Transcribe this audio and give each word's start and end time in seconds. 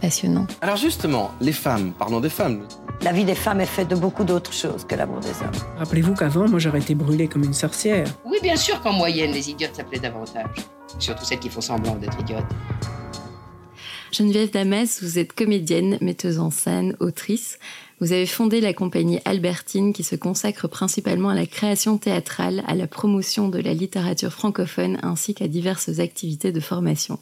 passionnant. 0.00 0.46
Alors 0.60 0.76
justement, 0.76 1.30
les 1.40 1.52
femmes, 1.52 1.92
parlons 1.98 2.20
des 2.20 2.28
femmes. 2.30 2.66
La 3.02 3.12
vie 3.12 3.24
des 3.24 3.34
femmes 3.34 3.60
est 3.60 3.66
faite 3.66 3.88
de 3.88 3.94
beaucoup 3.94 4.24
d'autres 4.24 4.52
choses 4.52 4.84
que 4.84 4.94
l'amour 4.94 5.20
des 5.20 5.28
hommes. 5.28 5.78
Rappelez-vous 5.78 6.14
qu'avant, 6.14 6.48
moi, 6.48 6.58
j'aurais 6.58 6.80
été 6.80 6.94
brûlée 6.94 7.28
comme 7.28 7.44
une 7.44 7.54
sorcière. 7.54 8.06
Oui, 8.24 8.38
bien 8.42 8.56
sûr 8.56 8.80
qu'en 8.80 8.92
moyenne, 8.92 9.32
les 9.32 9.50
idiotes 9.50 9.76
s'appelaient 9.76 10.00
davantage. 10.00 10.50
Surtout 10.98 11.24
celles 11.24 11.38
qui 11.38 11.48
font 11.48 11.60
semblant 11.60 11.94
d'être 11.94 12.18
idiotes. 12.20 12.44
Geneviève 14.10 14.50
Damès, 14.50 15.02
vous 15.02 15.18
êtes 15.18 15.34
comédienne, 15.34 15.98
metteuse 16.00 16.38
en 16.38 16.50
scène, 16.50 16.96
autrice. 16.98 17.58
Vous 18.00 18.12
avez 18.12 18.26
fondé 18.26 18.60
la 18.60 18.72
compagnie 18.72 19.20
Albertine 19.24 19.92
qui 19.92 20.02
se 20.02 20.16
consacre 20.16 20.66
principalement 20.66 21.28
à 21.28 21.34
la 21.34 21.46
création 21.46 21.98
théâtrale, 21.98 22.64
à 22.66 22.74
la 22.74 22.86
promotion 22.86 23.48
de 23.48 23.58
la 23.58 23.74
littérature 23.74 24.32
francophone 24.32 24.98
ainsi 25.02 25.34
qu'à 25.34 25.46
diverses 25.46 25.98
activités 25.98 26.52
de 26.52 26.60
formation. 26.60 27.18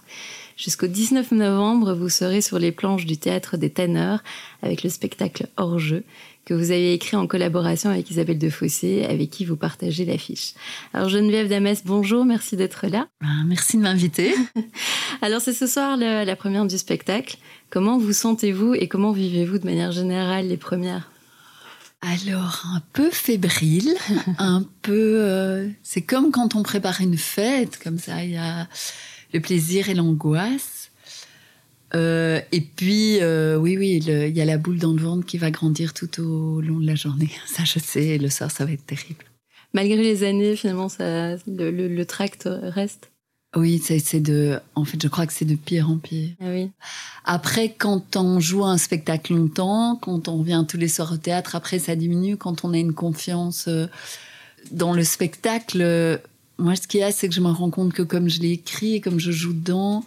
Jusqu'au 0.57 0.87
19 0.87 1.33
novembre, 1.33 1.93
vous 1.93 2.09
serez 2.09 2.41
sur 2.41 2.59
les 2.59 2.73
planches 2.73 3.05
du 3.05 3.19
théâtre 3.19 3.59
des 3.59 3.69
Tanneurs 3.69 4.25
avec 4.63 4.83
le 4.83 4.89
spectacle 4.89 5.49
Hors 5.59 5.79
jeu 5.79 6.03
que 6.47 6.55
vous 6.55 6.71
avez 6.71 6.95
écrit 6.95 7.17
en 7.17 7.27
collaboration 7.27 7.91
avec 7.91 8.11
Isabelle 8.11 8.39
Defossé, 8.39 9.05
avec 9.05 9.31
qui 9.31 9.45
vous 9.45 9.57
partagez 9.57 10.05
l'affiche. 10.05 10.55
Alors 10.95 11.09
Geneviève 11.09 11.49
Damès, 11.49 11.83
bonjour, 11.85 12.25
merci 12.25 12.57
d'être 12.57 12.87
là. 12.87 13.09
Ben, 13.21 13.45
merci 13.47 13.77
de 13.77 13.83
m'inviter. 13.83 14.33
Alors 15.23 15.41
c'est 15.41 15.53
ce 15.53 15.67
soir 15.67 15.97
la 15.97 16.37
première 16.37 16.65
du 16.65 16.79
spectacle. 16.79 17.37
Comment 17.69 17.99
vous 17.99 18.13
sentez-vous 18.13 18.75
et 18.75 18.89
comment 18.89 19.13
vivez-vous 19.13 19.59
de 19.59 19.67
manière 19.67 19.93
générale 19.93 20.47
les 20.47 20.57
premières? 20.57 21.11
Alors, 22.01 22.63
un 22.73 22.83
peu 22.93 23.11
fébrile, 23.11 23.95
un 24.39 24.65
peu... 24.83 25.19
Euh, 25.21 25.69
c'est 25.83 26.03
comme 26.03 26.31
quand 26.31 26.55
on 26.55 26.63
prépare 26.63 27.01
une 27.01 27.17
fête, 27.17 27.79
comme 27.83 27.99
ça, 27.99 28.23
il 28.23 28.33
y 28.33 28.37
a 28.37 28.69
le 29.33 29.41
plaisir 29.41 29.89
et 29.89 29.95
l'angoisse. 29.95 30.91
Euh, 31.95 32.41
et 32.53 32.61
puis, 32.61 33.21
euh, 33.21 33.57
oui, 33.57 33.77
oui, 33.77 34.03
il 34.05 34.37
y 34.37 34.41
a 34.41 34.45
la 34.45 34.59
boule 34.59 34.79
dans 34.79 34.93
le 34.93 35.01
ventre 35.01 35.25
qui 35.25 35.39
va 35.39 35.51
grandir 35.51 35.95
tout 35.95 36.21
au 36.21 36.61
long 36.61 36.81
de 36.81 36.87
la 36.87 36.95
journée. 36.95 37.31
Ça, 37.47 37.65
je 37.65 37.79
sais, 37.79 38.19
le 38.19 38.29
soir, 38.29 38.51
ça 38.51 38.65
va 38.65 38.73
être 38.73 38.87
terrible. 38.87 39.25
Malgré 39.73 40.03
les 40.03 40.25
années, 40.25 40.57
finalement, 40.57 40.89
ça, 40.89 41.37
le, 41.47 42.05
tract 42.05 42.49
reste 42.63 43.11
oui, 43.55 43.81
c'est 43.83 44.21
de. 44.21 44.61
En 44.75 44.85
fait, 44.85 45.01
je 45.03 45.09
crois 45.09 45.27
que 45.27 45.33
c'est 45.33 45.47
de 45.47 45.55
pire 45.55 45.89
en 45.89 45.97
pire. 45.97 46.35
Ah 46.41 46.47
oui. 46.51 46.71
Après, 47.25 47.71
quand 47.71 48.17
on 48.17 48.39
joue 48.39 48.65
un 48.65 48.77
spectacle 48.77 49.35
longtemps, 49.35 49.97
quand 49.97 50.29
on 50.29 50.43
vient 50.43 50.65
tous 50.65 50.77
les 50.77 50.89
soirs 50.89 51.13
au 51.13 51.17
théâtre, 51.17 51.57
après 51.57 51.79
ça 51.79 51.97
diminue. 51.97 52.37
Quand 52.37 52.67
on 52.67 52.75
a 52.75 52.79
une 52.79 52.93
confiance 52.93 53.67
euh, 53.69 53.87
dans 54.73 54.93
le 54.93 55.05
spectacle, 55.05 56.21
moi, 56.59 56.75
ce 56.77 56.87
qu'il 56.87 57.01
y 57.01 57.03
a, 57.03 57.13
c'est 57.13 57.29
que 57.29 57.35
je 57.35 57.41
me 57.41 57.51
rends 57.51 57.71
compte 57.71 57.93
que 57.93 58.03
comme 58.03 58.29
je 58.29 58.41
l'ai 58.41 58.53
écrit 58.53 58.95
et 58.95 59.01
comme 59.01 59.21
je 59.21 59.31
joue 59.31 59.53
dedans, 59.53 60.05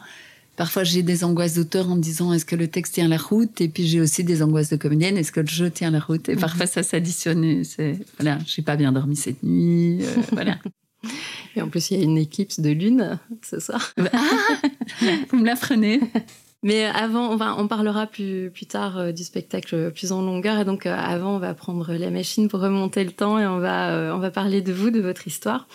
parfois 0.56 0.84
j'ai 0.84 1.04
des 1.04 1.24
angoisses 1.24 1.56
d'auteur 1.56 1.90
en 1.90 1.96
me 1.96 2.02
disant 2.02 2.34
est-ce 2.34 2.46
que 2.46 2.56
le 2.56 2.68
texte 2.68 2.96
tient 2.96 3.08
la 3.08 3.18
route? 3.18 3.62
Et 3.62 3.68
puis 3.68 3.88
j'ai 3.88 4.02
aussi 4.02 4.24
des 4.24 4.42
angoisses 4.42 4.70
de 4.70 4.76
comédienne 4.76 5.18
est-ce 5.18 5.32
que 5.32 5.42
le 5.42 5.48
jeu 5.48 5.70
tient 5.70 5.92
la 5.92 6.00
route? 6.00 6.28
Et 6.28 6.36
mhm. 6.36 6.42
parfois 6.42 6.66
ça 6.66 6.84
s'additionne. 6.84 7.64
C'est 7.64 7.98
voilà, 8.20 8.40
j'ai 8.46 8.62
pas 8.62 8.76
bien 8.76 8.92
dormi 8.92 9.16
cette 9.16 9.44
nuit. 9.44 10.00
Euh, 10.02 10.16
voilà. 10.32 10.58
Et 11.56 11.62
en 11.62 11.70
plus, 11.70 11.92
il 11.92 11.98
y 11.98 12.02
a 12.02 12.04
une 12.04 12.18
éclipse 12.18 12.60
de 12.60 12.70
lune 12.72 13.20
ce 13.42 13.60
soir. 13.60 13.94
Ah 13.98 14.20
Vous 15.30 15.38
me 15.38 15.46
l'apprenez 15.46 16.02
mais 16.62 16.84
avant, 16.84 17.30
on, 17.30 17.38
va, 17.38 17.56
on 17.58 17.70
parlera 17.70 18.06
plus, 18.06 18.52
plus 18.52 18.66
tard 18.66 18.98
euh, 18.98 19.12
du 19.14 19.24
spectacle 19.24 19.92
plus 19.92 20.12
en 20.12 20.22
longueur. 20.22 20.60
Et 20.60 20.66
donc, 20.66 20.86
euh, 20.86 20.94
avant, 20.94 21.36
on 21.36 21.40
va 21.40 21.54
prendre 21.54 21.94
la 21.94 22.10
machine 22.12 22.50
pour 22.50 22.60
remonter 22.60 23.06
le 23.06 23.12
temps 23.12 23.40
et 23.40 23.48
on 23.48 23.60
va, 23.60 23.92
euh, 23.92 24.14
on 24.14 24.20
va 24.20 24.30
parler 24.30 24.62
de 24.62 24.74
vous, 24.74 24.90
de 24.90 25.00
votre 25.00 25.26
histoire. 25.26 25.70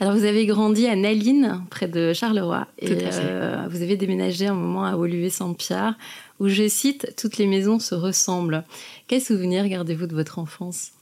Alors, 0.00 0.14
vous 0.14 0.24
avez 0.24 0.46
grandi 0.46 0.86
à 0.86 0.96
Naline, 0.96 1.62
près 1.68 1.88
de 1.88 2.14
Charleroi. 2.14 2.66
Et 2.78 2.94
vous 2.94 3.82
avez 3.82 3.96
déménagé 3.98 4.46
un 4.46 4.54
moment 4.54 4.84
à 4.84 4.96
Woluwe-Saint-Pierre, 4.96 5.98
où, 6.38 6.48
je 6.48 6.68
cite, 6.68 7.14
toutes 7.18 7.36
les 7.36 7.46
maisons 7.46 7.78
se 7.78 7.94
ressemblent. 7.94 8.64
Quels 9.08 9.20
souvenirs 9.20 9.68
gardez-vous 9.68 10.06
de 10.06 10.14
votre 10.14 10.38
enfance? 10.38 10.92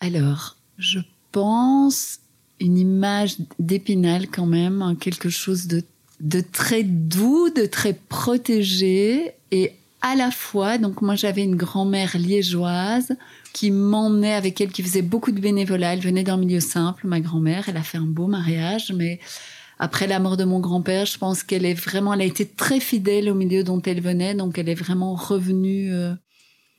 Alors, 0.00 0.56
je 0.76 1.00
pense 1.32 2.20
une 2.60 2.76
image 2.76 3.36
d'Épinal 3.58 4.28
quand 4.28 4.46
même, 4.46 4.82
hein, 4.82 4.94
quelque 4.94 5.30
chose 5.30 5.68
de 5.68 5.82
de 6.20 6.40
très 6.40 6.82
doux, 6.82 7.50
de 7.50 7.66
très 7.66 7.94
protégé 7.94 9.32
et 9.50 9.72
à 10.00 10.14
la 10.14 10.30
fois, 10.30 10.78
donc 10.78 11.02
moi 11.02 11.16
j'avais 11.16 11.42
une 11.42 11.56
grand-mère 11.56 12.16
liégeoise 12.16 13.16
qui 13.52 13.70
m'emmenait 13.70 14.34
avec 14.34 14.60
elle, 14.60 14.70
qui 14.70 14.82
faisait 14.82 15.02
beaucoup 15.02 15.32
de 15.32 15.40
bénévolat. 15.40 15.94
Elle 15.94 16.00
venait 16.00 16.22
d'un 16.22 16.36
milieu 16.36 16.60
simple, 16.60 17.06
ma 17.06 17.20
grand-mère. 17.20 17.68
Elle 17.68 17.76
a 17.76 17.82
fait 17.82 17.98
un 17.98 18.06
beau 18.06 18.28
mariage, 18.28 18.92
mais 18.94 19.18
après 19.78 20.06
la 20.06 20.20
mort 20.20 20.36
de 20.36 20.44
mon 20.44 20.60
grand-père, 20.60 21.06
je 21.06 21.18
pense 21.18 21.42
qu'elle 21.42 21.64
est 21.64 21.74
vraiment, 21.74 22.14
elle 22.14 22.20
a 22.20 22.24
été 22.24 22.46
très 22.46 22.78
fidèle 22.78 23.28
au 23.28 23.34
milieu 23.34 23.64
dont 23.64 23.82
elle 23.82 24.00
venait, 24.00 24.34
donc 24.34 24.58
elle 24.58 24.68
est 24.68 24.74
vraiment 24.74 25.14
revenue. 25.14 25.92
Euh, 25.92 26.14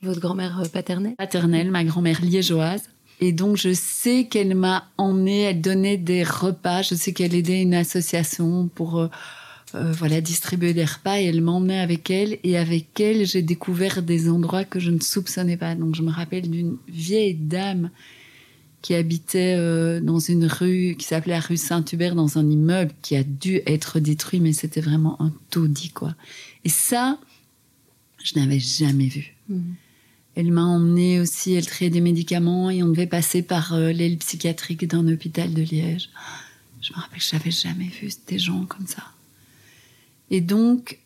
Votre 0.02 0.20
grand-mère 0.20 0.60
euh, 0.60 0.68
paternelle? 0.68 1.14
Paternelle, 1.16 1.70
ma 1.70 1.84
grand-mère 1.84 2.22
liégeoise. 2.22 2.84
Et 3.20 3.32
donc, 3.32 3.56
je 3.58 3.74
sais 3.74 4.24
qu'elle 4.24 4.54
m'a 4.54 4.88
emmenée, 4.96 5.42
elle 5.42 5.60
donnait 5.60 5.98
des 5.98 6.24
repas. 6.24 6.82
Je 6.82 6.94
sais 6.94 7.12
qu'elle 7.12 7.34
aidait 7.34 7.60
une 7.60 7.74
association 7.74 8.68
pour 8.74 8.98
euh, 8.98 9.08
euh, 9.74 9.92
voilà 9.92 10.20
distribuer 10.22 10.72
des 10.72 10.86
repas 10.86 11.20
et 11.20 11.26
elle 11.26 11.42
m'emmenait 11.42 11.80
avec 11.80 12.10
elle. 12.10 12.38
Et 12.44 12.56
avec 12.56 12.98
elle, 12.98 13.26
j'ai 13.26 13.42
découvert 13.42 14.02
des 14.02 14.30
endroits 14.30 14.64
que 14.64 14.80
je 14.80 14.90
ne 14.90 15.00
soupçonnais 15.00 15.58
pas. 15.58 15.74
Donc, 15.74 15.94
je 15.94 16.02
me 16.02 16.10
rappelle 16.10 16.50
d'une 16.50 16.78
vieille 16.88 17.34
dame 17.34 17.90
qui 18.80 18.94
habitait 18.94 19.56
euh, 19.58 20.00
dans 20.00 20.18
une 20.18 20.46
rue 20.46 20.96
qui 20.98 21.04
s'appelait 21.04 21.34
la 21.34 21.40
rue 21.40 21.58
Saint-Hubert, 21.58 22.14
dans 22.14 22.38
un 22.38 22.48
immeuble 22.48 22.92
qui 23.02 23.14
a 23.16 23.22
dû 23.22 23.60
être 23.66 24.00
détruit, 24.00 24.40
mais 24.40 24.54
c'était 24.54 24.80
vraiment 24.80 25.20
un 25.20 25.32
taudis, 25.50 25.90
quoi. 25.90 26.14
Et 26.64 26.70
ça, 26.70 27.18
je 28.24 28.38
n'avais 28.38 28.58
jamais 28.58 29.08
vu. 29.08 29.34
Mmh. 29.50 29.60
Elle 30.36 30.52
m'a 30.52 30.64
emmené 30.64 31.20
aussi, 31.20 31.54
elle 31.54 31.66
triait 31.66 31.90
des 31.90 32.00
médicaments 32.00 32.70
et 32.70 32.82
on 32.82 32.88
devait 32.88 33.06
passer 33.06 33.42
par 33.42 33.74
euh, 33.74 33.92
l'aile 33.92 34.16
psychiatrique 34.18 34.86
d'un 34.86 35.06
hôpital 35.08 35.52
de 35.52 35.62
Liège. 35.62 36.10
Je 36.80 36.92
me 36.92 36.98
rappelle, 36.98 37.20
je 37.20 37.36
n'avais 37.36 37.50
jamais 37.50 37.88
vu 37.88 38.10
des 38.26 38.38
gens 38.38 38.64
comme 38.64 38.86
ça. 38.86 39.02
Et 40.30 40.40
donc, 40.40 40.98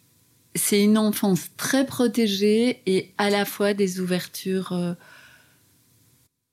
c'est 0.54 0.82
une 0.82 0.98
enfance 0.98 1.48
très 1.56 1.86
protégée 1.86 2.80
et 2.86 3.12
à 3.18 3.30
la 3.30 3.44
fois 3.44 3.74
des 3.74 3.98
ouvertures 3.98 4.72
euh, 4.72 4.94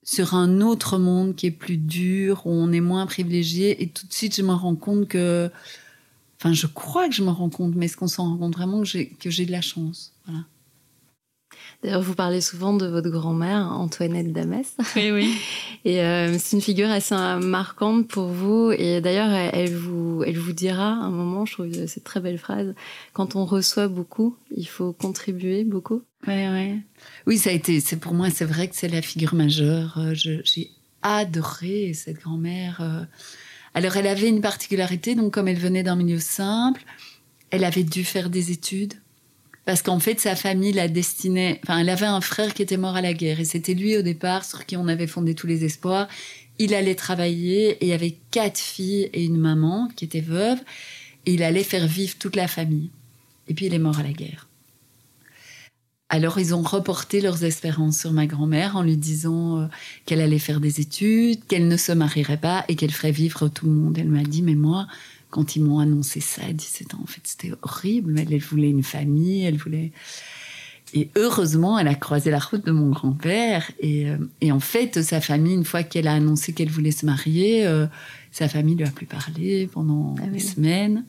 sur 0.04 0.34
un 0.34 0.62
autre 0.62 0.98
monde 0.98 1.36
qui 1.36 1.48
est 1.48 1.52
plus 1.52 1.78
dur, 1.78 2.42
où 2.46 2.52
on 2.52 2.72
est 2.72 2.82
moins 2.82 3.06
privilégié. 3.06 3.84
Et 3.84 3.90
tout 3.90 4.08
de 4.08 4.14
suite, 4.14 4.36
je 4.36 4.42
me 4.42 4.54
rends 4.54 4.76
compte 4.76 5.08
que. 5.08 5.50
Enfin, 6.40 6.54
je 6.54 6.66
crois 6.66 7.08
que 7.08 7.14
je 7.14 7.22
me 7.22 7.30
rends 7.30 7.50
compte, 7.50 7.76
mais 7.76 7.86
est-ce 7.86 7.98
qu'on 7.98 8.08
s'en 8.08 8.32
rend 8.32 8.38
compte 8.38 8.56
vraiment 8.56 8.82
que 8.82 9.30
j'ai 9.30 9.46
de 9.46 9.52
la 9.52 9.62
chance? 9.62 10.14
Voilà. 10.26 10.44
D'ailleurs, 11.84 12.02
vous 12.02 12.14
parlez 12.14 12.42
souvent 12.42 12.74
de 12.74 12.86
votre 12.86 13.10
grand-mère, 13.10 13.72
Antoinette 13.72 14.32
Damès. 14.32 14.76
Oui, 14.96 15.12
oui. 15.12 15.36
Et 15.84 16.02
euh, 16.02 16.38
c'est 16.38 16.56
une 16.56 16.62
figure 16.62 16.90
assez 16.90 17.16
marquante 17.16 18.08
pour 18.08 18.28
vous. 18.28 18.72
Et 18.72 19.02
d'ailleurs, 19.02 19.32
elle 19.32 19.76
vous, 19.76 20.24
elle 20.26 20.38
vous 20.38 20.54
dira 20.54 20.90
un 20.90 21.10
moment, 21.10 21.46
je 21.46 21.54
trouve 21.54 21.88
cette 21.88 22.04
très 22.04 22.20
belle 22.20 22.38
phrase, 22.38 22.74
quand 23.14 23.36
on 23.36 23.46
reçoit 23.46 23.88
beaucoup, 23.88 24.36
il 24.56 24.68
faut 24.68 24.94
contribuer 24.94 25.64
beaucoup. 25.64 26.04
Oui, 26.28 26.48
oui. 26.48 26.80
Oui, 27.26 27.38
ça 27.38 27.50
a 27.50 27.54
été, 27.54 27.80
c'est 27.80 27.98
pour 27.98 28.14
moi, 28.14 28.30
c'est 28.30 28.46
vrai 28.46 28.68
que 28.68 28.76
c'est 28.76 28.88
la 28.88 29.02
figure 29.02 29.34
majeure. 29.34 29.98
Euh, 29.98 30.14
j'ai 30.14 30.72
adoré 31.02 31.94
cette 31.94 32.20
grand-mère. 32.20 32.80
Euh. 32.82 33.04
Alors, 33.74 33.96
elle 33.98 34.08
avait 34.08 34.30
une 34.30 34.42
particularité, 34.42 35.16
donc 35.16 35.34
comme 35.34 35.48
elle 35.48 35.58
venait 35.58 35.84
d'un 35.84 35.96
milieu 35.96 36.20
simple, 36.20 36.84
elle 37.50 37.64
avait 37.64 37.84
dû 37.84 38.04
faire 38.04 38.30
des 38.30 38.52
études 38.52 38.94
Parce 39.66 39.82
qu'en 39.82 40.00
fait, 40.00 40.20
sa 40.20 40.36
famille 40.36 40.72
la 40.74 40.88
destinait. 40.88 41.60
Enfin, 41.64 41.80
elle 41.80 41.90
avait 41.90 42.08
un 42.08 42.22
frère 42.22 42.54
qui 42.54 42.62
était 42.62 42.78
mort 42.78 42.96
à 42.96 43.02
la 43.02 43.14
guerre. 43.14 43.40
Et 43.40 43.46
c'était 43.46 43.74
lui, 43.74 43.96
au 43.98 44.02
départ, 44.02 44.44
sur 44.44 44.66
qui 44.66 44.76
on 44.76 44.88
avait 44.88 45.08
fondé 45.08 45.36
tous 45.36 45.48
les 45.48 45.64
espoirs. 45.64 46.08
Il 46.58 46.74
allait 46.74 46.96
travailler 46.96 47.72
et 47.72 47.86
il 47.86 47.88
y 47.90 47.94
avait 47.94 48.18
quatre 48.32 48.60
filles 48.60 49.10
et 49.14 49.24
une 49.24 49.38
maman 49.38 49.90
qui 49.96 50.06
était 50.06 50.22
veuve. 50.22 50.60
Et 51.26 51.34
il 51.34 51.44
allait 51.44 51.64
faire 51.64 51.86
vivre 51.86 52.16
toute 52.18 52.36
la 52.36 52.48
famille. 52.48 52.90
Et 53.48 53.54
puis, 53.54 53.68
il 53.68 53.74
est 53.74 53.80
mort 53.80 54.00
à 54.00 54.04
la 54.04 54.12
guerre. 54.12 54.48
Alors, 56.10 56.40
ils 56.40 56.54
ont 56.54 56.62
reporté 56.62 57.22
leurs 57.22 57.46
espérances 57.46 58.00
sur 58.00 58.12
ma 58.12 58.26
grand-mère 58.26 58.76
en 58.76 58.82
lui 58.82 58.98
disant 58.98 59.62
euh, 59.62 59.68
qu'elle 60.06 60.20
allait 60.20 60.40
faire 60.40 60.60
des 60.60 60.82
études, 60.82 61.46
qu'elle 61.48 61.70
ne 61.70 61.78
se 61.78 61.94
marierait 61.94 62.36
pas 62.36 62.66
et 62.68 62.76
qu'elle 62.76 62.92
ferait 62.92 63.14
vivre 63.14 63.48
tout 63.48 63.68
le 63.68 63.72
monde. 63.72 63.98
Elle 63.98 64.10
m'a 64.10 64.24
dit, 64.24 64.42
mais 64.42 64.56
moi, 64.56 64.88
quand 65.32 65.56
ils 65.56 65.64
m'ont 65.64 65.80
annoncé 65.80 66.20
ça 66.20 66.44
à 66.46 66.54
17 66.54 66.94
ans, 66.94 67.00
en 67.02 67.08
fait, 67.08 67.22
c'était 67.24 67.52
horrible. 67.64 68.20
Elle, 68.20 68.32
elle 68.34 68.40
voulait 68.42 68.70
une 68.70 68.84
famille, 68.84 69.44
elle 69.44 69.58
voulait. 69.58 69.92
Et 70.94 71.10
heureusement, 71.16 71.80
elle 71.80 71.88
a 71.88 71.96
croisé 71.96 72.30
la 72.32 72.40
route 72.40 72.66
de 72.66 72.72
mon 72.72 72.90
grand-père. 72.90 73.72
Et, 73.80 74.10
euh, 74.10 74.18
et 74.42 74.52
en 74.52 74.60
fait, 74.60 75.02
sa 75.02 75.22
famille, 75.22 75.54
une 75.54 75.64
fois 75.66 75.84
qu'elle 75.84 76.08
a 76.08 76.14
annoncé 76.14 76.52
qu'elle 76.54 76.70
voulait 76.70 76.92
se 76.92 77.06
marier, 77.06 77.66
euh, 77.66 77.88
sa 78.32 78.50
famille 78.50 78.76
lui 78.76 78.84
a 78.86 78.92
plus 78.92 79.06
parlé 79.06 79.68
pendant 79.72 80.16
Ah 80.20 80.24
oui. 80.26 80.32
des 80.34 80.40
semaines. 80.40 81.06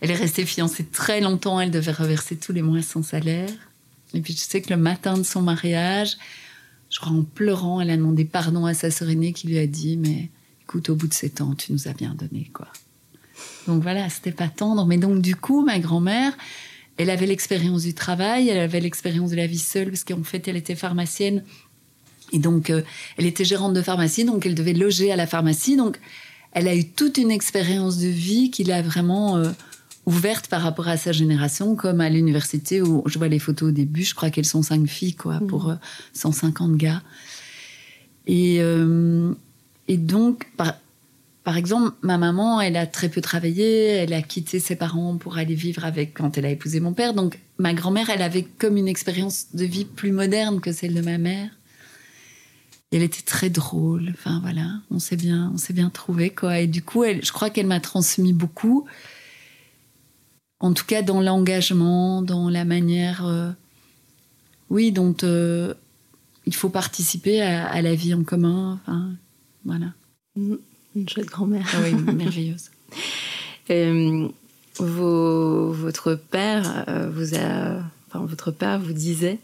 Elle 0.00 0.12
est 0.12 0.16
restée 0.16 0.46
fiancée 0.46 0.84
très 0.84 1.20
longtemps. 1.20 1.58
Elle 1.60 1.72
devait 1.72 1.90
reverser 1.92 2.36
tous 2.36 2.52
les 2.52 2.62
mois 2.62 2.80
son 2.82 3.02
salaire. 3.02 3.50
Et 4.14 4.20
puis, 4.20 4.32
je 4.32 4.38
sais 4.38 4.62
que 4.62 4.70
le 4.70 4.76
matin 4.80 5.18
de 5.18 5.24
son 5.24 5.42
mariage, 5.42 6.16
je 6.88 7.00
crois 7.00 7.12
en 7.12 7.24
pleurant, 7.24 7.80
elle 7.80 7.90
a 7.90 7.96
demandé 7.96 8.24
pardon 8.24 8.64
à 8.64 8.74
sa 8.74 8.92
sœur 8.92 9.10
aînée 9.10 9.32
qui 9.32 9.48
lui 9.48 9.58
a 9.58 9.66
dit 9.66 9.96
Mais 9.96 10.30
écoute, 10.62 10.88
au 10.88 10.94
bout 10.94 11.08
de 11.08 11.14
sept 11.14 11.40
ans, 11.40 11.54
tu 11.56 11.72
nous 11.72 11.88
as 11.88 11.92
bien 11.94 12.14
donné, 12.14 12.48
quoi. 12.54 12.68
Donc 13.68 13.82
voilà, 13.82 14.08
c'était 14.08 14.32
pas 14.32 14.48
tendre. 14.48 14.84
Mais 14.86 14.96
donc, 14.96 15.20
du 15.20 15.36
coup, 15.36 15.64
ma 15.64 15.78
grand-mère, 15.78 16.36
elle 16.96 17.10
avait 17.10 17.26
l'expérience 17.26 17.82
du 17.82 17.94
travail, 17.94 18.48
elle 18.48 18.58
avait 18.58 18.80
l'expérience 18.80 19.30
de 19.30 19.36
la 19.36 19.46
vie 19.46 19.58
seule, 19.58 19.90
parce 19.90 20.04
qu'en 20.04 20.24
fait, 20.24 20.48
elle 20.48 20.56
était 20.56 20.74
pharmacienne. 20.74 21.44
Et 22.32 22.38
donc, 22.38 22.70
euh, 22.70 22.82
elle 23.16 23.26
était 23.26 23.44
gérante 23.44 23.74
de 23.74 23.82
pharmacie, 23.82 24.24
donc 24.24 24.44
elle 24.44 24.54
devait 24.54 24.72
loger 24.72 25.12
à 25.12 25.16
la 25.16 25.26
pharmacie. 25.26 25.76
Donc, 25.76 26.00
elle 26.52 26.66
a 26.66 26.74
eu 26.74 26.84
toute 26.84 27.18
une 27.18 27.30
expérience 27.30 27.98
de 27.98 28.08
vie 28.08 28.50
qui 28.50 28.64
l'a 28.64 28.82
vraiment 28.82 29.36
euh, 29.36 29.50
ouverte 30.06 30.48
par 30.48 30.62
rapport 30.62 30.88
à 30.88 30.96
sa 30.96 31.12
génération, 31.12 31.76
comme 31.76 32.00
à 32.00 32.08
l'université 32.08 32.80
où 32.80 33.02
je 33.06 33.18
vois 33.18 33.28
les 33.28 33.38
photos 33.38 33.68
au 33.68 33.72
début, 33.72 34.02
je 34.02 34.14
crois 34.14 34.30
qu'elles 34.30 34.46
sont 34.46 34.62
cinq 34.62 34.86
filles, 34.86 35.14
quoi, 35.14 35.40
pour 35.46 35.70
euh, 35.70 35.74
150 36.14 36.76
gars. 36.76 37.02
Et, 38.26 38.58
euh, 38.60 39.34
et 39.86 39.98
donc, 39.98 40.46
par, 40.56 40.74
par 41.48 41.56
exemple, 41.56 41.96
ma 42.02 42.18
maman, 42.18 42.60
elle 42.60 42.76
a 42.76 42.86
très 42.86 43.08
peu 43.08 43.22
travaillé, 43.22 43.86
elle 43.86 44.12
a 44.12 44.20
quitté 44.20 44.60
ses 44.60 44.76
parents 44.76 45.16
pour 45.16 45.38
aller 45.38 45.54
vivre 45.54 45.82
avec 45.86 46.12
quand 46.12 46.36
elle 46.36 46.44
a 46.44 46.50
épousé 46.50 46.78
mon 46.78 46.92
père. 46.92 47.14
Donc, 47.14 47.40
ma 47.56 47.72
grand-mère, 47.72 48.10
elle 48.10 48.20
avait 48.20 48.42
comme 48.42 48.76
une 48.76 48.86
expérience 48.86 49.46
de 49.54 49.64
vie 49.64 49.86
plus 49.86 50.12
moderne 50.12 50.60
que 50.60 50.72
celle 50.72 50.92
de 50.92 51.00
ma 51.00 51.16
mère. 51.16 51.48
Elle 52.92 53.00
était 53.00 53.22
très 53.22 53.48
drôle. 53.48 54.10
Enfin 54.12 54.40
voilà, 54.42 54.74
on 54.90 54.98
s'est 54.98 55.16
bien, 55.16 55.50
on 55.54 55.56
s'est 55.56 55.72
bien 55.72 55.88
trouvé 55.88 56.28
quoi. 56.28 56.58
Et 56.58 56.66
du 56.66 56.82
coup, 56.82 57.04
je 57.04 57.32
crois 57.32 57.48
qu'elle 57.48 57.66
m'a 57.66 57.80
transmis 57.80 58.34
beaucoup. 58.34 58.84
En 60.60 60.74
tout 60.74 60.84
cas, 60.84 61.00
dans 61.00 61.22
l'engagement, 61.22 62.20
dans 62.20 62.50
la 62.50 62.66
manière, 62.66 63.24
euh, 63.24 63.50
oui, 64.68 64.92
dont 64.92 65.16
euh, 65.22 65.72
il 66.44 66.54
faut 66.54 66.68
participer 66.68 67.40
à, 67.40 67.66
à 67.68 67.80
la 67.80 67.94
vie 67.94 68.12
en 68.12 68.22
commun. 68.22 68.78
Enfin, 68.82 69.12
voilà. 69.64 69.94
Une 70.96 71.08
chouette 71.08 71.26
grand-mère. 71.26 71.66
Ah 71.74 71.78
oui, 71.84 71.92
merveilleuse. 72.14 72.70
Euh, 73.70 74.28
vos- 74.78 75.72
votre 75.72 76.14
père 76.14 76.84
euh, 76.88 77.10
vous 77.12 77.34
a, 77.34 77.82
enfin, 78.08 78.24
votre 78.24 78.50
père 78.50 78.80
vous 78.80 78.94
disait, 78.94 79.38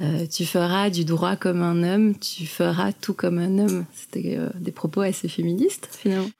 euh, 0.00 0.24
tu 0.28 0.46
feras 0.46 0.88
du 0.88 1.04
droit 1.04 1.34
comme 1.34 1.62
un 1.62 1.82
homme, 1.82 2.16
tu 2.16 2.46
feras 2.46 2.92
tout 2.92 3.12
comme 3.12 3.38
un 3.38 3.58
homme. 3.58 3.84
C'était 3.92 4.36
euh, 4.38 4.50
des 4.60 4.70
propos 4.70 5.00
assez 5.00 5.26
féministes 5.28 5.88
finalement. 5.90 6.30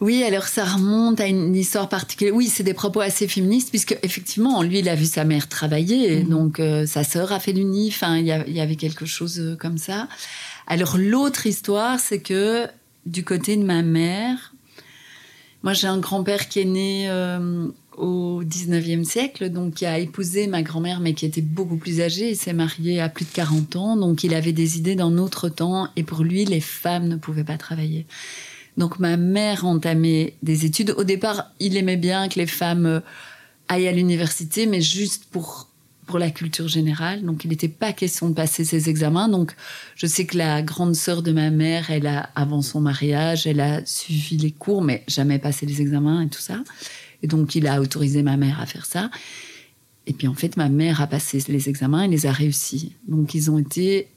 Oui, 0.00 0.24
alors 0.24 0.44
ça 0.44 0.64
remonte 0.64 1.20
à 1.20 1.26
une 1.26 1.54
histoire 1.54 1.90
particulière. 1.90 2.34
Oui, 2.34 2.48
c'est 2.48 2.62
des 2.64 2.72
propos 2.72 3.00
assez 3.00 3.28
féministes, 3.28 3.68
puisque 3.68 3.98
effectivement, 4.02 4.62
lui, 4.62 4.78
il 4.78 4.88
a 4.88 4.94
vu 4.94 5.04
sa 5.04 5.24
mère 5.24 5.46
travailler, 5.50 6.10
et 6.14 6.22
Mhm. 6.24 6.28
donc 6.30 6.58
euh, 6.58 6.86
sa 6.86 7.04
sœur 7.04 7.32
a 7.32 7.38
fait 7.38 7.52
l'uni. 7.52 7.88
Enfin, 7.88 8.16
il 8.16 8.26
y, 8.26 8.60
avait 8.60 8.76
quelque 8.76 9.04
chose 9.04 9.56
comme 9.60 9.76
ça. 9.76 10.08
Alors 10.66 10.96
l'autre 10.96 11.46
histoire, 11.46 12.00
c'est 12.00 12.20
que 12.20 12.66
du 13.06 13.24
côté 13.24 13.56
de 13.56 13.64
ma 13.64 13.82
mère, 13.82 14.54
moi 15.62 15.72
j'ai 15.72 15.86
un 15.86 15.98
grand-père 15.98 16.48
qui 16.48 16.60
est 16.60 16.64
né 16.64 17.08
euh, 17.08 17.68
au 17.96 18.42
19e 18.42 19.04
siècle, 19.04 19.50
donc 19.50 19.74
qui 19.74 19.86
a 19.86 19.98
épousé 19.98 20.46
ma 20.46 20.62
grand-mère, 20.62 21.00
mais 21.00 21.14
qui 21.14 21.26
était 21.26 21.42
beaucoup 21.42 21.76
plus 21.76 22.00
âgé. 22.00 22.30
Il 22.30 22.36
s'est 22.36 22.52
marié 22.52 23.00
à 23.00 23.08
plus 23.08 23.24
de 23.24 23.30
40 23.30 23.76
ans, 23.76 23.96
donc 23.96 24.24
il 24.24 24.34
avait 24.34 24.52
des 24.52 24.78
idées 24.78 24.94
d'un 24.94 25.18
autre 25.18 25.48
temps, 25.48 25.88
et 25.96 26.02
pour 26.02 26.22
lui, 26.22 26.44
les 26.44 26.60
femmes 26.60 27.08
ne 27.08 27.16
pouvaient 27.16 27.44
pas 27.44 27.58
travailler. 27.58 28.06
Donc 28.76 28.98
ma 28.98 29.16
mère 29.16 29.66
entamait 29.66 30.34
des 30.42 30.64
études. 30.64 30.94
Au 30.96 31.04
départ, 31.04 31.50
il 31.60 31.76
aimait 31.76 31.96
bien 31.96 32.28
que 32.28 32.38
les 32.38 32.46
femmes 32.46 32.86
euh, 32.86 33.00
aillent 33.68 33.88
à 33.88 33.92
l'université, 33.92 34.66
mais 34.66 34.80
juste 34.80 35.26
pour 35.30 35.68
pour 36.06 36.18
la 36.18 36.30
culture 36.30 36.68
générale. 36.68 37.22
Donc 37.22 37.44
il 37.44 37.50
n'était 37.50 37.68
pas 37.68 37.92
question 37.92 38.28
de 38.28 38.34
passer 38.34 38.64
ses 38.64 38.88
examens. 38.88 39.28
Donc 39.28 39.54
je 39.94 40.06
sais 40.06 40.26
que 40.26 40.36
la 40.36 40.62
grande 40.62 40.94
sœur 40.94 41.22
de 41.22 41.32
ma 41.32 41.50
mère, 41.50 41.90
elle 41.90 42.06
a 42.06 42.30
avant 42.34 42.62
son 42.62 42.80
mariage, 42.80 43.46
elle 43.46 43.60
a 43.60 43.84
suivi 43.86 44.36
les 44.36 44.50
cours, 44.50 44.82
mais 44.82 45.04
jamais 45.08 45.38
passé 45.38 45.66
les 45.66 45.80
examens 45.80 46.22
et 46.22 46.28
tout 46.28 46.40
ça. 46.40 46.62
Et 47.22 47.26
donc 47.26 47.54
il 47.54 47.66
a 47.66 47.80
autorisé 47.80 48.22
ma 48.22 48.36
mère 48.36 48.60
à 48.60 48.66
faire 48.66 48.86
ça. 48.86 49.10
Et 50.06 50.12
puis 50.12 50.26
en 50.26 50.34
fait, 50.34 50.56
ma 50.56 50.68
mère 50.68 51.00
a 51.00 51.06
passé 51.06 51.42
les 51.48 51.68
examens 51.68 52.02
et 52.02 52.08
les 52.08 52.26
a 52.26 52.32
réussis. 52.32 52.96
Donc 53.06 53.34
ils 53.34 53.50
ont 53.50 53.58
été 53.58 54.08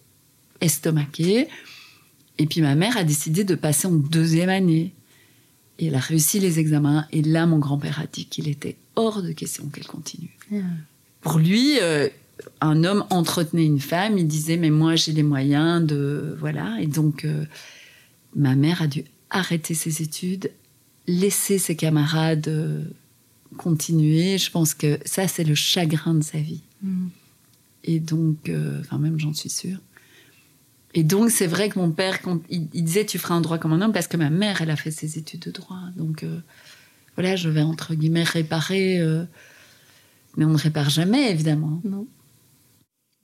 estomaqués. 0.62 1.48
Et 2.38 2.48
puis 2.48 2.62
ma 2.62 2.76
mère 2.76 2.98
a 2.98 3.04
décidé 3.04 3.44
de 3.44 3.56
passer 3.56 3.88
en 3.88 3.94
deuxième 3.94 4.50
année. 4.50 4.94
Et 5.78 5.88
elle 5.88 5.96
a 5.96 6.00
réussi 6.00 6.40
les 6.40 6.58
examens. 6.58 7.06
Et 7.12 7.22
là, 7.22 7.46
mon 7.46 7.60
grand-père 7.60 8.00
a 8.00 8.08
dit 8.08 8.26
qu'il 8.26 8.48
était 8.48 8.78
hors 8.96 9.22
de 9.22 9.34
question 9.34 9.68
qu'elle 9.68 9.86
continue. 9.86 10.36
Pour 11.26 11.40
lui, 11.40 11.80
euh, 11.82 12.08
un 12.62 12.84
homme 12.84 13.04
entretenait 13.10 13.66
une 13.66 13.80
femme. 13.80 14.20
Il 14.20 14.28
disait, 14.28 14.58
mais 14.58 14.70
moi, 14.70 14.96
j'ai 14.96 15.12
les 15.12 15.24
moyens 15.24 15.84
de... 15.84 16.38
Voilà. 16.40 16.78
Et 16.80 16.86
donc, 16.86 17.26
euh, 17.26 17.46
ma 18.36 18.54
mère 18.54 18.84
a 18.84 18.88
dû 18.88 19.06
arrêter 19.32 19.74
ses 19.74 20.04
études, 20.04 20.52
laisser 21.08 21.58
ses 21.58 21.76
camarades 21.76 22.48
euh, 22.48 22.84
continuer. 23.58 24.38
Je 24.38 24.52
pense 24.52 24.76
que 24.76 25.00
ça, 25.04 25.28
c'est 25.28 25.44
le 25.44 25.56
chagrin 25.56 26.14
de 26.14 26.24
sa 26.24 26.38
vie. 26.38 26.62
Et 27.86 28.00
donc, 28.00 28.52
enfin, 28.82 29.00
même 29.00 29.20
j'en 29.20 29.34
suis 29.34 29.50
sûre. 29.50 29.80
Et 30.94 31.04
donc, 31.04 31.32
c'est 31.32 31.48
vrai 31.48 31.70
que 31.70 31.80
mon 31.80 31.90
père, 31.90 32.22
quand 32.22 32.40
il, 32.52 32.68
il 32.74 32.84
disait 32.84 33.04
tu 33.04 33.18
feras 33.18 33.34
un 33.34 33.42
droit 33.42 33.58
comme 33.58 33.74
un 33.74 33.82
homme, 33.82 33.94
parce 33.94 34.08
que 34.08 34.18
ma 34.18 34.30
mère, 34.30 34.62
elle 34.62 34.70
a 34.70 34.76
fait 34.76 34.92
ses 34.92 35.18
études 35.18 35.40
de 35.40 35.50
droit. 35.52 35.82
Donc, 35.96 36.22
euh, 36.22 36.40
voilà, 37.16 37.36
je 37.36 37.50
vais 37.50 37.64
entre 37.64 37.96
guillemets 37.96 38.24
réparer. 38.24 39.00
euh, 39.00 39.26
mais 40.38 40.46
on 40.46 40.50
ne 40.52 40.58
répare 40.58 40.90
jamais, 40.90 41.32
évidemment. 41.32 41.82
Non. 41.84 42.08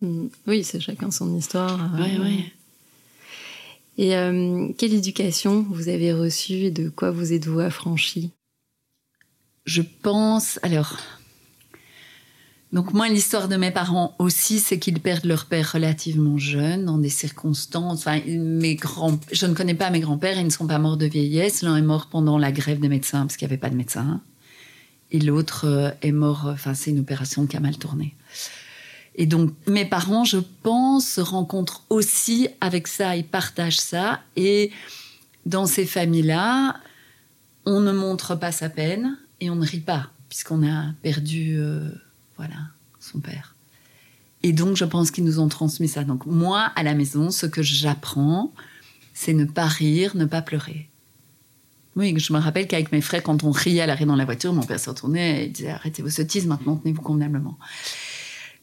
Mm. 0.02 0.28
Oui, 0.48 0.64
c'est 0.64 0.80
chacun 0.80 1.12
son 1.12 1.36
histoire. 1.38 1.96
euh, 1.96 2.04
Ouais, 2.04 2.18
ouais. 2.20 2.46
Et 3.98 4.16
euh, 4.16 4.70
quelle 4.78 4.94
éducation 4.94 5.66
vous 5.70 5.90
avez 5.90 6.14
reçue 6.14 6.64
et 6.66 6.72
de 6.72 6.90
quoi 6.90 7.12
vous 7.12 7.34
êtes-vous 7.34 7.60
affranchi 7.60 8.32
Je 9.66 9.82
pense. 10.02 10.60
Alors. 10.64 10.98
Donc, 12.72 12.94
moi, 12.94 13.10
l'histoire 13.10 13.50
de 13.50 13.58
mes 13.58 13.70
parents 13.70 14.16
aussi, 14.18 14.60
c'est 14.60 14.80
qu'ils 14.80 15.02
perdent 15.02 15.26
leur 15.26 15.46
père 15.46 15.74
relativement 15.74 16.38
jeune, 16.38 16.86
dans 16.86 16.98
des 16.98 17.10
circonstances. 17.10 18.00
Enfin, 18.00 18.22
mes 18.26 18.76
grands. 18.76 19.20
Je 19.34 19.46
ne 19.46 19.54
connais 19.54 19.74
pas 19.76 19.90
mes 19.90 20.00
grands-pères, 20.00 20.40
ils 20.40 20.46
ne 20.46 20.50
sont 20.50 20.68
pas 20.68 20.80
morts 20.80 20.96
de 20.96 21.06
vieillesse. 21.06 21.64
L'un 21.64 21.76
est 21.76 21.82
mort 21.82 22.08
pendant 22.08 22.38
la 22.38 22.54
grève 22.54 22.80
des 22.80 22.88
médecins, 22.88 23.24
parce 23.24 23.36
qu'il 23.36 23.46
n'y 23.46 23.54
avait 23.54 23.60
pas 23.60 23.70
de 23.70 23.76
médecin. 23.76 24.22
Et 25.12 25.20
l'autre 25.20 25.68
euh, 25.68 25.92
est 26.02 26.12
mort. 26.12 26.48
Enfin, 26.48 26.74
c'est 26.74 26.92
une 26.92 27.00
opération 27.00 27.46
qui 27.46 27.58
a 27.58 27.60
mal 27.60 27.78
tourné. 27.78 28.16
Et 29.16 29.26
donc, 29.26 29.52
mes 29.68 29.86
parents, 29.86 30.24
je 30.24 30.38
pense, 30.64 31.06
se 31.06 31.22
rencontrent 31.22 31.84
aussi 31.90 32.48
avec 32.62 32.88
ça, 32.88 33.16
ils 33.16 33.26
partagent 33.26 33.80
ça. 33.80 34.22
Et 34.36 34.72
dans 35.46 35.66
ces 35.66 35.86
familles-là, 35.86 36.78
on 37.66 37.82
ne 37.82 37.92
montre 37.92 38.36
pas 38.36 38.52
sa 38.52 38.70
peine 38.70 39.18
et 39.40 39.50
on 39.50 39.56
ne 39.56 39.66
rit 39.66 39.82
pas, 39.82 40.10
puisqu'on 40.30 40.66
a 40.66 40.94
perdu, 41.02 41.56
euh, 41.58 41.90
voilà, 42.38 42.56
son 43.00 43.20
père. 43.20 43.56
Et 44.44 44.54
donc, 44.54 44.78
je 44.78 44.86
pense 44.86 45.12
qu'ils 45.12 45.26
nous 45.26 45.40
ont 45.40 45.50
transmis 45.50 45.88
ça. 45.88 46.04
Donc, 46.04 46.26
moi, 46.26 46.72
à 46.76 46.84
la 46.84 46.96
maison, 46.96 47.32
ce 47.32 47.46
que 47.46 47.62
j'apprends, 47.62 48.54
c'est 49.14 49.34
ne 49.34 49.46
pas 49.46 49.68
rire, 49.68 50.16
ne 50.16 50.26
pas 50.26 50.42
pleurer. 50.42 50.90
Oui, 51.96 52.14
je 52.18 52.32
me 52.34 52.40
rappelle 52.40 52.68
qu'avec 52.68 52.92
mes 52.92 53.02
frères, 53.02 53.22
quand 53.24 53.44
on 53.44 53.52
riait 53.52 53.82
à 53.82 53.86
l'arrêt 53.86 54.06
dans 54.06 54.16
la 54.16 54.26
voiture, 54.26 54.54
mon 54.54 54.64
père 54.64 54.80
se 54.80 54.90
retournait 54.90 55.46
et 55.46 55.48
disait 55.50 55.70
Arrêtez 55.72 56.02
vos 56.02 56.10
sottises, 56.10 56.48
maintenant 56.48 56.78
tenez-vous 56.78 57.02
convenablement. 57.02 57.58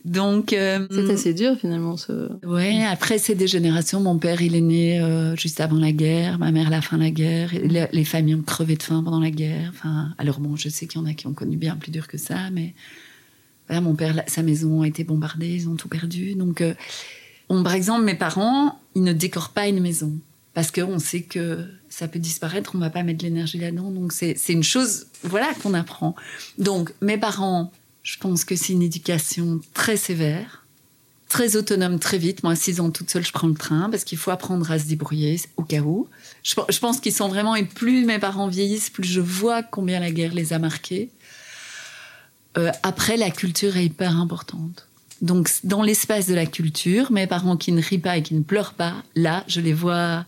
Donc. 0.04 0.52
euh, 0.52 0.86
C'est 0.90 1.10
assez 1.10 1.34
dur 1.34 1.56
finalement 1.60 1.96
ce. 1.96 2.30
Ouais, 2.46 2.84
après 2.84 3.18
c'est 3.18 3.34
des 3.34 3.46
générations. 3.48 4.00
Mon 4.00 4.16
père, 4.18 4.40
il 4.40 4.54
est 4.54 4.60
né 4.60 5.00
euh, 5.00 5.36
juste 5.36 5.60
avant 5.60 5.76
la 5.76 5.92
guerre. 5.92 6.38
Ma 6.38 6.52
mère, 6.52 6.70
la 6.70 6.80
fin 6.80 6.96
de 6.96 7.02
la 7.02 7.10
guerre. 7.10 7.50
Les 7.92 8.04
familles 8.04 8.36
ont 8.36 8.42
crevé 8.42 8.76
de 8.76 8.82
faim 8.82 9.02
pendant 9.04 9.20
la 9.20 9.30
guerre. 9.30 9.72
Enfin, 9.74 10.14
alors 10.16 10.40
bon, 10.40 10.56
je 10.56 10.68
sais 10.68 10.86
qu'il 10.86 11.00
y 11.00 11.04
en 11.04 11.06
a 11.06 11.14
qui 11.14 11.26
ont 11.26 11.34
connu 11.34 11.56
bien 11.56 11.76
plus 11.76 11.90
dur 11.90 12.06
que 12.06 12.16
ça, 12.16 12.50
mais 12.52 12.74
voilà, 13.66 13.82
mon 13.82 13.94
père, 13.94 14.22
sa 14.28 14.42
maison 14.42 14.82
a 14.82 14.88
été 14.88 15.04
bombardée, 15.04 15.48
ils 15.48 15.68
ont 15.68 15.74
tout 15.76 15.88
perdu. 15.88 16.34
Donc, 16.34 16.62
euh, 16.62 16.72
on, 17.50 17.62
par 17.62 17.74
exemple, 17.74 18.04
mes 18.04 18.14
parents, 18.14 18.78
ils 18.94 19.02
ne 19.02 19.12
décorent 19.12 19.50
pas 19.50 19.66
une 19.68 19.80
maison 19.80 20.12
parce 20.54 20.70
qu'on 20.70 20.98
sait 20.98 21.22
que 21.22 21.66
ça 21.90 22.08
peut 22.08 22.18
disparaître, 22.18 22.72
on 22.74 22.78
va 22.78 22.90
pas 22.90 23.02
mettre 23.02 23.24
l'énergie 23.24 23.58
là-dedans. 23.58 23.90
Donc, 23.90 24.12
c'est 24.12 24.36
une 24.48 24.62
chose, 24.62 25.06
voilà, 25.22 25.52
qu'on 25.62 25.74
apprend. 25.74 26.14
Donc, 26.58 26.92
mes 27.00 27.18
parents, 27.18 27.72
je 28.02 28.16
pense 28.18 28.44
que 28.44 28.56
c'est 28.56 28.72
une 28.72 28.82
éducation 28.82 29.60
très 29.74 29.96
sévère 29.96 30.64
très 31.28 31.56
autonome 31.56 31.98
très 31.98 32.18
vite. 32.18 32.42
Moi, 32.42 32.52
à 32.52 32.56
6 32.56 32.80
ans 32.80 32.90
toute 32.90 33.10
seule, 33.10 33.24
je 33.24 33.32
prends 33.32 33.48
le 33.48 33.54
train 33.54 33.88
parce 33.90 34.04
qu'il 34.04 34.18
faut 34.18 34.30
apprendre 34.30 34.70
à 34.70 34.78
se 34.78 34.86
débrouiller 34.86 35.40
au 35.56 35.62
cas 35.62 35.80
où. 35.80 36.08
Je, 36.42 36.54
je 36.68 36.78
pense 36.78 37.00
qu'ils 37.00 37.12
sont 37.12 37.28
vraiment, 37.28 37.54
et 37.54 37.64
plus 37.64 38.04
mes 38.04 38.18
parents 38.18 38.48
vieillissent, 38.48 38.90
plus 38.90 39.04
je 39.04 39.20
vois 39.20 39.62
combien 39.62 40.00
la 40.00 40.10
guerre 40.10 40.34
les 40.34 40.52
a 40.52 40.58
marqués. 40.58 41.10
Euh, 42.56 42.72
après, 42.82 43.16
la 43.16 43.30
culture 43.30 43.76
est 43.76 43.84
hyper 43.84 44.16
importante. 44.16 44.88
Donc, 45.20 45.50
dans 45.64 45.82
l'espace 45.82 46.26
de 46.26 46.34
la 46.34 46.46
culture, 46.46 47.12
mes 47.12 47.26
parents 47.26 47.56
qui 47.56 47.72
ne 47.72 47.82
rient 47.82 47.98
pas 47.98 48.16
et 48.16 48.22
qui 48.22 48.34
ne 48.34 48.42
pleurent 48.42 48.74
pas, 48.74 48.94
là, 49.14 49.44
je 49.48 49.60
les 49.60 49.72
vois 49.72 50.24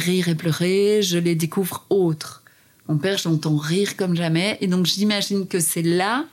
rire 0.00 0.28
et 0.28 0.34
pleurer, 0.34 1.02
je 1.02 1.18
les 1.18 1.34
découvre 1.34 1.86
autres. 1.90 2.42
Mon 2.88 2.98
père, 2.98 3.18
je 3.18 3.28
l'entends 3.28 3.56
rire 3.56 3.96
comme 3.96 4.16
jamais. 4.16 4.58
Et 4.60 4.66
donc, 4.66 4.86
j'imagine 4.86 5.46
que 5.46 5.60
c'est 5.60 5.82
là 5.82 6.26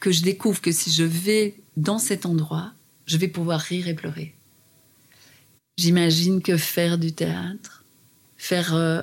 que 0.00 0.10
je 0.10 0.22
découvre 0.22 0.60
que 0.60 0.72
si 0.72 0.90
je 0.90 1.04
vais 1.04 1.54
dans 1.76 1.98
cet 1.98 2.26
endroit, 2.26 2.72
je 3.06 3.16
vais 3.16 3.28
pouvoir 3.28 3.60
rire 3.60 3.88
et 3.88 3.94
pleurer. 3.94 4.34
J'imagine 5.78 6.42
que 6.42 6.56
faire 6.56 6.98
du 6.98 7.12
théâtre, 7.12 7.84
faire 8.36 8.74
euh, 8.74 9.00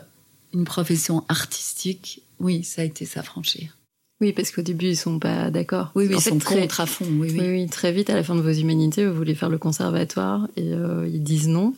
une 0.53 0.65
profession 0.65 1.25
artistique, 1.29 2.21
oui, 2.39 2.63
ça 2.63 2.83
a 2.83 2.85
été 2.85 3.05
s'affranchir. 3.05 3.75
Oui, 4.21 4.33
parce 4.33 4.51
qu'au 4.51 4.61
début, 4.61 4.87
ils 4.87 4.97
sont 4.97 5.17
pas 5.17 5.49
d'accord. 5.49 5.91
Oui, 5.95 6.05
oui, 6.07 6.15
ils 6.17 6.21
sont 6.21 6.37
très... 6.39 6.61
contre 6.61 6.81
à 6.81 6.85
fond. 6.85 7.05
Oui 7.09 7.31
oui. 7.31 7.39
oui, 7.39 7.67
très 7.67 7.91
vite, 7.91 8.09
à 8.09 8.15
la 8.15 8.23
fin 8.23 8.35
de 8.35 8.41
vos 8.41 8.51
humanités, 8.51 9.05
vous 9.05 9.15
voulez 9.15 9.35
faire 9.35 9.49
le 9.49 9.57
conservatoire 9.57 10.47
et 10.57 10.73
euh, 10.73 11.07
ils 11.07 11.23
disent 11.23 11.47
non. 11.47 11.73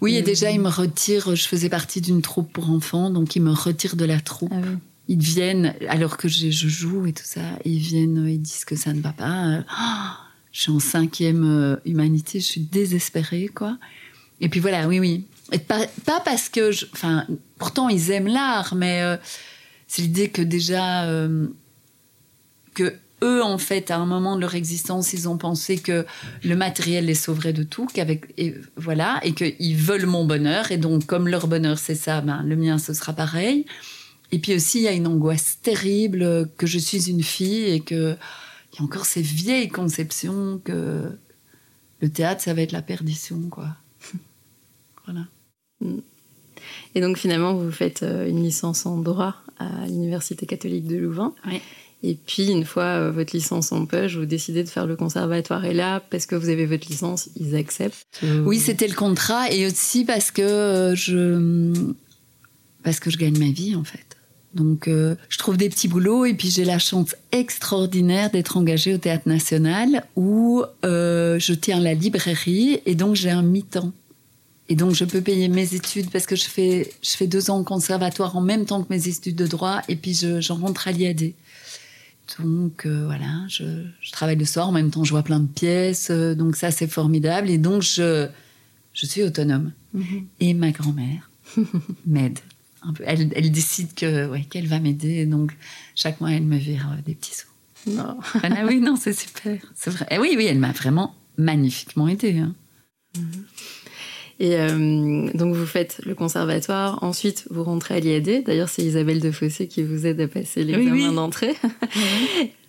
Oui, 0.00 0.16
et, 0.16 0.22
déjà, 0.22 0.50
ils 0.50 0.60
me 0.60 0.68
retirent. 0.68 1.34
Je 1.34 1.46
faisais 1.46 1.68
partie 1.68 2.00
d'une 2.00 2.22
troupe 2.22 2.52
pour 2.52 2.70
enfants, 2.70 3.10
donc 3.10 3.36
ils 3.36 3.42
me 3.42 3.52
retirent 3.52 3.96
de 3.96 4.04
la 4.04 4.20
troupe. 4.20 4.52
Ah 4.52 4.60
ils 5.08 5.18
viennent, 5.18 5.74
alors 5.88 6.16
que 6.16 6.28
je, 6.28 6.50
joue 6.50 7.06
et 7.06 7.12
tout 7.12 7.24
ça, 7.24 7.40
ils 7.64 7.78
viennent, 7.78 8.26
ils 8.28 8.40
disent 8.40 8.64
que 8.64 8.76
ça 8.76 8.92
ne 8.92 9.00
va 9.00 9.12
pas. 9.12 9.64
je 10.52 10.60
suis 10.60 10.70
en 10.70 10.78
cinquième 10.78 11.44
euh, 11.44 11.76
humanité, 11.84 12.40
je 12.40 12.46
suis 12.46 12.60
désespérée, 12.60 13.48
quoi. 13.48 13.78
Et 14.40 14.48
puis 14.48 14.60
voilà, 14.60 14.88
oui, 14.88 15.00
oui. 15.00 15.26
Et 15.52 15.58
pas, 15.58 15.86
parce 16.24 16.48
que, 16.48 16.70
enfin, 16.92 17.26
pourtant 17.58 17.88
ils 17.88 18.10
aiment 18.10 18.28
l'art, 18.28 18.74
mais 18.74 19.02
euh, 19.02 19.16
c'est 19.86 20.02
l'idée 20.02 20.30
que 20.30 20.40
déjà 20.40 21.04
euh, 21.04 21.48
que 22.74 22.94
eux, 23.22 23.42
en 23.42 23.58
fait, 23.58 23.90
à 23.90 23.96
un 23.96 24.06
moment 24.06 24.36
de 24.36 24.40
leur 24.40 24.54
existence, 24.54 25.12
ils 25.12 25.28
ont 25.28 25.38
pensé 25.38 25.78
que 25.78 26.04
le 26.42 26.56
matériel 26.56 27.06
les 27.06 27.14
sauverait 27.14 27.52
de 27.52 27.62
tout, 27.62 27.86
qu'avec 27.86 28.34
et 28.36 28.54
voilà, 28.76 29.20
et 29.22 29.32
qu'ils 29.32 29.76
veulent 29.76 30.06
mon 30.06 30.24
bonheur, 30.24 30.70
et 30.72 30.76
donc 30.76 31.06
comme 31.06 31.28
leur 31.28 31.46
bonheur 31.46 31.78
c'est 31.78 31.94
ça, 31.94 32.20
ben 32.20 32.42
le 32.42 32.56
mien 32.56 32.78
ce 32.78 32.92
sera 32.92 33.12
pareil. 33.12 33.64
Et 34.32 34.38
puis 34.38 34.54
aussi, 34.54 34.78
il 34.78 34.84
y 34.84 34.88
a 34.88 34.92
une 34.92 35.06
angoisse 35.06 35.58
terrible 35.62 36.48
que 36.56 36.66
je 36.66 36.78
suis 36.78 37.10
une 37.10 37.22
fille 37.22 37.64
et 37.64 37.80
que 37.80 38.16
il 38.72 38.78
y 38.78 38.80
a 38.80 38.84
encore 38.84 39.04
ces 39.04 39.20
vieilles 39.20 39.68
conceptions 39.68 40.60
que 40.64 41.10
le 42.00 42.08
théâtre, 42.08 42.42
ça 42.42 42.54
va 42.54 42.62
être 42.62 42.72
la 42.72 42.82
perdition, 42.82 43.38
quoi. 43.50 43.76
voilà. 45.04 45.26
Et 46.94 47.00
donc 47.00 47.18
finalement, 47.18 47.54
vous 47.54 47.70
faites 47.70 48.02
euh, 48.02 48.28
une 48.28 48.42
licence 48.42 48.86
en 48.86 48.96
droit 48.96 49.36
à 49.58 49.86
l'Université 49.86 50.46
catholique 50.46 50.86
de 50.86 50.96
Louvain. 50.96 51.34
Oui. 51.46 51.60
Et 52.02 52.16
puis, 52.16 52.48
une 52.50 52.64
fois 52.64 52.84
euh, 52.84 53.10
votre 53.10 53.34
licence 53.34 53.70
en 53.70 53.86
poche, 53.86 54.16
vous 54.16 54.26
décidez 54.26 54.64
de 54.64 54.68
faire 54.68 54.86
le 54.86 54.96
conservatoire. 54.96 55.64
Et 55.64 55.74
là, 55.74 56.00
parce 56.10 56.26
que 56.26 56.34
vous 56.34 56.48
avez 56.48 56.66
votre 56.66 56.88
licence, 56.88 57.28
ils 57.36 57.54
acceptent. 57.54 58.20
Oui, 58.44 58.58
c'était 58.58 58.88
le 58.88 58.94
contrat. 58.94 59.50
Et 59.52 59.66
aussi 59.66 60.04
parce 60.04 60.30
que 60.30 60.42
euh, 60.42 60.94
je, 60.96 61.72
parce 62.82 62.98
que 62.98 63.10
je 63.10 63.18
gagne 63.18 63.38
ma 63.38 63.50
vie, 63.50 63.76
en 63.76 63.84
fait. 63.84 64.16
Donc, 64.54 64.86
euh, 64.86 65.14
je 65.28 65.38
trouve 65.38 65.56
des 65.56 65.68
petits 65.68 65.88
boulots 65.88 66.24
et 66.24 66.34
puis 66.34 66.50
j'ai 66.50 66.64
la 66.64 66.78
chance 66.78 67.16
extraordinaire 67.30 68.30
d'être 68.30 68.56
engagée 68.56 68.92
au 68.94 68.98
Théâtre 68.98 69.26
National 69.26 70.04
où 70.14 70.62
euh, 70.84 71.38
je 71.38 71.54
tiens 71.54 71.80
la 71.80 71.94
librairie 71.94 72.80
et 72.84 72.94
donc 72.94 73.14
j'ai 73.14 73.30
un 73.30 73.42
mi-temps. 73.42 73.92
Et 74.68 74.76
donc, 74.76 74.94
je 74.94 75.04
peux 75.04 75.20
payer 75.20 75.48
mes 75.48 75.74
études 75.74 76.10
parce 76.10 76.26
que 76.26 76.36
je 76.36 76.44
fais, 76.44 76.92
je 77.02 77.10
fais 77.10 77.26
deux 77.26 77.50
ans 77.50 77.60
au 77.60 77.64
conservatoire 77.64 78.36
en 78.36 78.40
même 78.40 78.64
temps 78.64 78.82
que 78.82 78.92
mes 78.92 79.08
études 79.08 79.36
de 79.36 79.46
droit 79.46 79.80
et 79.88 79.96
puis 79.96 80.14
je, 80.14 80.40
j'en 80.40 80.56
rentre 80.56 80.86
à 80.86 80.92
l'IAD. 80.92 81.32
Donc, 82.40 82.86
euh, 82.86 83.04
voilà, 83.06 83.46
je, 83.48 83.64
je, 84.00 84.12
travaille 84.12 84.36
le 84.36 84.44
soir, 84.44 84.68
en 84.68 84.72
même 84.72 84.90
temps, 84.90 85.04
je 85.04 85.10
vois 85.10 85.22
plein 85.22 85.40
de 85.40 85.48
pièces. 85.48 86.10
donc, 86.10 86.56
ça, 86.56 86.70
c'est 86.70 86.86
formidable. 86.86 87.50
Et 87.50 87.58
donc, 87.58 87.82
je, 87.82 88.28
je 88.92 89.06
suis 89.06 89.22
autonome. 89.22 89.72
Mm-hmm. 89.96 90.24
Et 90.40 90.54
ma 90.54 90.70
grand-mère 90.70 91.30
m'aide 92.06 92.38
elle, 93.04 93.50
décide 93.50 93.94
que 93.94 94.28
ouais, 94.28 94.42
qu'elle 94.42 94.66
va 94.66 94.80
m'aider. 94.80 95.26
Donc, 95.26 95.52
chaque 95.94 96.20
mois, 96.20 96.32
elle 96.32 96.44
me 96.44 96.56
vire 96.56 96.88
euh, 96.92 97.02
des 97.02 97.14
petits 97.14 97.34
sous. 97.34 97.48
Non. 97.90 98.18
ah 98.42 98.66
oui, 98.66 98.80
non, 98.80 98.96
c'est 98.96 99.12
super. 99.12 99.60
C'est 99.74 99.90
vrai. 99.90 100.06
Et 100.10 100.18
oui, 100.18 100.34
oui, 100.36 100.46
elle 100.46 100.58
m'a 100.58 100.72
vraiment 100.72 101.14
magnifiquement 101.36 102.08
aidée. 102.08 102.38
Hein. 102.38 102.54
Mhm. 103.16 103.44
Et 104.42 104.56
euh, 104.56 105.30
donc, 105.34 105.54
vous 105.54 105.66
faites 105.66 106.00
le 106.04 106.16
conservatoire. 106.16 106.98
Ensuite, 107.02 107.46
vous 107.50 107.62
rentrez 107.62 107.94
à 107.94 108.00
l'IAD. 108.00 108.42
D'ailleurs, 108.44 108.68
c'est 108.68 108.82
Isabelle 108.82 109.20
de 109.20 109.30
Fossé 109.30 109.68
qui 109.68 109.84
vous 109.84 110.04
aide 110.04 110.20
à 110.20 110.26
passer 110.26 110.64
l'examen 110.64 111.12
d'entrée. 111.12 111.54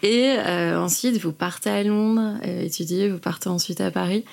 Et 0.04 0.36
euh, 0.38 0.80
ensuite, 0.80 1.18
vous 1.18 1.32
partez 1.32 1.72
à 1.72 1.84
Londres 1.84 2.36
étudier. 2.44 3.10
Vous 3.10 3.18
partez 3.18 3.50
ensuite 3.50 3.82
à 3.82 3.90
Paris. 3.90 4.24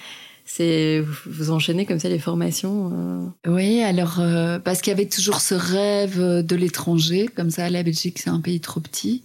C'est 0.53 1.01
vous, 1.27 1.53
enchaînez 1.53 1.87
comme 1.87 2.01
ça 2.01 2.09
les 2.09 2.19
formations. 2.19 2.91
Euh. 2.93 3.51
Oui, 3.51 3.83
alors 3.83 4.19
euh, 4.19 4.59
parce 4.59 4.81
qu'il 4.81 4.91
y 4.91 4.95
avait 4.95 5.09
toujours 5.09 5.41
ce 5.41 5.55
rêve 5.55 6.21
euh, 6.21 6.43
de 6.43 6.57
l'étranger, 6.57 7.29
comme 7.29 7.51
ça 7.51 7.71
la 7.71 7.85
Belgique 7.85 8.19
c'est 8.19 8.31
un 8.31 8.41
pays 8.41 8.59
trop 8.59 8.81
petit. 8.81 9.23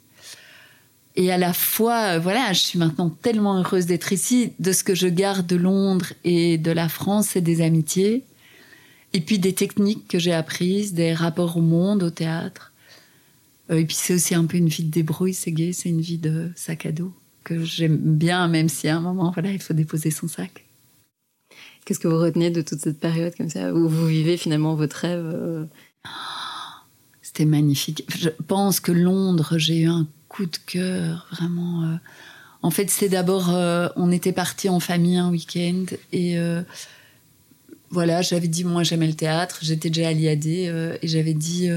Et 1.16 1.32
à 1.32 1.38
la 1.38 1.54
fois, 1.54 2.20
voilà, 2.20 2.52
je 2.52 2.60
suis 2.60 2.80
maintenant 2.80 3.10
tellement 3.10 3.58
heureuse 3.58 3.86
d'être 3.86 4.12
ici. 4.12 4.52
De 4.60 4.72
ce 4.74 4.84
que 4.84 4.96
je 4.96 5.08
garde 5.08 5.48
de 5.48 5.56
Londres 5.56 6.12
et 6.24 6.58
de 6.58 6.72
la 6.72 6.90
France, 6.90 7.30
c'est 7.32 7.42
des 7.42 7.62
amitiés. 7.62 8.24
Et 9.14 9.22
puis 9.22 9.40
des 9.40 9.54
techniques 9.54 10.08
que 10.10 10.20
j'ai 10.20 10.34
apprises, 10.34 10.94
des 10.94 11.14
rapports 11.14 11.56
au 11.56 11.62
monde, 11.62 12.04
au 12.04 12.10
théâtre. 12.10 12.74
et 13.70 13.86
puis 13.86 13.96
c'est 13.96 14.14
aussi 14.16 14.36
un 14.36 14.46
peu 14.46 14.58
une 14.58 14.68
vie 14.68 14.84
de 14.84 14.92
débrouille, 14.92 15.34
c'est 15.34 15.54
gay, 15.54 15.72
c'est 15.72 15.90
une 15.90 16.02
vie 16.02 16.18
de 16.18 16.52
sac 16.56 16.86
à 16.86 16.92
dos 16.92 17.14
que 17.46 17.64
j'aime 17.64 17.98
bien, 17.98 18.50
même 18.50 18.68
si 18.68 18.90
à 18.90 18.98
un 18.98 19.00
moment, 19.00 19.32
voilà, 19.32 19.52
il 19.52 19.62
faut 19.62 19.74
déposer 19.74 20.12
son 20.12 20.28
sac. 20.28 20.66
Qu'est-ce 21.86 22.00
que 22.00 22.10
vous 22.10 22.18
retenez 22.18 22.50
de 22.50 22.62
toute 22.62 22.80
cette 22.80 23.00
période 23.00 23.34
comme 23.38 23.50
ça, 23.50 23.74
où 23.74 23.88
vous 23.88 24.08
vivez 24.08 24.36
finalement 24.36 24.76
votre 24.76 24.98
rêve 24.98 25.24
euh? 25.24 25.66
C'était 27.22 27.46
magnifique. 27.46 28.06
Je 28.18 28.30
pense 28.48 28.80
que 28.80 28.92
Londres, 28.92 29.58
j'ai 29.58 29.82
eu 29.82 29.88
un 29.88 30.08
coup 30.36 30.46
de 30.46 30.58
cœur, 30.66 31.28
vraiment. 31.32 31.84
Euh. 31.84 31.96
En 32.62 32.72
fait, 32.72 32.90
c'est 32.90 33.10
d'abord, 33.10 33.54
euh, 33.54 33.88
on 33.96 34.12
était 34.12 34.34
partis 34.34 34.70
en 34.70 34.80
famille 34.80 35.18
un 35.18 35.30
week-end 35.30 35.86
et 36.12 36.38
voilà, 37.92 38.22
j'avais 38.22 38.48
dit, 38.48 38.64
moi 38.66 38.84
j'aimais 38.84 39.08
le 39.08 39.14
théâtre, 39.14 39.60
j'étais 39.62 39.90
déjà 39.90 40.10
à 40.10 40.12
l'IAD 40.12 40.46
et 40.48 41.00
j'avais 41.04 41.36
dit, 41.36 41.70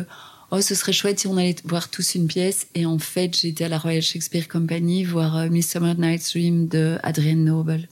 oh, 0.51 0.61
ce 0.61 0.75
serait 0.75 0.95
chouette 0.95 1.21
si 1.21 1.27
on 1.27 1.37
allait 1.37 1.57
voir 1.65 1.91
tous 1.91 2.15
une 2.15 2.27
pièce. 2.27 2.67
Et 2.75 2.87
en 2.87 2.99
fait, 2.99 3.39
j'étais 3.39 3.65
à 3.65 3.69
la 3.69 3.79
Royal 3.79 4.03
Shakespeare 4.03 4.49
Company 4.49 5.05
voir 5.05 5.49
Midsummer 5.51 5.95
Night's 5.97 6.33
Dream 6.33 6.67
de 6.69 6.99
Adrienne 7.03 7.45
Noble. 7.45 7.87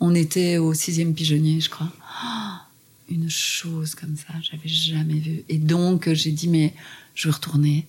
On 0.00 0.14
était 0.14 0.58
au 0.58 0.74
sixième 0.74 1.14
pigeonnier, 1.14 1.60
je 1.60 1.70
crois. 1.70 1.90
Oh, 1.94 2.66
une 3.08 3.30
chose 3.30 3.94
comme 3.94 4.16
ça, 4.16 4.34
j'avais 4.42 4.68
jamais 4.68 5.18
vu. 5.18 5.44
Et 5.48 5.58
donc, 5.58 6.12
j'ai 6.12 6.32
dit, 6.32 6.48
mais 6.48 6.74
je 7.14 7.28
veux 7.28 7.34
retourner. 7.34 7.86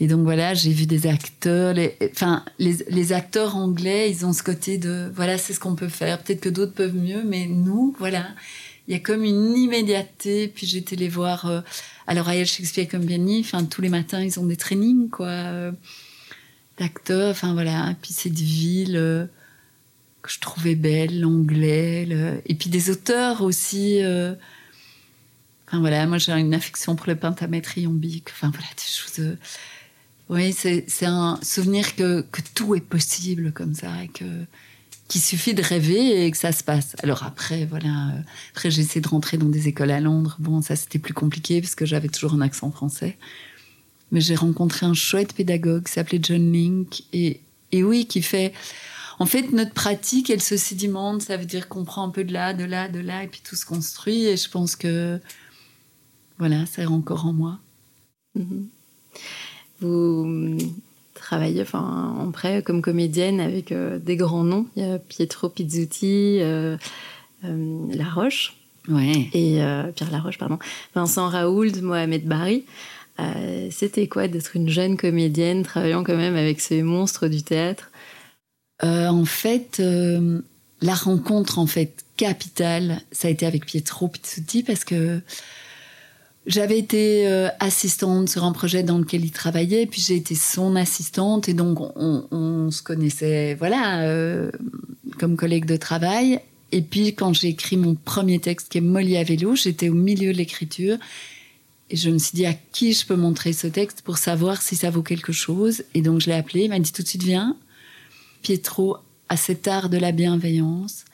Et 0.00 0.06
donc 0.06 0.22
voilà, 0.22 0.54
j'ai 0.54 0.72
vu 0.72 0.86
des 0.86 1.06
acteurs, 1.06 1.74
les, 1.74 1.96
enfin 2.12 2.44
les, 2.58 3.12
acteurs 3.12 3.56
anglais, 3.56 4.10
ils 4.10 4.24
ont 4.24 4.32
ce 4.32 4.44
côté 4.44 4.78
de 4.78 5.10
voilà, 5.14 5.38
c'est 5.38 5.52
ce 5.52 5.60
qu'on 5.60 5.74
peut 5.74 5.88
faire. 5.88 6.22
Peut-être 6.22 6.40
que 6.40 6.48
d'autres 6.48 6.74
peuvent 6.74 6.94
mieux, 6.94 7.24
mais 7.24 7.46
nous, 7.46 7.96
voilà, 7.98 8.28
il 8.86 8.92
y 8.92 8.96
a 8.96 9.00
comme 9.00 9.24
une 9.24 9.56
immédiateté. 9.56 10.48
Puis 10.48 10.66
j'étais 10.66 10.96
les 10.96 11.08
voir 11.08 11.46
euh, 11.46 11.60
à 12.06 12.14
la 12.14 12.22
Royal 12.22 12.46
Shakespeare 12.46 12.88
Company. 12.88 13.40
Enfin 13.40 13.64
tous 13.64 13.82
les 13.82 13.88
matins, 13.88 14.22
ils 14.22 14.38
ont 14.38 14.46
des 14.46 14.56
trainings 14.56 15.10
quoi 15.10 15.26
euh, 15.26 15.72
d'acteurs. 16.78 17.30
Enfin 17.30 17.52
voilà, 17.54 17.94
puis 18.00 18.12
cette 18.12 18.38
ville. 18.38 18.96
Euh, 18.96 19.26
que 20.22 20.30
je 20.32 20.40
trouvais 20.40 20.74
belle, 20.74 21.20
l'anglais, 21.20 22.08
et 22.46 22.54
puis 22.54 22.70
des 22.70 22.90
auteurs 22.90 23.42
aussi. 23.42 24.02
Euh, 24.02 24.34
enfin 25.66 25.80
voilà, 25.80 26.06
moi 26.06 26.18
j'ai 26.18 26.32
une 26.32 26.54
affection 26.54 26.96
pour 26.96 27.06
le 27.06 27.16
pentamètre 27.16 27.78
iambique. 27.78 28.28
Enfin 28.32 28.50
voilà, 28.50 28.66
des 28.76 28.82
choses. 28.82 29.36
Oui, 30.28 30.52
c'est 30.52 31.06
un 31.06 31.38
souvenir 31.42 31.96
que, 31.96 32.24
tout 32.54 32.74
est 32.74 32.80
possible 32.80 33.52
comme 33.52 33.74
ça 33.74 34.04
et 34.04 34.08
qu'il 34.08 35.20
suffit 35.20 35.54
de 35.54 35.62
rêver 35.62 36.26
et 36.26 36.30
que 36.30 36.36
ça 36.36 36.52
se 36.52 36.62
passe. 36.62 36.96
Alors 37.02 37.22
après, 37.22 37.64
voilà, 37.64 38.08
euh, 38.08 38.20
après 38.52 38.70
j'ai 38.70 38.82
essayé 38.82 39.00
de 39.00 39.08
rentrer 39.08 39.38
dans 39.38 39.48
des 39.48 39.68
écoles 39.68 39.90
à 39.90 40.00
Londres. 40.00 40.36
Bon, 40.38 40.60
ça 40.60 40.76
c'était 40.76 40.98
plus 40.98 41.14
compliqué 41.14 41.62
parce 41.62 41.74
que 41.74 41.86
j'avais 41.86 42.08
toujours 42.08 42.34
un 42.34 42.42
accent 42.42 42.70
français. 42.70 43.16
Mais 44.12 44.20
j'ai 44.20 44.34
rencontré 44.34 44.84
un 44.84 44.94
chouette 44.94 45.32
pédagogue 45.32 45.84
qui 45.84 45.92
s'appelait 45.92 46.20
John 46.22 46.52
Link 46.52 47.04
et 47.12 47.40
oui, 47.72 48.06
qui 48.06 48.22
fait. 48.22 48.52
En 49.18 49.26
fait, 49.26 49.52
notre 49.52 49.72
pratique, 49.72 50.30
elle 50.30 50.42
se 50.42 50.56
sédimente. 50.56 51.22
Ça 51.22 51.36
veut 51.36 51.44
dire 51.44 51.68
qu'on 51.68 51.84
prend 51.84 52.04
un 52.04 52.10
peu 52.10 52.24
de 52.24 52.32
là, 52.32 52.54
de 52.54 52.64
là, 52.64 52.88
de 52.88 53.00
là, 53.00 53.24
et 53.24 53.28
puis 53.28 53.40
tout 53.42 53.56
se 53.56 53.66
construit. 53.66 54.26
Et 54.26 54.36
je 54.36 54.48
pense 54.48 54.76
que. 54.76 55.20
Voilà, 56.38 56.66
c'est 56.66 56.86
encore 56.86 57.26
en 57.26 57.32
moi. 57.32 57.58
Mhm. 58.34 58.68
Vous 59.80 60.56
travaillez 61.18 61.62
enfin, 61.62 62.14
en 62.18 62.30
prêt 62.30 62.62
comme 62.62 62.80
comédienne 62.80 63.40
avec 63.40 63.72
euh, 63.72 63.98
des 63.98 64.16
grands 64.16 64.44
noms. 64.44 64.66
Il 64.76 64.86
y 64.86 64.90
a 64.90 64.98
Pietro 64.98 65.48
Pizzuti, 65.48 66.38
euh, 66.40 66.76
euh, 67.44 67.86
La 67.92 68.08
Roche. 68.08 68.54
Ouais. 68.88 69.28
Et 69.34 69.60
Pierre 69.94 70.10
Laroche, 70.10 70.38
pardon. 70.38 70.58
Vincent 70.94 71.28
Raoult, 71.28 71.82
Mohamed 71.82 72.24
Bari. 72.26 72.64
C'était 73.70 74.06
quoi 74.06 74.28
d'être 74.28 74.56
une 74.56 74.70
jeune 74.70 74.96
comédienne 74.96 75.62
travaillant 75.62 76.04
quand 76.04 76.16
même 76.16 76.36
avec 76.36 76.60
ces 76.60 76.82
monstres 76.82 77.28
du 77.28 77.42
théâtre? 77.42 77.90
En 78.82 79.26
fait, 79.26 79.82
la 80.80 80.94
rencontre 80.94 81.58
en 81.58 81.66
fait 81.66 82.06
capitale, 82.16 83.02
ça 83.12 83.28
a 83.28 83.30
été 83.30 83.44
avec 83.44 83.66
Pietro 83.66 84.08
Pizzuti 84.08 84.62
parce 84.62 84.84
que 84.84 85.20
j'avais 86.48 86.78
été 86.78 87.28
euh, 87.28 87.48
assistante 87.60 88.30
sur 88.30 88.42
un 88.42 88.52
projet 88.52 88.82
dans 88.82 88.98
lequel 88.98 89.22
il 89.22 89.30
travaillait, 89.30 89.84
puis 89.86 90.00
j'ai 90.00 90.16
été 90.16 90.34
son 90.34 90.76
assistante, 90.76 91.48
et 91.48 91.54
donc 91.54 91.78
on, 91.94 92.70
se 92.70 92.82
connaissait, 92.82 93.54
voilà, 93.54 94.00
euh, 94.00 94.50
comme 95.18 95.36
collègue 95.36 95.66
de 95.66 95.76
travail. 95.76 96.40
Et 96.72 96.82
puis 96.82 97.14
quand 97.14 97.34
j'ai 97.34 97.48
écrit 97.48 97.76
mon 97.76 97.94
premier 97.94 98.38
texte, 98.40 98.70
qui 98.70 98.78
est 98.78 98.82
Molly 98.82 99.18
à 99.18 99.24
vélo, 99.24 99.54
j'étais 99.54 99.90
au 99.90 99.94
milieu 99.94 100.32
de 100.32 100.38
l'écriture, 100.38 100.96
et 101.90 101.96
je 101.96 102.08
me 102.10 102.18
suis 102.18 102.34
dit 102.34 102.46
à 102.46 102.54
qui 102.54 102.94
je 102.94 103.06
peux 103.06 103.16
montrer 103.16 103.52
ce 103.52 103.66
texte 103.66 104.00
pour 104.00 104.16
savoir 104.16 104.62
si 104.62 104.74
ça 104.74 104.90
vaut 104.90 105.02
quelque 105.02 105.32
chose? 105.32 105.84
Et 105.94 106.00
donc 106.00 106.20
je 106.20 106.26
l'ai 106.26 106.34
appelé, 106.34 106.64
il 106.64 106.70
m'a 106.70 106.78
dit 106.78 106.92
tout 106.92 107.02
de 107.02 107.08
suite 107.08 107.22
viens. 107.22 107.56
Pietro 108.40 108.96
a 109.28 109.36
cet 109.36 109.68
art 109.68 109.90
de 109.90 109.98
la 109.98 110.12
bienveillance. 110.12 111.04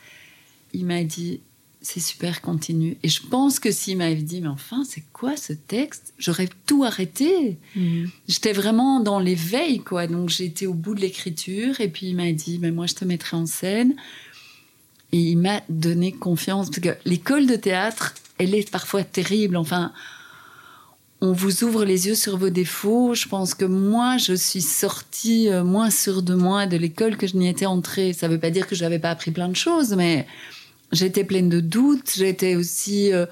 Il 0.72 0.86
m'a 0.86 1.02
dit 1.02 1.40
c'est 1.84 2.00
super, 2.00 2.40
continue. 2.40 2.96
Et 3.02 3.10
je 3.10 3.20
pense 3.20 3.60
que 3.60 3.70
s'il 3.70 3.98
m'avait 3.98 4.14
dit, 4.14 4.40
mais 4.40 4.48
enfin, 4.48 4.84
c'est 4.88 5.04
quoi 5.12 5.36
ce 5.36 5.52
texte? 5.52 6.14
J'aurais 6.18 6.48
tout 6.64 6.82
arrêté. 6.82 7.58
Mhm. 7.76 8.10
J'étais 8.26 8.52
vraiment 8.52 9.00
dans 9.00 9.18
l'éveil, 9.18 9.80
quoi. 9.80 10.06
Donc 10.06 10.30
j'étais 10.30 10.64
au 10.64 10.72
bout 10.72 10.94
de 10.94 11.02
l'écriture, 11.02 11.82
et 11.82 11.88
puis 11.88 12.06
il 12.06 12.16
m'a 12.16 12.32
dit, 12.32 12.58
mais 12.58 12.70
moi, 12.70 12.86
je 12.86 12.94
te 12.94 13.04
mettrai 13.04 13.36
en 13.36 13.44
scène. 13.44 13.94
Et 15.12 15.18
il 15.18 15.36
m'a 15.36 15.60
donné 15.68 16.10
confiance, 16.10 16.70
parce 16.70 16.80
que 16.80 16.96
l'école 17.04 17.46
de 17.46 17.56
théâtre, 17.56 18.14
elle 18.38 18.54
est 18.54 18.70
parfois 18.70 19.04
terrible. 19.04 19.56
Enfin, 19.58 19.92
on 21.20 21.32
vous 21.32 21.64
ouvre 21.64 21.84
les 21.84 22.06
yeux 22.06 22.14
sur 22.14 22.38
vos 22.38 22.50
défauts. 22.50 23.14
Je 23.14 23.28
pense 23.28 23.52
que 23.52 23.66
moi, 23.66 24.16
je 24.16 24.32
suis 24.32 24.62
sortie 24.62 25.50
euh, 25.50 25.64
moins 25.64 25.90
sûre 25.90 26.22
de 26.22 26.34
moi 26.34 26.64
de 26.66 26.78
l'école 26.78 27.18
que 27.18 27.26
je 27.26 27.36
n'y 27.36 27.48
étais 27.48 27.66
entrée. 27.66 28.14
Ça 28.14 28.26
ne 28.26 28.32
veut 28.32 28.40
pas 28.40 28.50
dire 28.50 28.66
que 28.66 28.74
je 28.74 28.84
n'avais 28.84 28.98
pas 28.98 29.10
appris 29.10 29.32
plein 29.32 29.48
de 29.48 29.56
choses, 29.56 29.94
mais 29.94 30.26
J'étais 30.92 31.24
pleine 31.24 31.48
de 31.48 31.60
doutes. 31.60 32.12
J'étais 32.16 32.56
aussi 32.56 33.12
euh, 33.12 33.26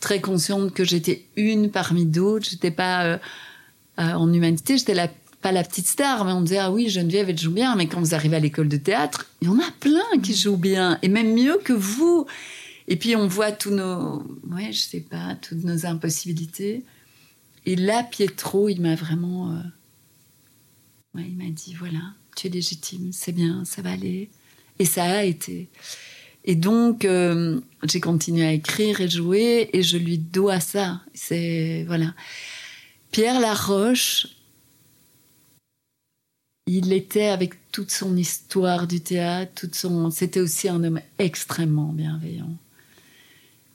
très 0.00 0.20
consciente 0.20 0.72
que 0.72 0.84
j'étais 0.84 1.26
une 1.36 1.70
parmi 1.70 2.06
d'autres. 2.06 2.46
J'étais 2.48 2.70
pas 2.70 3.04
euh, 3.04 3.18
euh, 3.98 4.12
en 4.12 4.32
humanité. 4.32 4.76
J'étais 4.76 4.94
pas 5.42 5.52
la 5.52 5.64
petite 5.64 5.86
star, 5.86 6.24
mais 6.24 6.32
on 6.32 6.42
disait 6.42 6.58
ah 6.58 6.70
oui 6.70 6.88
Geneviève 6.88 7.30
elle 7.30 7.38
joue 7.38 7.52
bien. 7.52 7.76
Mais 7.76 7.86
quand 7.86 8.00
vous 8.00 8.14
arrivez 8.14 8.36
à 8.36 8.40
l'école 8.40 8.68
de 8.68 8.76
théâtre, 8.76 9.26
il 9.40 9.48
y 9.48 9.50
en 9.50 9.58
a 9.58 9.70
plein 9.80 10.20
qui 10.22 10.32
mm. 10.32 10.36
jouent 10.36 10.56
bien 10.56 10.98
et 11.02 11.08
même 11.08 11.34
mieux 11.34 11.58
que 11.62 11.72
vous. 11.72 12.26
Et 12.88 12.96
puis 12.96 13.16
on 13.16 13.26
voit 13.26 13.52
tous 13.52 13.70
nos, 13.70 14.22
ouais, 14.50 14.72
je 14.72 14.80
sais 14.80 15.00
pas, 15.00 15.36
toutes 15.42 15.64
nos 15.64 15.86
impossibilités. 15.86 16.84
Et 17.64 17.74
là, 17.74 18.04
Pietro, 18.04 18.68
il 18.68 18.80
m'a 18.80 18.94
vraiment, 18.94 19.60
ouais, 21.16 21.24
il 21.26 21.36
m'a 21.36 21.50
dit 21.50 21.74
voilà, 21.74 21.98
tu 22.36 22.46
es 22.46 22.50
légitime, 22.50 23.10
c'est 23.12 23.32
bien, 23.32 23.64
ça 23.64 23.82
va 23.82 23.90
aller. 23.90 24.30
Et 24.78 24.84
ça 24.84 25.04
a 25.04 25.24
été. 25.24 25.68
Et 26.46 26.54
donc, 26.54 27.04
euh, 27.04 27.60
j'ai 27.82 28.00
continué 28.00 28.46
à 28.46 28.52
écrire 28.52 29.00
et 29.00 29.08
jouer, 29.08 29.68
et 29.72 29.82
je 29.82 29.98
lui 29.98 30.18
dois 30.18 30.60
ça. 30.60 31.00
C'est 31.12 31.84
voilà. 31.88 32.14
Pierre 33.10 33.40
Laroche, 33.40 34.28
il 36.66 36.92
était 36.92 37.26
avec 37.26 37.54
toute 37.72 37.90
son 37.90 38.16
histoire 38.16 38.86
du 38.86 39.00
théâtre, 39.00 39.52
toute 39.56 39.74
son. 39.74 40.10
C'était 40.10 40.40
aussi 40.40 40.68
un 40.68 40.84
homme 40.84 41.00
extrêmement 41.18 41.92
bienveillant. 41.92 42.56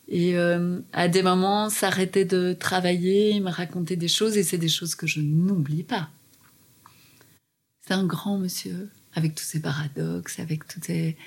Et 0.07 0.35
euh, 0.37 0.79
à 0.93 1.07
des 1.07 1.23
moments, 1.23 1.69
s'arrêtait 1.69 2.25
de 2.25 2.53
travailler, 2.53 3.31
il 3.31 3.43
me 3.43 3.49
racontait 3.49 3.95
des 3.95 4.09
choses, 4.09 4.37
et 4.37 4.43
c'est 4.43 4.57
des 4.57 4.67
choses 4.69 4.95
que 4.95 5.07
je 5.07 5.21
n'oublie 5.21 5.83
pas. 5.83 6.09
C'est 7.85 7.93
un 7.93 8.05
grand 8.05 8.37
monsieur, 8.37 8.89
avec 9.13 9.35
tous 9.35 9.43
ses 9.43 9.61
paradoxes, 9.61 10.39
avec 10.39 10.67
toutes 10.67 10.85
ses 10.85 11.17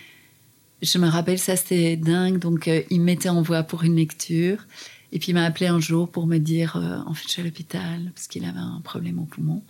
je 0.84 0.98
me 0.98 1.08
rappelle, 1.08 1.38
ça 1.38 1.56
c'était 1.56 1.96
dingue. 1.96 2.38
Donc, 2.38 2.68
euh, 2.68 2.82
il 2.90 3.00
me 3.00 3.06
mettait 3.06 3.28
en 3.28 3.42
voie 3.42 3.62
pour 3.62 3.84
une 3.84 3.96
lecture. 3.96 4.66
Et 5.12 5.18
puis, 5.18 5.30
il 5.30 5.34
m'a 5.34 5.44
appelé 5.44 5.66
un 5.66 5.80
jour 5.80 6.10
pour 6.10 6.26
me 6.26 6.38
dire 6.38 6.76
euh, 6.76 6.98
En 7.06 7.14
fait, 7.14 7.24
je 7.26 7.32
suis 7.32 7.42
à 7.42 7.44
l'hôpital 7.44 8.12
parce 8.14 8.28
qu'il 8.28 8.44
avait 8.44 8.58
un 8.58 8.80
problème 8.84 9.18
au 9.18 9.24
poumon. 9.24 9.62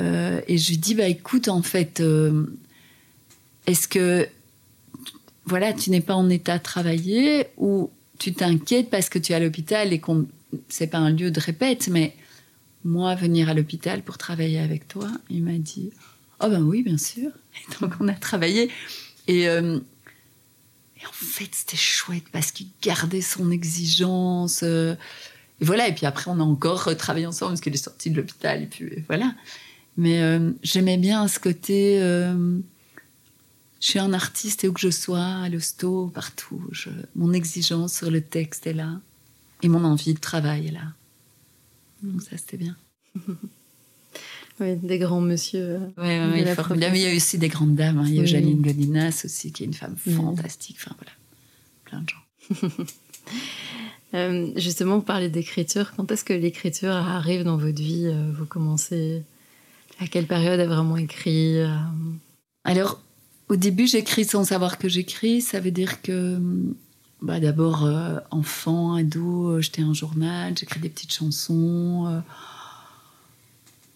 Euh, 0.00 0.40
et 0.48 0.58
je 0.58 0.70
lui 0.70 0.78
dis 0.78 0.94
Bah, 0.94 1.06
écoute, 1.06 1.48
en 1.48 1.62
fait, 1.62 2.02
est-ce 3.66 3.88
que. 3.88 4.26
Voilà, 5.46 5.74
tu 5.74 5.90
n'es 5.90 6.00
pas 6.00 6.14
en 6.14 6.30
état 6.30 6.56
de 6.56 6.62
travailler 6.62 7.48
ou 7.58 7.90
tu 8.18 8.32
t'inquiètes 8.32 8.88
parce 8.88 9.10
que 9.10 9.18
tu 9.18 9.32
es 9.32 9.34
à 9.34 9.40
l'hôpital 9.40 9.92
et 9.92 10.00
qu'on. 10.00 10.26
C'est 10.68 10.86
pas 10.86 10.98
un 10.98 11.10
lieu 11.10 11.30
de 11.30 11.40
répète, 11.40 11.88
mais 11.88 12.14
moi, 12.84 13.14
venir 13.16 13.48
à 13.48 13.54
l'hôpital 13.54 14.02
pour 14.02 14.16
travailler 14.16 14.60
avec 14.60 14.88
toi, 14.88 15.10
il 15.28 15.42
m'a 15.42 15.58
dit 15.58 15.90
Oh, 16.40 16.48
ben 16.48 16.62
oui, 16.62 16.82
bien 16.82 16.96
sûr. 16.96 17.30
Et 17.56 17.80
donc, 17.80 17.92
on 18.00 18.08
a 18.08 18.14
travaillé. 18.14 18.70
Euh, 19.28 19.80
et, 21.00 21.06
en 21.06 21.12
fait, 21.12 21.48
c'était 21.52 21.76
chouette 21.76 22.24
parce 22.32 22.52
qu'il 22.52 22.68
gardait 22.82 23.20
son 23.20 23.50
exigence. 23.50 24.60
Euh, 24.62 24.94
et 25.60 25.64
voilà, 25.64 25.88
et 25.88 25.94
puis 25.94 26.06
après, 26.06 26.30
on 26.30 26.40
a 26.40 26.44
encore 26.44 26.96
travaillé 26.96 27.26
ensemble 27.26 27.52
parce 27.52 27.60
qu'il 27.60 27.74
est 27.74 27.78
sorti 27.78 28.10
de 28.10 28.16
l'hôpital. 28.16 28.62
Et 28.62 28.66
puis 28.66 29.04
voilà. 29.08 29.34
Mais 29.96 30.22
euh, 30.22 30.50
j'aimais 30.62 30.98
bien 30.98 31.28
ce 31.28 31.38
côté. 31.38 31.98
je 31.98 32.60
suis 33.80 33.98
un 33.98 34.12
artiste 34.12 34.64
et 34.64 34.68
où 34.68 34.72
que 34.72 34.80
je 34.80 34.90
sois, 34.90 35.24
à 35.24 35.48
l'hosto, 35.48 36.10
partout, 36.14 36.62
mon 37.14 37.32
exigence 37.32 37.94
sur 37.94 38.10
le 38.10 38.20
texte 38.20 38.66
est 38.66 38.72
là. 38.72 39.00
Et 39.62 39.68
mon 39.68 39.84
envie 39.84 40.14
de 40.14 40.20
travail 40.20 40.68
est 40.68 40.72
là. 40.72 40.92
Donc 42.02 42.22
ça, 42.22 42.36
c'était 42.36 42.58
bien. 42.58 42.76
Oui, 44.60 44.76
des 44.76 44.98
grands 44.98 45.20
monsieur. 45.20 45.80
Oui, 45.98 46.04
ouais, 46.04 46.40
il 46.40 47.00
y 47.00 47.06
a 47.06 47.16
aussi 47.16 47.38
des 47.38 47.48
grandes 47.48 47.74
dames. 47.74 47.98
Hein. 47.98 48.04
Il 48.06 48.14
y 48.14 48.20
a 48.20 48.24
Janine 48.24 48.62
Godinas 48.62 49.22
aussi, 49.24 49.50
qui 49.50 49.64
est 49.64 49.66
une 49.66 49.74
femme 49.74 49.96
fantastique. 49.96 50.76
Enfin 50.80 50.94
voilà, 50.96 51.12
plein 51.84 52.00
de 52.02 52.08
gens. 52.08 52.84
euh, 54.14 54.52
justement, 54.56 54.96
vous 54.96 55.02
parlez 55.02 55.28
d'écriture. 55.28 55.92
Quand 55.96 56.10
est-ce 56.12 56.24
que 56.24 56.32
l'écriture 56.32 56.92
arrive 56.92 57.42
dans 57.42 57.56
votre 57.56 57.82
vie 57.82 58.06
euh, 58.06 58.30
Vous 58.38 58.46
commencez? 58.46 59.22
À 60.00 60.06
quelle 60.06 60.26
période 60.26 60.60
à 60.60 60.66
vraiment 60.66 60.96
écrire? 60.96 61.70
Euh? 61.70 62.12
Alors, 62.62 63.00
au 63.48 63.56
début, 63.56 63.88
j'écris 63.88 64.24
sans 64.24 64.44
savoir 64.44 64.78
que 64.78 64.88
j'écris. 64.88 65.40
Ça 65.40 65.58
veut 65.58 65.72
dire 65.72 66.00
que, 66.00 66.38
bah, 67.22 67.40
d'abord, 67.40 67.84
euh, 67.84 68.18
enfant, 68.30 68.94
ado, 68.94 69.60
j'étais 69.60 69.82
un 69.82 69.94
journal, 69.94 70.56
j'écris 70.56 70.78
des 70.78 70.88
petites 70.88 71.12
chansons 71.12 72.22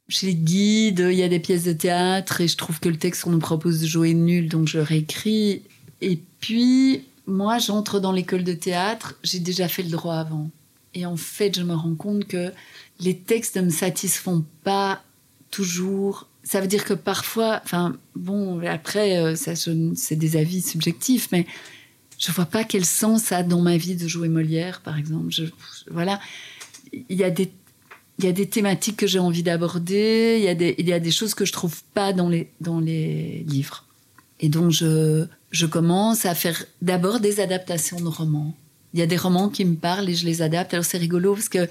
chez 0.08 0.28
les 0.28 0.34
guides, 0.34 1.06
il 1.10 1.18
y 1.18 1.22
a 1.22 1.28
des 1.28 1.38
pièces 1.38 1.64
de 1.64 1.72
théâtre 1.72 2.40
et 2.40 2.48
je 2.48 2.56
trouve 2.56 2.80
que 2.80 2.88
le 2.88 2.96
texte 2.96 3.24
qu'on 3.24 3.30
nous 3.30 3.38
propose 3.38 3.80
de 3.80 3.86
jouer 3.86 4.10
est 4.10 4.14
nul, 4.14 4.48
donc 4.48 4.66
je 4.66 4.78
réécris. 4.78 5.62
Et 6.00 6.20
puis, 6.40 7.04
moi, 7.26 7.58
j'entre 7.58 8.00
dans 8.00 8.12
l'école 8.12 8.42
de 8.42 8.54
théâtre, 8.54 9.16
j'ai 9.22 9.38
déjà 9.38 9.68
fait 9.68 9.82
le 9.82 9.90
droit 9.90 10.16
avant. 10.16 10.50
Et 10.94 11.04
en 11.04 11.16
fait, 11.16 11.58
je 11.58 11.62
me 11.62 11.74
rends 11.74 11.94
compte 11.94 12.24
que 12.26 12.52
les 13.00 13.18
textes 13.18 13.56
ne 13.56 13.62
me 13.62 13.70
satisfont 13.70 14.44
pas 14.64 15.02
toujours. 15.50 16.26
Ça 16.42 16.60
veut 16.60 16.66
dire 16.66 16.84
que 16.84 16.94
parfois, 16.94 17.60
enfin, 17.62 17.94
bon, 18.16 18.60
après, 18.66 19.18
euh, 19.18 19.36
ça, 19.36 19.52
c'est 19.54 20.16
des 20.16 20.36
avis 20.36 20.62
subjectifs, 20.62 21.28
mais 21.32 21.46
je 22.18 22.32
vois 22.32 22.46
pas 22.46 22.64
quel 22.64 22.86
sens 22.86 23.24
ça 23.24 23.38
a 23.38 23.42
dans 23.42 23.60
ma 23.60 23.76
vie 23.76 23.94
de 23.94 24.08
jouer 24.08 24.28
Molière, 24.28 24.80
par 24.80 24.96
exemple. 24.96 25.30
Je, 25.30 25.44
voilà. 25.90 26.18
Il 26.92 27.16
y 27.16 27.24
a 27.24 27.30
des 27.30 27.52
il 28.18 28.24
y 28.24 28.28
a 28.28 28.32
des 28.32 28.48
thématiques 28.48 28.96
que 28.96 29.06
j'ai 29.06 29.20
envie 29.20 29.44
d'aborder, 29.44 30.38
il, 30.38 30.44
y 30.44 30.92
a 30.92 30.98
des, 30.98 31.10
choses 31.10 31.34
que 31.34 31.44
je 31.44 31.52
trouve 31.52 31.82
pas 31.94 32.12
dans 32.12 32.28
les, 32.28 33.44
livres. 33.46 33.84
Et 34.40 34.48
donc, 34.48 34.70
je, 34.70 35.24
je 35.50 35.66
commence 35.66 36.26
à 36.26 36.34
faire 36.34 36.64
d'abord 36.82 37.20
des 37.20 37.40
adaptations 37.40 38.00
de 38.00 38.08
romans. 38.08 38.54
Il 38.92 39.00
y 39.00 39.02
a 39.02 39.06
des 39.06 39.16
romans 39.16 39.48
qui 39.48 39.64
me 39.64 39.76
parlent 39.76 40.08
et 40.08 40.14
je 40.14 40.26
les 40.26 40.42
adapte. 40.42 40.74
Alors, 40.74 40.84
c'est 40.84 40.98
rigolo 40.98 41.34
parce 41.34 41.48
que 41.48 41.68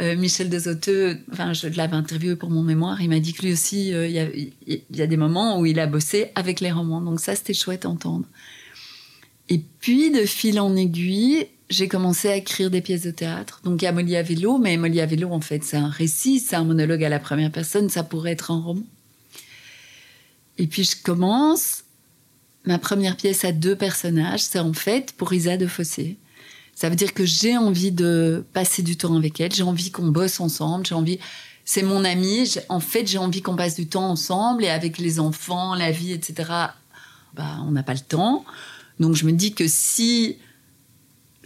euh, 0.00 0.16
Michel 0.16 0.50
Desoteux, 0.50 1.18
enfin, 1.32 1.54
je 1.54 1.68
l'avais 1.68 1.96
interviewé 1.96 2.36
pour 2.36 2.50
mon 2.50 2.62
mémoire, 2.62 3.00
il 3.00 3.08
m'a 3.08 3.18
dit 3.18 3.32
que 3.32 3.42
lui 3.42 3.52
aussi, 3.52 3.92
euh, 3.94 4.06
il, 4.06 4.12
y 4.12 4.18
a, 4.18 4.28
il 4.34 4.96
y 4.96 5.02
a 5.02 5.06
des 5.06 5.16
moments 5.16 5.58
où 5.58 5.66
il 5.66 5.80
a 5.80 5.86
bossé 5.86 6.30
avec 6.34 6.60
les 6.60 6.70
romans. 6.70 7.00
Donc, 7.00 7.18
ça, 7.18 7.34
c'était 7.34 7.54
chouette 7.54 7.86
à 7.86 7.88
entendre. 7.88 8.26
Et 9.48 9.62
puis, 9.80 10.10
de 10.10 10.24
fil 10.26 10.60
en 10.60 10.76
aiguille, 10.76 11.46
j'ai 11.70 11.88
commencé 11.88 12.28
à 12.28 12.36
écrire 12.36 12.70
des 12.70 12.80
pièces 12.80 13.02
de 13.02 13.10
théâtre. 13.10 13.60
Donc 13.64 13.82
il 13.82 13.84
y 13.84 13.88
a 13.88 13.92
Molly 13.92 14.16
à 14.16 14.24
mais 14.60 14.76
Molly 14.76 15.00
à 15.00 15.08
en 15.30 15.40
fait, 15.40 15.62
c'est 15.64 15.76
un 15.76 15.88
récit, 15.88 16.40
c'est 16.40 16.56
un 16.56 16.64
monologue 16.64 17.04
à 17.04 17.08
la 17.08 17.18
première 17.18 17.50
personne, 17.50 17.88
ça 17.88 18.02
pourrait 18.02 18.32
être 18.32 18.50
un 18.50 18.60
roman. 18.60 18.82
Et 20.56 20.66
puis 20.66 20.84
je 20.84 20.96
commence 21.02 21.84
ma 22.64 22.78
première 22.78 23.16
pièce 23.16 23.44
à 23.44 23.52
deux 23.52 23.76
personnages, 23.76 24.40
c'est 24.40 24.58
en 24.58 24.72
fait 24.72 25.12
pour 25.12 25.32
Isa 25.32 25.56
de 25.56 25.66
Fossé. 25.66 26.16
Ça 26.74 26.88
veut 26.88 26.96
dire 26.96 27.12
que 27.12 27.24
j'ai 27.24 27.56
envie 27.56 27.90
de 27.90 28.44
passer 28.52 28.82
du 28.82 28.96
temps 28.96 29.16
avec 29.16 29.40
elle, 29.40 29.52
j'ai 29.52 29.62
envie 29.62 29.90
qu'on 29.90 30.08
bosse 30.08 30.40
ensemble, 30.40 30.86
j'ai 30.86 30.94
envie. 30.94 31.18
C'est 31.64 31.82
mon 31.82 32.04
amie, 32.04 32.54
en 32.68 32.80
fait, 32.80 33.06
j'ai 33.06 33.18
envie 33.18 33.42
qu'on 33.42 33.56
passe 33.56 33.74
du 33.74 33.88
temps 33.88 34.08
ensemble 34.08 34.64
et 34.64 34.68
avec 34.68 34.96
les 34.96 35.18
enfants, 35.20 35.74
la 35.74 35.90
vie, 35.90 36.12
etc. 36.12 36.50
Bah, 37.34 37.58
on 37.66 37.72
n'a 37.72 37.82
pas 37.82 37.94
le 37.94 38.00
temps. 38.00 38.44
Donc 39.00 39.16
je 39.16 39.26
me 39.26 39.32
dis 39.32 39.54
que 39.54 39.66
si 39.66 40.38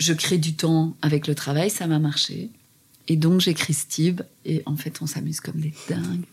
je 0.03 0.13
crée 0.13 0.39
du 0.39 0.55
temps 0.55 0.97
avec 1.01 1.27
le 1.27 1.35
travail, 1.35 1.71
ça 1.71 1.87
va 1.87 1.99
marcher. 1.99 2.51
Et 3.09 3.17
donc 3.17 3.41
j'écris 3.41 3.75
Steve 3.75 4.23
et 4.45 4.63
en 4.67 4.77
fait 4.77 5.01
on 5.01 5.07
s'amuse 5.07 5.41
comme 5.41 5.61
des 5.61 5.73
dingues. 5.89 6.25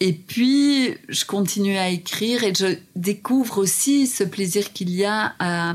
Et 0.00 0.12
puis 0.12 0.94
je 1.08 1.24
continue 1.24 1.76
à 1.76 1.88
écrire 1.88 2.44
et 2.44 2.52
je 2.54 2.76
découvre 2.96 3.58
aussi 3.58 4.06
ce 4.06 4.24
plaisir 4.24 4.72
qu'il 4.72 4.90
y 4.90 5.04
a 5.04 5.34
à, 5.38 5.74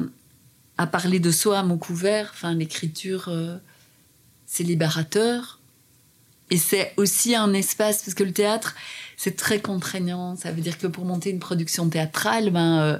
à, 0.78 0.88
parler 0.88 1.20
de 1.20 1.32
soi 1.32 1.60
à 1.60 1.64
mon 1.64 1.78
couvert. 1.78 2.32
Enfin 2.34 2.54
l'écriture, 2.54 3.30
euh, 3.30 3.58
c'est 4.46 4.64
libérateur. 4.64 5.60
Et 6.52 6.58
c'est 6.58 6.94
aussi 6.98 7.36
un 7.36 7.54
espace, 7.54 8.02
parce 8.02 8.16
que 8.16 8.24
le 8.24 8.32
théâtre, 8.32 8.76
c'est 9.18 9.36
très 9.36 9.60
contraignant. 9.60 10.36
Ça 10.36 10.52
veut 10.52 10.62
dire 10.62 10.80
que 10.80 10.88
pour 10.88 11.06
monter 11.06 11.30
une 11.30 11.38
production 11.38 11.88
théâtrale, 11.90 12.50
ben, 12.50 12.80
euh, 12.80 12.98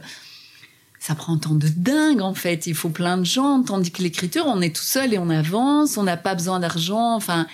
ça 1.00 1.16
prend 1.16 1.38
temps 1.38 1.56
de 1.56 1.68
dingue 1.70 2.22
en 2.22 2.34
fait. 2.34 2.68
Il 2.68 2.76
faut 2.76 2.90
plein 2.90 3.18
de 3.18 3.24
gens, 3.24 3.64
tandis 3.64 3.92
que 3.92 4.04
l'écriture, 4.04 4.44
on 4.48 4.62
est 4.62 4.76
tout 4.76 4.84
seul 4.84 5.14
et 5.14 5.18
on 5.18 5.30
avance, 5.30 5.98
on 5.98 6.04
n'a 6.04 6.18
pas 6.18 6.36
besoin 6.36 6.60
d'argent. 6.60 7.16
Enfin, 7.16 7.48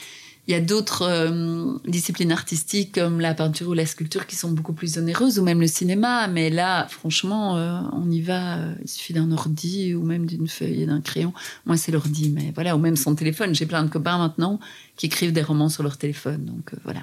il 0.48 0.52
y 0.52 0.54
a 0.56 0.62
d'autres 0.62 1.04
euh, 1.04 1.78
disciplines 1.88 2.32
artistiques 2.32 2.94
comme 2.96 3.20
la 3.20 3.34
peinture 3.34 3.70
ou 3.70 3.74
la 3.74 3.86
sculpture 3.86 4.28
qui 4.28 4.36
sont 4.36 4.52
beaucoup 4.52 4.74
plus 4.74 4.98
onéreuses, 4.98 5.40
ou 5.40 5.44
même 5.44 5.60
le 5.60 5.68
cinéma. 5.68 6.28
Mais 6.28 6.52
là, 6.52 6.88
franchement, 6.88 7.58
euh, 7.58 7.80
on 7.94 8.10
y 8.12 8.22
va. 8.22 8.58
Euh, 8.58 8.76
il 8.84 8.88
suffit 8.88 9.14
d'un 9.14 9.32
ordi 9.32 9.96
ou 9.96 10.04
même 10.04 10.28
d'une 10.28 10.48
feuille 10.48 10.84
et 10.84 10.86
d'un 10.86 11.02
crayon. 11.02 11.34
Moi, 11.66 11.78
c'est 11.78 11.92
l'ordi, 11.92 12.30
mais 12.30 12.52
voilà, 12.54 12.76
ou 12.76 12.80
même 12.80 12.96
son 12.96 13.16
téléphone. 13.16 13.56
J'ai 13.56 13.66
plein 13.66 13.84
de 13.84 13.90
copains 13.90 14.20
maintenant 14.20 14.60
qui 14.98 15.08
écrivent 15.08 15.34
des 15.34 15.42
romans 15.42 15.70
sur 15.70 15.82
leur 15.82 15.98
téléphone, 15.98 16.46
donc 16.46 16.74
voilà. 16.84 17.02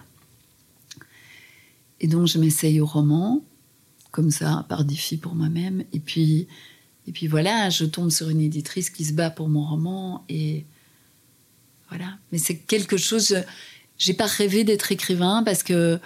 Et 2.00 2.06
donc, 2.06 2.26
je 2.28 2.38
m'essaye 2.38 2.80
au 2.80 2.86
roman 2.86 3.42
comme 4.12 4.30
ça, 4.30 4.64
par 4.68 4.84
défi 4.84 5.16
pour 5.16 5.34
moi-même. 5.34 5.82
Et 5.92 5.98
puis, 5.98 6.46
et 7.08 7.12
puis 7.12 7.26
voilà, 7.26 7.70
je 7.70 7.84
tombe 7.84 8.10
sur 8.10 8.28
une 8.28 8.40
éditrice 8.40 8.90
qui 8.90 9.04
se 9.04 9.12
bat 9.12 9.30
pour 9.30 9.48
mon 9.48 9.64
roman. 9.64 10.24
Et 10.28 10.64
voilà. 11.88 12.18
Mais 12.30 12.38
c'est 12.38 12.56
quelque 12.56 12.96
chose. 12.96 13.36
J'ai 13.98 14.14
pas 14.14 14.26
rêvé 14.26 14.62
d'être 14.62 14.92
écrivain 14.92 15.42
parce 15.44 15.62
que 15.64 15.98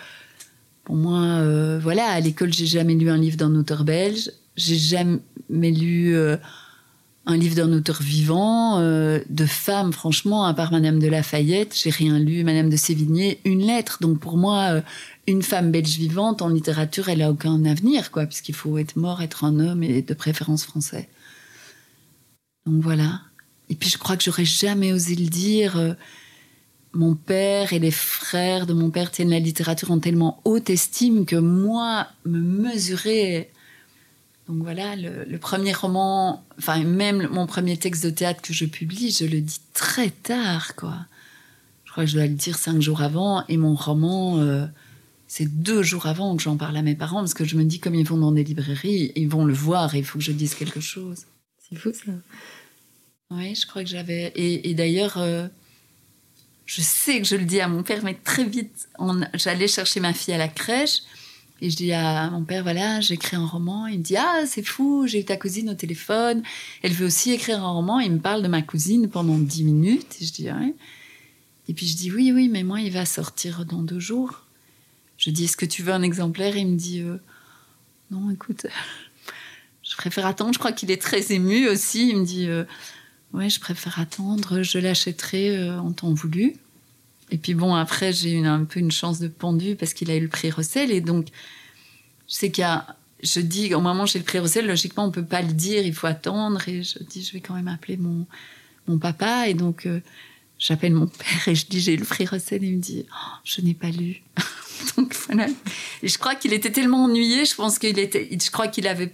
pour 0.84 0.96
moi, 0.96 1.20
euh, 1.20 1.78
voilà, 1.82 2.06
à 2.06 2.20
l'école, 2.20 2.52
j'ai 2.52 2.66
jamais 2.66 2.94
lu 2.94 3.10
un 3.10 3.18
livre 3.18 3.36
d'un 3.36 3.54
auteur 3.56 3.84
belge. 3.84 4.30
J'ai 4.56 4.78
jamais 4.78 5.20
lu 5.72 6.14
euh, 6.14 6.36
un 7.26 7.36
livre 7.36 7.56
d'un 7.56 7.72
auteur 7.72 8.00
vivant, 8.00 8.78
euh, 8.78 9.20
de 9.28 9.46
femme, 9.46 9.92
franchement, 9.92 10.44
à 10.44 10.54
part 10.54 10.72
Madame 10.72 10.98
de 10.98 11.08
Lafayette, 11.08 11.76
j'ai 11.76 11.90
rien 11.90 12.18
lu. 12.18 12.44
Madame 12.44 12.70
de 12.70 12.76
Sévigné, 12.76 13.40
une 13.44 13.66
lettre. 13.66 13.98
Donc 14.00 14.20
pour 14.20 14.36
moi, 14.36 14.82
une 15.26 15.42
femme 15.42 15.72
belge 15.72 15.96
vivante 15.96 16.40
en 16.40 16.48
littérature, 16.48 17.08
elle 17.08 17.22
a 17.22 17.30
aucun 17.30 17.64
avenir, 17.64 18.10
quoi, 18.10 18.26
puisqu'il 18.26 18.54
faut 18.54 18.78
être 18.78 18.96
mort, 18.96 19.22
être 19.22 19.44
un 19.44 19.58
homme 19.58 19.82
et 19.82 20.02
de 20.02 20.14
préférence 20.14 20.64
français. 20.64 21.08
Donc 22.64 22.82
voilà. 22.82 23.20
Et 23.68 23.74
puis 23.74 23.90
je 23.90 23.98
crois 23.98 24.16
que 24.16 24.22
j'aurais 24.22 24.44
jamais 24.44 24.92
osé 24.92 25.14
le 25.14 25.26
dire. 25.26 25.76
Euh, 25.76 25.94
mon 26.92 27.14
père 27.14 27.72
et 27.72 27.78
les 27.78 27.90
frères 27.90 28.66
de 28.66 28.72
mon 28.72 28.90
père 28.90 29.10
tiennent 29.10 29.30
la 29.30 29.38
littérature 29.38 29.90
en 29.90 29.98
tellement 29.98 30.40
haute 30.44 30.70
estime 30.70 31.26
que 31.26 31.36
moi, 31.36 32.08
me 32.24 32.38
mesurer. 32.38 33.50
Donc 34.48 34.62
voilà, 34.62 34.94
le, 34.94 35.38
premier 35.38 35.72
roman, 35.72 36.44
enfin 36.58 36.82
même 36.84 37.28
mon 37.28 37.46
premier 37.46 37.76
texte 37.76 38.04
de 38.04 38.10
théâtre 38.10 38.42
que 38.42 38.52
je 38.52 38.64
publie, 38.64 39.10
je 39.10 39.24
le 39.24 39.40
dis 39.40 39.60
très 39.74 40.10
tard, 40.10 40.76
quoi. 40.76 40.98
Je 41.84 41.90
crois 41.90 42.04
que 42.04 42.10
je 42.10 42.16
dois 42.16 42.26
le 42.26 42.34
dire 42.34 42.56
cinq 42.56 42.80
jours 42.80 43.02
avant. 43.02 43.44
Et 43.48 43.56
mon 43.56 43.74
roman, 43.74 44.38
euh, 44.38 44.66
c'est 45.26 45.46
deux 45.46 45.82
jours 45.82 46.06
avant 46.06 46.36
que 46.36 46.42
j'en 46.42 46.56
parle 46.56 46.76
à 46.76 46.82
mes 46.82 46.94
parents 46.94 47.20
parce 47.20 47.34
que 47.34 47.44
je 47.44 47.56
me 47.56 47.64
dis 47.64 47.80
comme 47.80 47.94
ils 47.94 48.06
vont 48.06 48.18
dans 48.18 48.32
des 48.32 48.44
librairies, 48.44 49.12
ils 49.16 49.28
vont 49.28 49.44
le 49.44 49.54
voir 49.54 49.94
et 49.94 49.98
il 49.98 50.04
faut 50.04 50.18
que 50.18 50.24
je 50.24 50.32
dise 50.32 50.54
quelque 50.54 50.80
chose. 50.80 51.24
C'est 51.68 51.76
fou 51.76 51.92
ça. 51.92 52.12
Oui, 53.30 53.56
je 53.56 53.66
crois 53.66 53.82
que 53.82 53.88
j'avais. 53.88 54.32
Et, 54.36 54.74
d'ailleurs, 54.74 55.18
euh, 55.18 55.48
je 56.64 56.80
sais 56.80 57.20
que 57.20 57.26
je 57.26 57.34
le 57.34 57.44
dis 57.44 57.60
à 57.60 57.66
mon 57.66 57.82
père, 57.82 58.04
mais 58.04 58.14
très 58.14 58.44
vite, 58.44 58.88
j'allais 59.34 59.66
chercher 59.66 59.98
ma 59.98 60.12
fille 60.12 60.34
à 60.34 60.38
la 60.38 60.46
crèche 60.46 61.02
et 61.60 61.70
je 61.70 61.76
dis 61.76 61.92
à 61.92 62.28
mon 62.30 62.44
père 62.44 62.62
voilà, 62.62 63.00
j'écris 63.00 63.36
un 63.36 63.46
roman. 63.46 63.86
Il 63.86 63.98
me 63.98 64.04
dit 64.04 64.16
ah 64.16 64.44
c'est 64.46 64.62
fou, 64.62 65.06
j'ai 65.06 65.20
eu 65.20 65.24
ta 65.24 65.36
cousine 65.36 65.70
au 65.70 65.74
téléphone. 65.74 66.42
Elle 66.82 66.92
veut 66.92 67.06
aussi 67.06 67.32
écrire 67.32 67.64
un 67.64 67.70
roman. 67.70 67.98
Il 68.00 68.12
me 68.12 68.18
parle 68.18 68.42
de 68.42 68.48
ma 68.48 68.62
cousine 68.62 69.08
pendant 69.08 69.38
dix 69.38 69.64
minutes. 69.64 70.16
Et 70.20 70.24
je 70.26 70.32
dis. 70.32 70.48
Et 71.68 71.74
puis 71.74 71.86
je 71.86 71.96
dis 71.96 72.12
oui 72.12 72.32
oui, 72.32 72.48
mais 72.48 72.62
moi 72.62 72.80
il 72.80 72.92
va 72.92 73.06
sortir 73.06 73.64
dans 73.64 73.82
deux 73.82 74.00
jours. 74.00 74.46
Je 75.18 75.30
dis 75.30 75.44
Est-ce 75.44 75.56
que 75.56 75.66
tu 75.66 75.82
veux 75.82 75.92
un 75.92 76.02
exemplaire? 76.02 76.56
Il 76.56 76.68
me 76.68 76.76
dit 76.76 77.00
euh, 77.00 77.16
Non, 78.10 78.30
écoute, 78.30 78.66
je 79.82 79.96
préfère 79.96 80.26
attendre. 80.26 80.52
Je 80.52 80.58
crois 80.58 80.72
qu'il 80.72 80.90
est 80.90 81.00
très 81.00 81.32
ému 81.32 81.68
aussi. 81.68 82.10
Il 82.10 82.18
me 82.18 82.24
dit 82.24 82.48
euh, 82.48 82.64
Ouais, 83.32 83.48
je 83.48 83.60
préfère 83.60 83.98
attendre, 83.98 84.62
je 84.62 84.78
l'achèterai 84.78 85.56
euh, 85.56 85.80
en 85.80 85.92
temps 85.92 86.12
voulu. 86.12 86.56
Et 87.30 87.38
puis 87.38 87.54
bon, 87.54 87.74
après, 87.74 88.12
j'ai 88.12 88.32
eu 88.32 88.46
un 88.46 88.64
peu 88.64 88.80
une 88.80 88.90
chance 88.90 89.18
de 89.18 89.28
pendu 89.28 89.76
parce 89.76 89.94
qu'il 89.94 90.10
a 90.10 90.16
eu 90.16 90.20
le 90.20 90.28
prix 90.28 90.50
Rossel. 90.50 90.90
Et 90.90 91.00
donc, 91.00 91.28
je 92.28 92.46
qu'il 92.46 92.58
y 92.58 92.62
a. 92.62 92.96
Je 93.22 93.40
dis, 93.40 93.74
au 93.74 93.80
moment 93.80 94.04
où 94.04 94.06
j'ai 94.06 94.18
le 94.18 94.24
prix 94.24 94.38
Rossel, 94.38 94.66
logiquement, 94.66 95.06
on 95.06 95.10
peut 95.10 95.24
pas 95.24 95.42
le 95.42 95.52
dire, 95.52 95.84
il 95.84 95.94
faut 95.94 96.06
attendre. 96.06 96.68
Et 96.68 96.82
je 96.82 96.98
dis, 97.02 97.24
je 97.24 97.32
vais 97.32 97.40
quand 97.40 97.54
même 97.54 97.68
appeler 97.68 97.96
mon, 97.96 98.26
mon 98.86 98.98
papa. 98.98 99.48
Et 99.48 99.54
donc, 99.54 99.88
j'appelle 100.58 100.92
mon 100.92 101.06
père 101.06 101.48
et 101.48 101.54
je 101.54 101.66
dis, 101.66 101.80
j'ai 101.80 101.96
le 101.96 102.04
prix 102.04 102.26
Rossel. 102.26 102.62
Et 102.62 102.68
il 102.68 102.76
me 102.76 102.82
dit, 102.82 103.06
oh, 103.10 103.36
je 103.42 103.62
n'ai 103.62 103.74
pas 103.74 103.90
lu. 103.90 104.22
Donc 104.96 105.14
voilà. 105.26 105.46
Et 106.02 106.08
je 106.08 106.18
crois 106.18 106.34
qu'il 106.34 106.52
était 106.52 106.70
tellement 106.70 107.04
ennuyé, 107.04 107.44
je 107.44 107.54
pense 107.54 107.78
qu'il 107.78 107.98
était, 107.98 108.28
je 108.30 108.50
crois 108.50 108.68
qu'il 108.68 108.86
avait, 108.86 109.12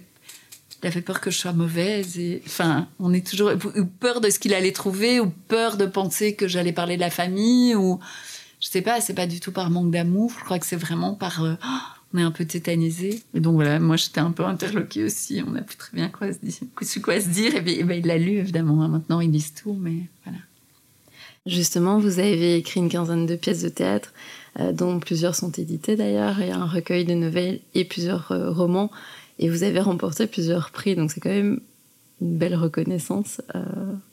il 0.83 0.87
avait 0.87 1.01
peur 1.01 1.21
que 1.21 1.31
je 1.31 1.37
sois 1.37 1.53
mauvaise. 1.53 2.19
Et, 2.19 2.41
enfin, 2.45 2.87
on 2.99 3.13
est 3.13 3.25
toujours 3.25 3.51
ou 3.75 3.85
peur 3.85 4.21
de 4.21 4.29
ce 4.29 4.39
qu'il 4.39 4.53
allait 4.53 4.71
trouver, 4.71 5.19
ou 5.19 5.29
peur 5.47 5.77
de 5.77 5.85
penser 5.85 6.35
que 6.35 6.47
j'allais 6.47 6.73
parler 6.73 6.95
de 6.95 7.01
la 7.01 7.09
famille, 7.09 7.75
ou 7.75 7.99
je 8.59 8.67
sais 8.67 8.81
pas, 8.81 9.01
c'est 9.01 9.13
pas 9.13 9.27
du 9.27 9.39
tout 9.39 9.51
par 9.51 9.69
manque 9.69 9.91
d'amour. 9.91 10.31
Je 10.39 10.43
crois 10.43 10.59
que 10.59 10.65
c'est 10.65 10.75
vraiment 10.75 11.15
par, 11.15 11.43
euh, 11.43 11.55
oh, 11.63 11.79
on 12.13 12.17
est 12.17 12.23
un 12.23 12.31
peu 12.31 12.45
tétanisé. 12.45 13.23
Et 13.33 13.39
donc 13.39 13.55
voilà, 13.55 13.79
moi 13.79 13.95
j'étais 13.95 14.19
un 14.19 14.31
peu 14.31 14.45
interloquée 14.45 15.03
aussi. 15.03 15.41
On 15.45 15.51
n'a 15.51 15.61
plus 15.61 15.77
très 15.77 15.95
bien 15.95 16.09
quoi 16.09 16.31
se 16.31 16.39
dire, 16.39 17.01
quoi 17.01 17.19
se 17.21 17.29
dire. 17.29 17.55
Et 17.55 17.61
bien, 17.61 17.85
ben, 17.85 17.97
il 17.97 18.05
l'a 18.05 18.17
lu 18.17 18.37
évidemment. 18.37 18.83
Hein. 18.83 18.87
Maintenant 18.89 19.19
ils 19.19 19.31
lisent 19.31 19.53
tout, 19.53 19.77
mais 19.79 20.07
voilà. 20.25 20.39
Justement, 21.45 21.99
vous 21.99 22.19
avez 22.19 22.55
écrit 22.55 22.79
une 22.79 22.87
quinzaine 22.87 23.25
de 23.25 23.35
pièces 23.35 23.63
de 23.63 23.69
théâtre. 23.69 24.13
Euh, 24.59 24.71
dont 24.71 24.99
plusieurs 24.99 25.35
sont 25.35 25.51
édités 25.51 25.95
d'ailleurs. 25.95 26.39
A 26.39 26.55
un 26.55 26.67
recueil 26.67 27.05
de 27.05 27.15
nouvelles 27.15 27.59
et 27.73 27.85
plusieurs 27.85 28.31
euh, 28.31 28.51
romans. 28.51 28.91
Et 29.39 29.49
vous 29.49 29.63
avez 29.63 29.79
remporté 29.79 30.27
plusieurs 30.27 30.71
prix, 30.71 30.95
donc 30.95 31.11
c'est 31.11 31.19
quand 31.19 31.29
même 31.29 31.59
une 32.21 32.37
belle 32.37 32.55
reconnaissance 32.55 33.41
euh, 33.55 33.63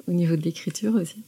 au 0.09 0.13
niveau 0.13 0.37
de 0.37 0.43
l'écriture 0.43 0.95
aussi. 0.95 1.23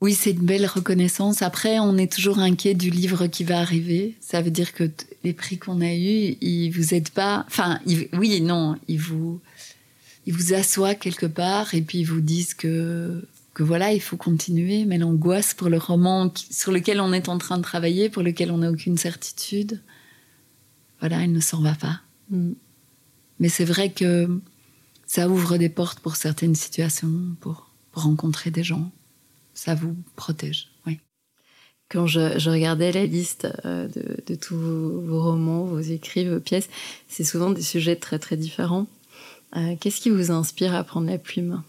Oui, 0.00 0.14
c'est 0.14 0.30
une 0.30 0.46
belle 0.46 0.66
reconnaissance. 0.66 1.42
Après, 1.42 1.78
on 1.78 1.98
est 1.98 2.10
toujours 2.10 2.38
inquiet 2.38 2.74
du 2.74 2.88
livre 2.88 3.26
qui 3.26 3.44
va 3.44 3.60
arriver. 3.60 4.16
Ça 4.20 4.40
veut 4.40 4.50
dire 4.50 4.72
que 4.72 4.90
les 5.24 5.34
prix 5.34 5.58
qu'on 5.58 5.82
a 5.82 5.92
eus, 5.94 6.36
ils 6.40 6.70
vous 6.70 6.94
aident 6.94 7.10
pas. 7.10 7.44
Enfin, 7.46 7.80
oui 8.14 8.34
et 8.34 8.40
non, 8.40 8.76
ils 8.88 8.98
vous, 8.98 9.40
ils 10.26 10.32
vous 10.32 10.54
assoient 10.54 10.94
quelque 10.94 11.26
part 11.26 11.74
et 11.74 11.82
puis 11.82 11.98
ils 11.98 12.04
vous 12.04 12.22
disent 12.22 12.54
que 12.54 13.22
voilà, 13.62 13.92
il 13.92 14.00
faut 14.00 14.16
continuer, 14.16 14.84
mais 14.84 14.98
l'angoisse 14.98 15.54
pour 15.54 15.68
le 15.68 15.78
roman 15.78 16.32
sur 16.50 16.72
lequel 16.72 17.00
on 17.00 17.12
est 17.12 17.28
en 17.28 17.38
train 17.38 17.58
de 17.58 17.62
travailler, 17.62 18.08
pour 18.08 18.22
lequel 18.22 18.50
on 18.50 18.58
n'a 18.58 18.70
aucune 18.70 18.96
certitude, 18.96 19.80
voilà, 21.00 21.22
il 21.22 21.32
ne 21.32 21.40
s'en 21.40 21.60
va 21.60 21.74
pas. 21.74 22.00
Mm. 22.30 22.52
Mais 23.40 23.48
c'est 23.48 23.64
vrai 23.64 23.90
que 23.90 24.28
ça 25.06 25.28
ouvre 25.28 25.56
des 25.56 25.68
portes 25.68 25.98
pour 25.98 26.14
certaines 26.14 26.54
situations, 26.54 27.10
pour, 27.40 27.66
rencontrer 27.92 28.52
des 28.52 28.62
gens. 28.62 28.92
Ça 29.52 29.74
vous 29.74 29.96
protège, 30.14 30.68
oui. 30.86 31.00
Quand 31.88 32.06
je, 32.06 32.48
regardais 32.48 32.92
la 32.92 33.04
liste 33.04 33.48
euh, 33.64 33.88
de, 34.28 34.34
tous 34.36 34.56
vos 34.56 35.20
romans, 35.20 35.64
vos 35.64 35.80
écrits, 35.80 36.28
vos 36.28 36.38
pièces, 36.38 36.68
c'est 37.08 37.24
souvent 37.24 37.50
des 37.50 37.62
sujets 37.62 37.96
très 37.96 38.20
très 38.20 38.36
différents. 38.36 38.86
Euh, 39.56 39.74
qu'est-ce 39.80 40.00
qui 40.00 40.10
vous 40.10 40.30
inspire 40.30 40.72
à 40.72 40.84
prendre 40.84 41.08
la 41.08 41.18
plume? 41.18 41.64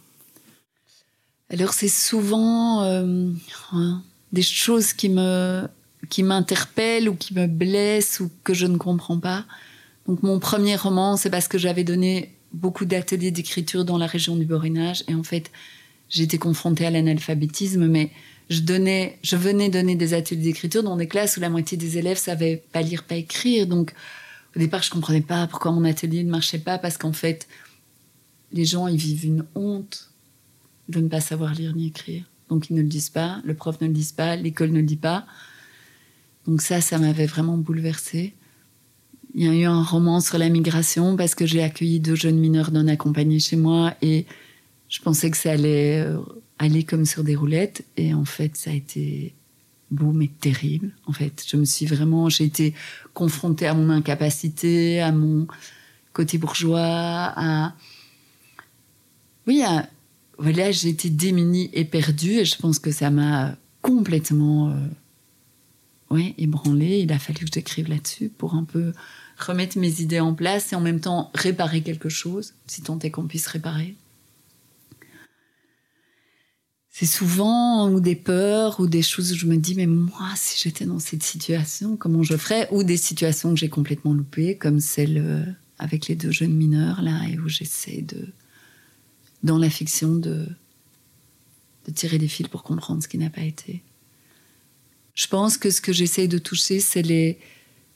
Alors 1.49 1.73
c'est 1.73 1.87
souvent 1.87 2.83
euh, 2.83 3.31
hein, 3.71 4.03
des 4.31 4.43
choses 4.43 4.93
qui 4.93 5.09
me 5.09 5.67
qui 6.09 6.21
m'interpellent 6.21 7.09
ou 7.09 7.15
qui 7.15 7.33
me 7.33 7.47
blessent 7.47 8.19
ou 8.19 8.29
que 8.43 8.53
je 8.53 8.67
ne 8.67 8.77
comprends 8.77 9.19
pas. 9.19 9.45
Donc 10.07 10.23
mon 10.23 10.39
premier 10.39 10.75
roman, 10.75 11.17
c'est 11.17 11.29
parce 11.29 11.47
que 11.47 11.57
j'avais 11.57 11.83
donné 11.83 12.35
beaucoup 12.53 12.85
d'ateliers 12.85 13.31
d'écriture 13.31 13.85
dans 13.85 13.97
la 13.97 14.07
région 14.07 14.35
du 14.35 14.45
Borinage 14.45 15.03
et 15.07 15.15
en 15.15 15.23
fait 15.23 15.51
été 16.19 16.37
confrontée 16.37 16.85
à 16.85 16.89
l'analphabétisme, 16.89 17.87
mais 17.87 18.11
je 18.49 18.61
donnais, 18.61 19.17
je 19.23 19.37
venais 19.37 19.69
donner 19.69 19.95
des 19.95 20.13
ateliers 20.13 20.41
d'écriture 20.41 20.83
dans 20.83 20.97
des 20.97 21.07
classes 21.07 21.37
où 21.37 21.39
la 21.39 21.49
moitié 21.49 21.77
des 21.77 21.97
élèves 21.97 22.17
savaient 22.17 22.63
pas 22.73 22.81
lire, 22.81 23.03
pas 23.03 23.15
écrire. 23.15 23.65
Donc 23.67 23.93
Au 24.55 24.59
départ, 24.59 24.83
je 24.83 24.89
comprenais 24.89 25.21
pas 25.21 25.47
pourquoi 25.47 25.71
mon 25.71 25.85
atelier 25.85 26.23
ne 26.23 26.29
marchait 26.29 26.59
pas 26.59 26.77
parce 26.77 26.97
qu'en 26.97 27.13
fait, 27.13 27.47
les 28.51 28.65
gens 28.65 28.87
ils 28.87 28.97
vivent 28.97 29.25
une 29.25 29.45
honte 29.55 30.11
de 30.89 30.99
ne 30.99 31.07
pas 31.07 31.21
savoir 31.21 31.53
lire 31.53 31.73
ni 31.73 31.87
écrire. 31.87 32.25
Donc 32.49 32.69
ils 32.69 32.75
ne 32.75 32.81
le 32.81 32.87
disent 32.87 33.09
pas, 33.09 33.39
le 33.45 33.53
prof 33.53 33.79
ne 33.79 33.87
le 33.87 33.93
dit 33.93 34.11
pas, 34.15 34.35
l'école 34.35 34.71
ne 34.71 34.81
le 34.81 34.85
dit 34.85 34.97
pas. 34.97 35.25
Donc 36.45 36.61
ça, 36.61 36.81
ça 36.81 36.97
m'avait 36.97 37.27
vraiment 37.27 37.57
bouleversée. 37.57 38.33
Il 39.33 39.45
y 39.45 39.47
a 39.47 39.53
eu 39.53 39.63
un 39.63 39.83
roman 39.83 40.19
sur 40.19 40.37
la 40.37 40.49
migration 40.49 41.15
parce 41.15 41.35
que 41.35 41.45
j'ai 41.45 41.63
accueilli 41.63 41.99
deux 41.99 42.15
jeunes 42.15 42.37
mineurs 42.37 42.71
non 42.71 42.87
accompagnés 42.87 43.39
chez 43.39 43.55
moi 43.55 43.93
et 44.01 44.25
je 44.89 44.99
pensais 45.01 45.31
que 45.31 45.37
ça 45.37 45.51
allait 45.51 46.01
euh, 46.01 46.17
aller 46.59 46.83
comme 46.83 47.05
sur 47.05 47.23
des 47.23 47.35
roulettes 47.35 47.85
et 47.95 48.13
en 48.13 48.25
fait 48.25 48.57
ça 48.57 48.71
a 48.71 48.73
été 48.73 49.33
beau 49.89 50.11
mais 50.11 50.29
terrible. 50.39 50.91
En 51.05 51.13
fait, 51.13 51.43
je 51.47 51.57
me 51.57 51.65
suis 51.65 51.85
vraiment, 51.85 52.29
j'ai 52.29 52.45
été 52.45 52.73
confrontée 53.13 53.67
à 53.67 53.73
mon 53.73 53.89
incapacité, 53.89 55.01
à 55.01 55.11
mon 55.11 55.47
côté 56.13 56.37
bourgeois, 56.37 57.33
à 57.35 57.73
oui, 59.47 59.63
voilà, 60.37 60.71
j'ai 60.71 60.89
été 60.89 61.09
démunie 61.09 61.69
et 61.73 61.83
perdue 61.83 62.39
et 62.39 62.45
je 62.45 62.57
pense 62.57 62.79
que 62.79 62.91
ça 62.91 63.09
m'a 63.09 63.55
complètement 63.81 64.69
euh, 64.69 64.73
ouais, 66.11 66.35
ébranlée. 66.37 66.99
Il 66.99 67.11
a 67.11 67.19
fallu 67.19 67.45
que 67.45 67.51
j'écrive 67.53 67.89
là-dessus 67.89 68.29
pour 68.29 68.55
un 68.55 68.63
peu 68.63 68.93
remettre 69.37 69.77
mes 69.77 70.01
idées 70.01 70.19
en 70.19 70.33
place 70.33 70.73
et 70.73 70.75
en 70.75 70.81
même 70.81 70.99
temps 70.99 71.31
réparer 71.33 71.81
quelque 71.81 72.09
chose, 72.09 72.53
si 72.67 72.81
tant 72.81 72.99
est 72.99 73.11
qu'on 73.11 73.27
puisse 73.27 73.47
réparer. 73.47 73.95
C'est 76.89 77.05
souvent 77.05 77.89
ou 77.89 78.01
des 78.01 78.17
peurs 78.17 78.79
ou 78.81 78.87
des 78.87 79.01
choses 79.01 79.31
où 79.31 79.35
je 79.35 79.45
me 79.45 79.55
dis 79.55 79.75
mais 79.75 79.87
moi 79.87 80.29
si 80.35 80.61
j'étais 80.61 80.85
dans 80.85 80.99
cette 80.99 81.23
situation 81.23 81.95
comment 81.95 82.21
je 82.21 82.35
ferais? 82.35 82.67
Ou 82.71 82.83
des 82.83 82.97
situations 82.97 83.51
que 83.51 83.55
j'ai 83.55 83.69
complètement 83.69 84.13
loupées 84.13 84.57
comme 84.57 84.81
celle 84.81 85.17
euh, 85.17 85.45
avec 85.79 86.07
les 86.09 86.15
deux 86.15 86.31
jeunes 86.31 86.53
mineurs 86.53 87.01
là 87.01 87.21
et 87.29 87.39
où 87.39 87.47
j'essaie 87.47 88.01
de 88.01 88.27
dans 89.41 89.57
la 89.57 89.69
fiction 89.69 90.13
de 90.13 90.45
de 91.87 91.91
tirer 91.91 92.17
des 92.17 92.27
fils 92.27 92.49
pour 92.49 92.61
comprendre 92.61 93.01
ce 93.01 93.07
qui 93.07 93.17
n'a 93.17 93.29
pas 93.29 93.41
été. 93.41 93.81
Je 95.13 95.27
pense 95.27 95.57
que 95.57 95.69
ce 95.69 95.81
que 95.81 95.93
j'essaie 95.93 96.27
de 96.27 96.37
toucher 96.37 96.79
c'est 96.79 97.01
les 97.01 97.39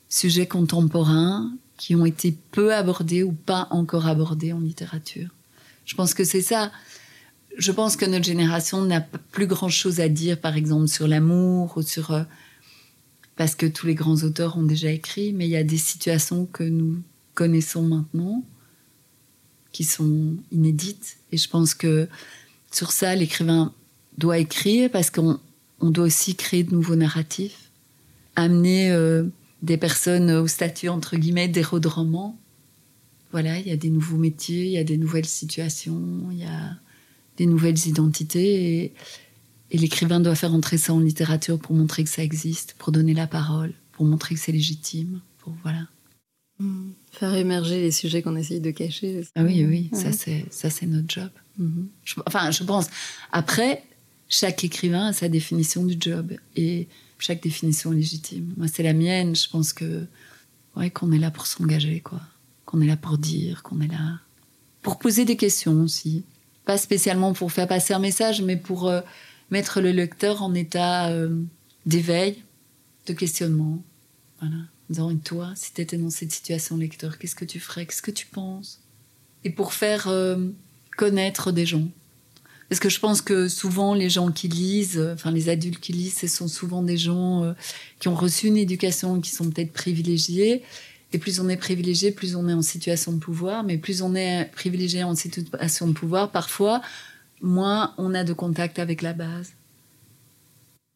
sujets 0.09 0.47
contemporains 0.47 1.51
qui 1.77 1.95
ont 1.95 2.05
été 2.05 2.35
peu 2.51 2.73
abordés 2.73 3.23
ou 3.23 3.31
pas 3.31 3.67
encore 3.71 4.07
abordés 4.07 4.53
en 4.53 4.59
littérature. 4.59 5.29
Je 5.85 5.95
pense 5.95 6.13
que 6.13 6.23
c'est 6.23 6.41
ça 6.41 6.71
je 7.57 7.71
pense 7.71 7.95
que 7.95 8.05
notre 8.05 8.25
génération 8.25 8.83
n'a 8.83 9.01
plus 9.01 9.47
grand-chose 9.47 9.99
à 9.99 10.09
dire, 10.09 10.39
par 10.39 10.55
exemple, 10.55 10.87
sur 10.87 11.07
l'amour 11.07 11.77
ou 11.77 11.81
sur... 11.81 12.11
Euh, 12.11 12.23
parce 13.35 13.55
que 13.55 13.65
tous 13.65 13.85
les 13.85 13.95
grands 13.95 14.23
auteurs 14.23 14.57
ont 14.57 14.63
déjà 14.63 14.89
écrit, 14.91 15.33
mais 15.33 15.45
il 15.45 15.51
y 15.51 15.57
a 15.57 15.63
des 15.63 15.77
situations 15.77 16.45
que 16.45 16.63
nous 16.63 17.01
connaissons 17.33 17.83
maintenant 17.83 18.43
qui 19.71 19.83
sont 19.83 20.37
inédites. 20.51 21.17
Et 21.31 21.37
je 21.37 21.49
pense 21.49 21.73
que 21.73 22.07
sur 22.71 22.91
ça, 22.91 23.13
l'écrivain 23.13 23.73
doit 24.17 24.37
écrire 24.37 24.89
parce 24.89 25.09
qu'on 25.09 25.39
on 25.79 25.89
doit 25.89 26.05
aussi 26.05 26.35
créer 26.35 26.63
de 26.63 26.73
nouveaux 26.73 26.95
narratifs, 26.95 27.69
amener 28.35 28.91
euh, 28.91 29.23
des 29.61 29.77
personnes 29.77 30.31
au 30.31 30.47
statut, 30.47 30.89
entre 30.89 31.17
guillemets, 31.17 31.47
d'héros 31.47 31.79
de 31.79 31.87
roman. 31.87 32.37
Voilà, 33.31 33.59
il 33.59 33.67
y 33.67 33.71
a 33.71 33.77
des 33.77 33.89
nouveaux 33.89 34.17
métiers, 34.17 34.65
il 34.65 34.71
y 34.71 34.77
a 34.77 34.83
des 34.83 34.97
nouvelles 34.97 35.25
situations, 35.25 36.29
il 36.31 36.39
y 36.39 36.45
a 36.45 36.77
des 37.37 37.45
nouvelles 37.45 37.87
identités 37.87 38.83
et, 38.83 38.93
l'écrivain 39.77 40.21
doit 40.21 40.35
faire 40.35 40.53
entrer 40.53 40.77
ça 40.77 40.93
en 40.93 41.01
littérature 41.01 41.59
pour 41.59 41.75
montrer 41.75 42.05
que 42.05 42.09
ça 42.09 42.23
existe, 42.23 42.75
pour 42.77 42.93
donner 42.93 43.13
la 43.13 43.27
parole, 43.27 43.73
pour 43.91 44.05
montrer 44.05 44.33
que 44.35 44.39
c'est 44.39 44.53
légitime, 44.53 45.19
pour 45.39 45.53
voilà. 45.63 45.87
Hmm. 46.59 46.91
Faire 47.11 47.33
émerger 47.33 47.81
les 47.81 47.91
sujets 47.91 48.21
qu'on 48.21 48.37
essaye 48.37 48.61
de 48.61 48.71
cacher. 48.71 49.27
Ah 49.35 49.43
oui, 49.43 49.65
oui, 49.65 49.89
ça 49.91 50.13
c'est 50.13 50.45
ça 50.49 50.69
c'est 50.69 50.85
notre 50.85 51.13
job. 51.13 51.29
Hmm. 51.57 51.87
enfin, 52.25 52.51
je 52.51 52.63
pense. 52.63 52.87
Après, 53.33 53.83
chaque 54.29 54.63
écrivain 54.63 55.07
a 55.07 55.13
sa 55.13 55.29
définition 55.29 55.83
du 55.83 55.97
job 55.99 56.33
et 56.55 56.87
chaque 57.19 57.41
définition 57.41 57.93
est 57.93 57.97
légitime. 57.97 58.53
Moi, 58.57 58.67
c'est 58.67 58.83
la 58.83 58.93
mienne. 58.93 59.35
Je 59.35 59.49
pense 59.49 59.73
que 59.73 60.05
ouais, 60.75 60.89
qu'on 60.89 61.11
est 61.11 61.19
là 61.19 61.31
pour 61.31 61.47
s'engager, 61.47 62.01
quoi. 62.01 62.21
Qu'on 62.65 62.81
est 62.81 62.87
là 62.87 62.97
pour 62.97 63.17
dire, 63.17 63.63
qu'on 63.63 63.81
est 63.81 63.87
là 63.87 64.19
pour 64.81 64.99
poser 64.99 65.25
des 65.25 65.35
questions 65.35 65.81
aussi 65.81 66.23
pas 66.65 66.77
spécialement 66.77 67.33
pour 67.33 67.51
faire 67.51 67.67
passer 67.67 67.93
un 67.93 67.99
message, 67.99 68.41
mais 68.41 68.57
pour 68.57 68.87
euh, 68.87 69.01
mettre 69.51 69.79
le 69.79 69.91
lecteur 69.91 70.41
en 70.41 70.53
état 70.53 71.09
euh, 71.09 71.41
d'éveil, 71.85 72.43
de 73.05 73.13
questionnement. 73.13 73.81
Voilà. 74.39 74.55
En 74.57 74.89
disant, 74.89 75.15
toi, 75.17 75.53
si 75.55 75.73
tu 75.73 75.81
étais 75.81 75.97
dans 75.97 76.09
cette 76.09 76.31
situation, 76.31 76.77
lecteur, 76.77 77.17
qu'est-ce 77.17 77.35
que 77.35 77.45
tu 77.45 77.59
ferais? 77.59 77.85
Qu'est-ce 77.85 78.01
que 78.01 78.11
tu 78.11 78.25
penses? 78.25 78.81
Et 79.43 79.49
pour 79.49 79.73
faire 79.73 80.07
euh, 80.07 80.49
connaître 80.97 81.51
des 81.51 81.65
gens. 81.65 81.87
Parce 82.69 82.79
que 82.79 82.89
je 82.89 82.99
pense 82.99 83.21
que 83.21 83.47
souvent, 83.47 83.93
les 83.93 84.09
gens 84.09 84.31
qui 84.31 84.47
lisent, 84.47 84.99
enfin 85.13 85.31
les 85.31 85.49
adultes 85.49 85.79
qui 85.79 85.93
lisent, 85.93 86.17
ce 86.17 86.27
sont 86.27 86.47
souvent 86.47 86.81
des 86.81 86.97
gens 86.97 87.53
qui 87.99 88.07
ont 88.07 88.15
reçu 88.15 88.47
une 88.47 88.57
éducation, 88.57 89.21
qui 89.21 89.29
sont 89.29 89.49
peut-être 89.51 89.71
privilégiés 89.71 90.63
et 91.15 91.17
plus 91.17 91.39
on 91.39 91.47
est 91.47 91.55
privilégié, 91.55 92.11
plus 92.11 92.35
on 92.35 92.49
est 92.49 92.53
en 92.53 92.61
situation 92.61 93.13
de 93.13 93.19
pouvoir. 93.19 93.63
Mais 93.63 93.77
plus 93.77 94.01
on 94.01 94.15
est 94.15 94.51
privilégié 94.51 95.01
en 95.03 95.15
situation 95.15 95.87
de 95.87 95.93
pouvoir, 95.93 96.29
parfois, 96.29 96.81
moins 97.41 97.93
on 97.97 98.13
a 98.13 98.25
de 98.25 98.33
contact 98.33 98.79
avec 98.79 99.01
la 99.01 99.13
base. 99.13 99.53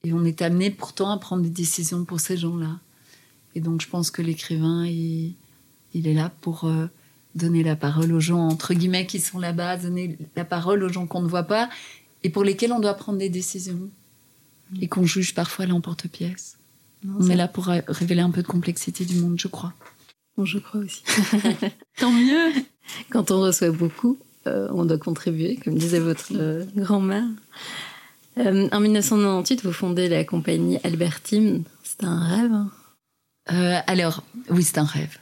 Et 0.03 0.11
on 0.11 0.25
est 0.25 0.41
amené 0.41 0.71
pourtant 0.71 1.11
à 1.11 1.17
prendre 1.17 1.43
des 1.43 1.49
décisions 1.49 2.03
pour 2.03 2.19
ces 2.19 2.35
gens-là. 2.35 2.81
Et 3.55 3.61
donc 3.61 3.81
je 3.81 3.87
pense 3.87 4.11
que 4.11 4.21
l'écrivain, 4.21 4.85
il, 4.85 5.35
est 5.93 6.13
là 6.13 6.33
pour 6.41 6.65
euh, 6.65 6.87
donner 7.35 7.63
la 7.63 7.75
parole 7.75 8.11
aux 8.11 8.19
gens, 8.19 8.47
entre 8.47 8.73
guillemets, 8.73 9.05
qui 9.05 9.19
sont 9.19 9.39
là-bas, 9.39 9.77
donner 9.77 10.17
la 10.35 10.45
parole 10.45 10.83
aux 10.83 10.89
gens 10.89 11.07
qu'on 11.07 11.21
ne 11.21 11.27
voit 11.27 11.43
pas 11.43 11.69
et 12.23 12.29
pour 12.29 12.43
lesquels 12.43 12.73
on 12.73 12.79
doit 12.79 12.95
prendre 12.95 13.19
des 13.19 13.29
décisions. 13.29 13.89
Et 14.81 14.87
qu'on 14.87 15.05
juge 15.05 15.33
parfois 15.33 15.65
l'emporte-pièce. 15.65 16.57
On 17.07 17.27
est 17.29 17.35
là 17.35 17.47
pour 17.47 17.65
révéler 17.65 18.21
un 18.21 18.29
peu 18.29 18.43
de 18.43 18.47
complexité 18.47 19.03
du 19.05 19.15
monde, 19.15 19.39
je 19.39 19.47
crois 19.47 19.73
je 20.45 20.59
crois 20.59 20.81
aussi. 20.81 21.03
Tant 21.97 22.11
mieux. 22.11 22.51
Quand 23.09 23.31
on 23.31 23.41
reçoit 23.41 23.71
beaucoup, 23.71 24.17
euh, 24.47 24.67
on 24.71 24.85
doit 24.85 24.97
contribuer, 24.97 25.57
comme 25.57 25.75
disait 25.75 25.99
votre 25.99 26.31
euh, 26.33 26.65
grand-mère. 26.75 27.25
Euh, 28.37 28.69
en 28.71 28.79
1998, 28.79 29.63
vous 29.63 29.73
fondez 29.73 30.07
la 30.09 30.23
compagnie 30.23 30.77
Albertine. 30.83 31.63
C'est 31.83 32.03
un 32.03 32.19
rêve 32.19 32.51
hein? 32.51 32.71
Alors, 33.87 34.23
oui, 34.49 34.63
c'est 34.63 34.77
un 34.77 34.83
rêve. 34.83 35.17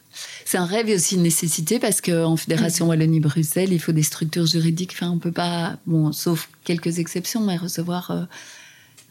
C'est 0.45 0.57
un 0.57 0.65
rêve 0.65 0.89
et 0.89 0.95
aussi 0.95 1.15
une 1.15 1.23
nécessité 1.23 1.79
parce 1.79 2.01
qu'en 2.01 2.37
Fédération 2.37 2.85
mm. 2.85 2.89
Wallonie-Bruxelles, 2.89 3.73
il 3.73 3.79
faut 3.79 3.91
des 3.91 4.03
structures 4.03 4.45
juridiques. 4.45 4.91
Enfin, 4.93 5.09
on 5.09 5.19
peut 5.19 5.31
pas, 5.31 5.77
bon, 5.85 6.11
sauf 6.11 6.49
quelques 6.63 6.99
exceptions, 6.99 7.41
mais 7.41 7.57
recevoir 7.57 8.27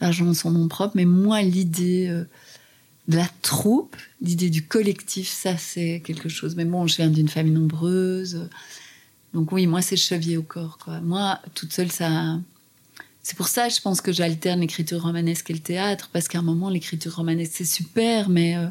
l'argent 0.01 0.27
en 0.27 0.33
son 0.33 0.51
nom 0.51 0.67
propre. 0.67 0.93
Mais 0.95 1.05
moi, 1.05 1.41
l'idée 1.41 2.25
de 3.07 3.17
la 3.17 3.27
troupe, 3.41 3.95
l'idée 4.21 4.49
du 4.49 4.65
collectif, 4.65 5.29
ça 5.29 5.57
c'est 5.57 6.01
quelque 6.05 6.29
chose. 6.29 6.55
Mais 6.55 6.65
bon, 6.65 6.87
je 6.87 6.97
viens 6.97 7.09
d'une 7.09 7.29
famille 7.29 7.53
nombreuse. 7.53 8.49
Donc 9.33 9.51
oui, 9.51 9.67
moi 9.67 9.81
c'est 9.81 9.95
chevillé 9.97 10.37
au 10.37 10.43
corps. 10.43 10.77
Quoi. 10.83 10.99
Moi, 11.01 11.39
toute 11.53 11.73
seule, 11.73 11.91
ça... 11.91 12.39
C'est 13.23 13.35
pour 13.35 13.49
ça, 13.49 13.67
je 13.67 13.81
pense 13.81 13.99
que 13.99 14.13
j'alterne 14.13 14.61
l'écriture 14.61 15.01
romanesque 15.01 15.49
et 15.49 15.53
le 15.53 15.59
théâtre, 15.59 16.09
parce 16.13 16.29
qu'à 16.29 16.39
un 16.39 16.43
moment, 16.43 16.69
l'écriture 16.69 17.13
romanesque, 17.13 17.51
c'est 17.55 17.65
super, 17.65 18.29
mais 18.29 18.55
euh, 18.55 18.67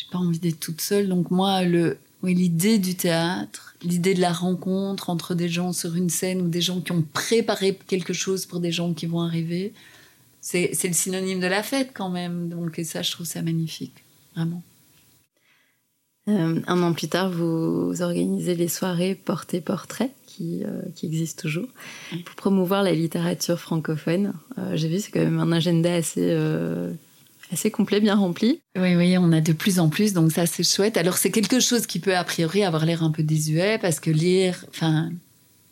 j'ai 0.00 0.10
pas 0.10 0.18
envie 0.18 0.38
d'être 0.38 0.60
toute 0.60 0.80
seule. 0.80 1.08
Donc 1.08 1.30
moi, 1.30 1.62
le, 1.62 1.98
oui, 2.22 2.34
l'idée 2.34 2.78
du 2.78 2.94
théâtre, 2.94 3.74
l'idée 3.82 4.14
de 4.14 4.20
la 4.20 4.32
rencontre 4.32 5.10
entre 5.10 5.34
des 5.34 5.48
gens 5.48 5.72
sur 5.72 5.94
une 5.94 6.10
scène 6.10 6.42
ou 6.42 6.48
des 6.48 6.60
gens 6.60 6.80
qui 6.80 6.92
ont 6.92 7.04
préparé 7.12 7.78
quelque 7.86 8.12
chose 8.12 8.46
pour 8.46 8.60
des 8.60 8.72
gens 8.72 8.92
qui 8.92 9.06
vont 9.06 9.20
arriver, 9.20 9.72
c'est 10.40 10.72
le 10.84 10.92
synonyme 10.92 11.40
de 11.40 11.46
la 11.46 11.62
fête 11.62 11.90
quand 11.94 12.10
même. 12.10 12.48
Donc, 12.48 12.78
et 12.78 12.84
ça, 12.84 13.02
je 13.02 13.10
trouve 13.10 13.26
ça 13.26 13.42
magnifique, 13.42 14.04
vraiment. 14.34 14.62
Euh, 16.28 16.60
un 16.66 16.82
an 16.82 16.92
plus 16.92 17.08
tard, 17.08 17.30
vous 17.30 18.02
organisez 18.02 18.54
les 18.54 18.68
soirées 18.68 19.14
Portée-Portrait, 19.14 20.10
qui, 20.26 20.62
euh, 20.64 20.82
qui 20.94 21.06
existent 21.06 21.42
toujours, 21.42 21.68
pour 22.24 22.34
promouvoir 22.36 22.82
la 22.82 22.92
littérature 22.92 23.58
francophone. 23.58 24.34
Euh, 24.58 24.76
j'ai 24.76 24.88
vu, 24.88 25.00
c'est 25.00 25.10
quand 25.10 25.20
même 25.20 25.40
un 25.40 25.52
agenda 25.52 25.92
assez, 25.92 26.38
assez 27.52 27.70
complet, 27.70 28.00
bien 28.00 28.14
rempli. 28.14 28.60
Oui, 28.78 28.94
oui, 28.96 29.16
on 29.18 29.32
a 29.32 29.40
de 29.40 29.52
plus 29.52 29.78
en 29.78 29.88
plus, 29.88 30.12
donc 30.12 30.32
ça, 30.32 30.46
c'est 30.46 30.62
chouette. 30.62 30.96
Alors, 30.96 31.16
c'est 31.16 31.30
quelque 31.30 31.60
chose 31.60 31.86
qui 31.86 31.98
peut, 31.98 32.16
a 32.16 32.24
priori, 32.24 32.64
avoir 32.64 32.84
l'air 32.84 33.02
un 33.02 33.10
peu 33.10 33.22
désuet, 33.22 33.78
parce 33.78 34.00
que 34.00 34.10
lire, 34.10 34.64
enfin, 34.68 35.10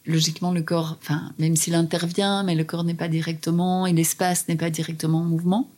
logiquement, 0.07 0.53
le 0.53 0.63
corps, 0.63 0.99
enfin, 1.01 1.33
même 1.39 1.57
s'il 1.57 1.75
intervient, 1.75 2.43
mais 2.43 2.55
le 2.55 2.65
corps 2.65 2.85
n'est 2.85 2.95
pas 2.95 3.09
directement, 3.09 3.87
et 3.87 3.93
l'espace 3.93 4.49
n'est 4.49 4.57
pas 4.57 4.71
directement 4.71 5.21
en 5.21 5.25
mouvement. 5.25 5.71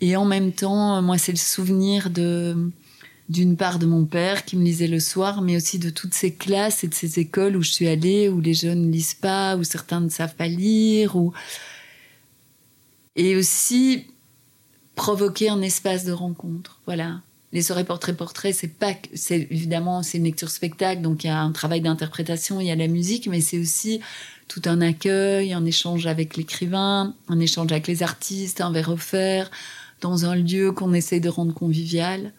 Et 0.00 0.16
en 0.16 0.24
même 0.24 0.52
temps, 0.52 1.02
moi, 1.02 1.18
c'est 1.18 1.32
le 1.32 1.38
souvenir 1.38 2.10
de, 2.10 2.70
d'une 3.28 3.56
part 3.56 3.78
de 3.78 3.86
mon 3.86 4.04
père 4.04 4.44
qui 4.44 4.56
me 4.56 4.64
lisait 4.64 4.86
le 4.86 5.00
soir, 5.00 5.42
mais 5.42 5.56
aussi 5.56 5.78
de 5.78 5.90
toutes 5.90 6.14
ces 6.14 6.32
classes 6.32 6.84
et 6.84 6.88
de 6.88 6.94
ces 6.94 7.18
écoles 7.18 7.56
où 7.56 7.62
je 7.62 7.70
suis 7.70 7.88
allée, 7.88 8.28
où 8.28 8.40
les 8.40 8.54
jeunes 8.54 8.86
ne 8.86 8.92
lisent 8.92 9.14
pas, 9.14 9.56
où 9.56 9.64
certains 9.64 10.00
ne 10.00 10.08
savent 10.08 10.34
pas 10.34 10.48
lire, 10.48 11.16
ou 11.16 11.32
et 13.16 13.34
aussi 13.34 14.06
provoquer 14.98 15.48
un 15.48 15.62
espace 15.62 16.04
de 16.04 16.10
rencontre. 16.10 16.80
Voilà, 16.84 17.20
les 17.52 17.62
soirées 17.62 17.84
portrait-portrait, 17.84 18.52
c'est 18.52 18.66
pas, 18.66 18.94
c'est 19.14 19.46
évidemment, 19.48 20.02
c'est 20.02 20.18
une 20.18 20.24
lecture 20.24 20.50
spectacle, 20.50 21.02
donc 21.02 21.22
il 21.22 21.28
y 21.28 21.30
a 21.30 21.40
un 21.40 21.52
travail 21.52 21.80
d'interprétation, 21.80 22.60
il 22.60 22.66
y 22.66 22.72
a 22.72 22.76
la 22.76 22.88
musique, 22.88 23.28
mais 23.28 23.40
c'est 23.40 23.60
aussi 23.60 24.00
tout 24.48 24.60
un 24.64 24.80
accueil, 24.80 25.52
un 25.52 25.64
échange 25.64 26.06
avec 26.06 26.36
l'écrivain, 26.36 27.14
un 27.28 27.38
échange 27.38 27.70
avec 27.70 27.86
les 27.86 28.02
artistes, 28.02 28.60
un 28.60 28.72
verre 28.72 28.90
offert, 28.90 29.52
dans 30.00 30.24
un 30.24 30.34
lieu 30.34 30.72
qu'on 30.72 30.92
essaie 30.92 31.20
de 31.20 31.28
rendre 31.28 31.54
convivial. 31.54 32.32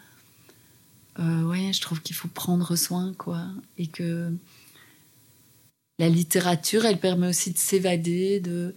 Euh, 1.19 1.43
ouais, 1.43 1.71
je 1.71 1.79
trouve 1.79 2.01
qu'il 2.01 2.15
faut 2.15 2.27
prendre 2.27 2.75
soin, 2.75 3.13
quoi, 3.17 3.45
et 3.77 3.87
que 3.87 4.33
la 5.97 6.09
littérature, 6.09 6.83
elle 6.85 6.99
permet 6.99 7.27
aussi 7.27 7.51
de 7.51 7.57
s'évader, 7.57 8.41
de. 8.41 8.75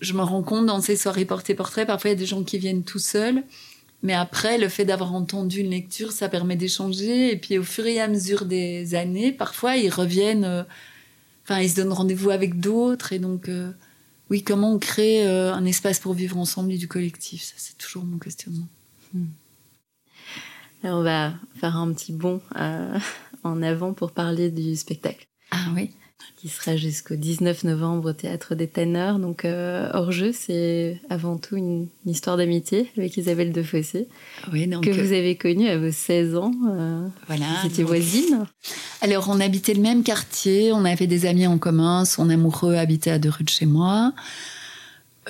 Je 0.00 0.12
me 0.12 0.22
rends 0.22 0.42
compte 0.42 0.66
dans 0.66 0.80
ces 0.80 0.96
soirées 0.96 1.24
portées-portrait, 1.24 1.86
parfois 1.86 2.10
il 2.10 2.12
y 2.14 2.16
a 2.16 2.18
des 2.18 2.26
gens 2.26 2.42
qui 2.44 2.58
viennent 2.58 2.84
tout 2.84 2.98
seuls, 2.98 3.42
mais 4.02 4.12
après, 4.12 4.58
le 4.58 4.68
fait 4.68 4.84
d'avoir 4.84 5.14
entendu 5.14 5.60
une 5.60 5.70
lecture, 5.70 6.12
ça 6.12 6.28
permet 6.28 6.56
d'échanger, 6.56 7.32
et 7.32 7.36
puis 7.36 7.58
au 7.58 7.62
fur 7.62 7.86
et 7.86 8.00
à 8.00 8.08
mesure 8.08 8.44
des 8.44 8.94
années, 8.94 9.32
parfois 9.32 9.76
ils 9.76 9.90
reviennent, 9.90 10.44
euh, 10.44 10.62
enfin, 11.44 11.60
ils 11.60 11.70
se 11.70 11.76
donnent 11.76 11.92
rendez-vous 11.92 12.30
avec 12.30 12.60
d'autres, 12.60 13.12
et 13.12 13.18
donc, 13.18 13.48
euh, 13.48 13.72
oui, 14.30 14.42
comment 14.42 14.72
on 14.72 14.78
crée 14.78 15.26
euh, 15.26 15.54
un 15.54 15.64
espace 15.64 15.98
pour 15.98 16.12
vivre 16.12 16.36
ensemble 16.36 16.72
et 16.72 16.78
du 16.78 16.88
collectif, 16.88 17.42
ça 17.42 17.54
c'est 17.56 17.78
toujours 17.78 18.04
mon 18.04 18.18
questionnement. 18.18 18.68
Alors, 20.82 21.00
on 21.00 21.02
va 21.02 21.34
faire 21.58 21.76
un 21.76 21.92
petit 21.92 22.12
bond 22.12 22.40
en 23.42 23.62
avant 23.62 23.92
pour 23.94 24.12
parler 24.12 24.50
du 24.50 24.76
spectacle. 24.76 25.26
Ah 25.50 25.66
oui 25.74 25.90
qui 26.36 26.48
sera 26.48 26.76
jusqu'au 26.76 27.16
19 27.16 27.64
novembre 27.64 28.10
au 28.10 28.12
Théâtre 28.12 28.54
des 28.54 28.66
Ténors. 28.68 29.18
Donc, 29.18 29.44
euh, 29.46 29.88
hors 29.94 30.12
jeu, 30.12 30.32
c'est 30.32 31.00
avant 31.08 31.38
tout 31.38 31.56
une, 31.56 31.88
une 32.04 32.12
histoire 32.12 32.36
d'amitié 32.36 32.90
avec 32.98 33.16
Isabelle 33.16 33.52
Defossé, 33.52 34.06
Oui, 34.52 34.66
donc, 34.66 34.84
que 34.84 34.90
euh, 34.90 34.92
vous 34.92 35.12
avez 35.14 35.36
connue 35.36 35.66
à 35.68 35.78
vos 35.78 35.90
16 35.90 36.36
ans. 36.36 36.52
euh, 36.70 37.06
voilà. 37.26 37.46
vous 37.62 37.68
étiez 37.68 37.84
donc- 37.84 37.88
voisines. 37.88 38.44
Alors, 39.00 39.28
on 39.30 39.40
habitait 39.40 39.72
le 39.74 39.80
même 39.80 40.02
quartier, 40.02 40.72
on 40.72 40.84
avait 40.84 41.06
des 41.06 41.24
amis 41.24 41.46
en 41.46 41.56
commun. 41.56 42.04
Son 42.04 42.28
amoureux 42.28 42.74
habitait 42.74 43.10
à 43.10 43.18
deux 43.18 43.30
rues 43.30 43.44
de 43.44 43.48
chez 43.50 43.66
moi. 43.66 44.12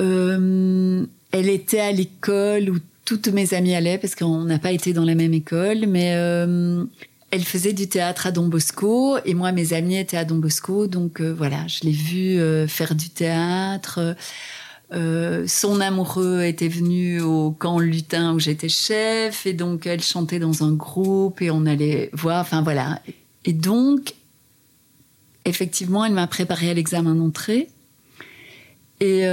Euh, 0.01 1.07
elle 1.31 1.49
était 1.49 1.81
à 1.81 1.93
l'école 1.93 2.71
où 2.71 2.79
toutes 3.05 3.29
mes 3.29 3.55
amies 3.55 3.75
allaient, 3.77 3.99
parce 3.99 4.17
qu'on 4.17 4.43
n'a 4.45 4.59
pas 4.59 4.73
été 4.73 4.93
dans 4.93 5.05
la 5.05 5.15
même 5.15 5.33
école, 5.35 5.87
mais 5.87 6.15
elle 7.37 7.45
faisait 7.45 7.75
du 7.75 7.87
théâtre 7.87 8.27
à 8.27 8.33
Don 8.33 8.49
Bosco, 8.49 9.19
et 9.27 9.35
moi, 9.35 9.53
mes 9.53 9.75
amis 9.75 9.99
étaient 9.99 10.17
à 10.17 10.25
Don 10.25 10.37
Bosco, 10.37 10.87
donc 10.87 11.21
euh, 11.21 11.35
voilà, 11.37 11.67
je 11.67 11.81
l'ai 11.85 11.93
vue 11.93 12.41
euh, 12.41 12.67
faire 12.67 12.95
du 12.95 13.11
théâtre. 13.11 14.17
Euh, 14.95 15.45
son 15.47 15.83
amoureux 15.83 16.45
était 16.45 16.69
venu 16.69 17.21
au 17.21 17.51
camp 17.51 17.79
lutin 17.79 18.33
où 18.33 18.39
j'étais 18.39 18.71
chef, 18.71 19.45
et 19.45 19.53
donc 19.53 19.87
elle 19.87 20.03
chantait 20.03 20.39
dans 20.39 20.65
un 20.65 20.73
groupe, 20.73 21.43
et 21.43 21.51
on 21.51 21.67
allait 21.67 22.09
voir, 22.15 22.41
enfin 22.41 22.63
voilà. 22.63 23.03
Et 23.45 23.53
donc, 23.53 24.15
effectivement, 25.45 26.03
elle 26.07 26.15
m'a 26.15 26.27
préparé 26.27 26.71
à 26.71 26.75
l'examen 26.75 27.15
d'entrée. 27.15 27.69
Et 29.01 29.27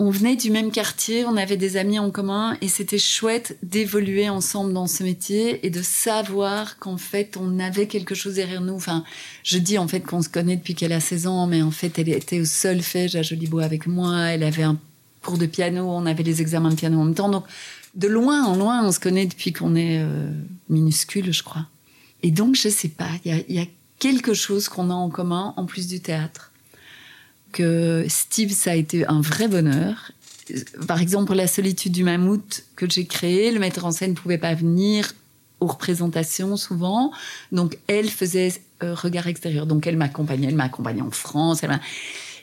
on 0.00 0.10
venait 0.10 0.36
du 0.36 0.50
même 0.50 0.70
quartier, 0.70 1.24
on 1.24 1.36
avait 1.36 1.56
des 1.56 1.76
amis 1.76 1.98
en 1.98 2.10
commun, 2.10 2.56
et 2.60 2.68
c'était 2.68 2.98
chouette 2.98 3.58
d'évoluer 3.62 4.28
ensemble 4.28 4.72
dans 4.72 4.86
ce 4.86 5.02
métier 5.02 5.66
et 5.66 5.70
de 5.70 5.82
savoir 5.82 6.78
qu'en 6.78 6.96
fait, 6.96 7.36
on 7.36 7.58
avait 7.58 7.88
quelque 7.88 8.14
chose 8.14 8.34
derrière 8.34 8.60
nous. 8.60 8.74
Enfin, 8.74 9.02
je 9.42 9.58
dis 9.58 9.76
en 9.76 9.88
fait 9.88 10.00
qu'on 10.00 10.22
se 10.22 10.28
connaît 10.28 10.56
depuis 10.56 10.74
qu'elle 10.74 10.92
a 10.92 11.00
16 11.00 11.26
ans, 11.26 11.46
mais 11.48 11.62
en 11.62 11.72
fait, 11.72 11.98
elle 11.98 12.08
était 12.10 12.40
au 12.40 12.44
solfège 12.44 13.16
à 13.16 13.22
Jolibois 13.22 13.64
avec 13.64 13.86
moi, 13.86 14.26
elle 14.26 14.44
avait 14.44 14.62
un 14.62 14.78
cours 15.22 15.38
de 15.38 15.46
piano, 15.46 15.84
on 15.90 16.06
avait 16.06 16.22
les 16.22 16.40
examens 16.42 16.70
de 16.70 16.76
piano 16.76 17.00
en 17.00 17.04
même 17.04 17.14
temps. 17.14 17.28
Donc, 17.28 17.44
de 17.96 18.06
loin 18.06 18.44
en 18.44 18.54
loin, 18.54 18.86
on 18.86 18.92
se 18.92 19.00
connaît 19.00 19.26
depuis 19.26 19.52
qu'on 19.52 19.74
est 19.74 20.00
euh, 20.00 20.30
minuscule, 20.68 21.32
je 21.32 21.42
crois. 21.42 21.66
Et 22.22 22.30
donc, 22.30 22.54
je 22.54 22.68
sais 22.68 22.88
pas, 22.88 23.10
il 23.24 23.44
y 23.48 23.58
a 23.58 23.66
quelque 23.98 24.32
chose 24.32 24.68
qu'on 24.68 24.90
a 24.90 24.94
en 24.94 25.10
commun 25.10 25.54
en 25.56 25.66
plus 25.66 25.88
du 25.88 26.00
théâtre. 26.00 26.52
Que 27.52 28.04
Steve, 28.08 28.52
ça 28.52 28.72
a 28.72 28.74
été 28.74 29.06
un 29.06 29.20
vrai 29.20 29.48
bonheur. 29.48 30.12
Par 30.86 31.00
exemple, 31.00 31.34
La 31.34 31.46
solitude 31.46 31.92
du 31.92 32.04
mammouth 32.04 32.64
que 32.76 32.88
j'ai 32.88 33.06
créé, 33.06 33.50
le 33.50 33.60
metteur 33.60 33.84
en 33.84 33.90
scène 33.90 34.10
ne 34.10 34.16
pouvait 34.16 34.38
pas 34.38 34.54
venir 34.54 35.12
aux 35.60 35.66
représentations 35.66 36.56
souvent. 36.56 37.10
Donc, 37.52 37.78
elle 37.86 38.08
faisait 38.08 38.52
euh, 38.82 38.94
regard 38.94 39.26
extérieur. 39.26 39.66
Donc, 39.66 39.86
elle 39.86 39.96
m'accompagnait, 39.96 40.48
elle 40.48 40.54
m'a 40.54 40.64
accompagnée 40.64 41.02
en 41.02 41.10
France. 41.10 41.62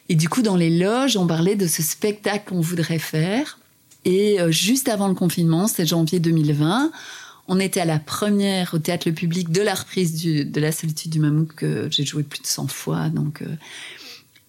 Et 0.10 0.16
du 0.16 0.30
coup, 0.30 0.42
dans 0.42 0.56
les 0.56 0.70
loges, 0.70 1.18
on 1.18 1.26
parlait 1.26 1.56
de 1.56 1.68
ce 1.68 1.82
spectacle 1.82 2.50
qu'on 2.50 2.62
voudrait 2.62 3.00
faire. 3.00 3.60
Et 4.04 4.40
euh, 4.40 4.52
juste 4.52 4.88
avant 4.88 5.08
le 5.08 5.16
confinement, 5.16 5.68
c'était 5.68 5.86
janvier 5.86 6.20
2020, 6.20 6.92
on 7.48 7.60
était 7.60 7.82
à 7.82 7.86
la 7.86 8.00
première 8.00 8.74
au 8.74 8.80
théâtre 8.80 9.08
le 9.08 9.14
public 9.14 9.52
de 9.52 9.62
la 9.62 9.74
reprise 9.74 10.24
de 10.24 10.60
La 10.60 10.72
solitude 10.72 11.12
du 11.12 11.20
mammouth 11.20 11.54
que 11.54 11.88
j'ai 11.92 12.06
joué 12.06 12.24
plus 12.24 12.42
de 12.42 12.48
100 12.48 12.68
fois. 12.68 13.10
Donc, 13.10 13.42
euh, 13.42 13.48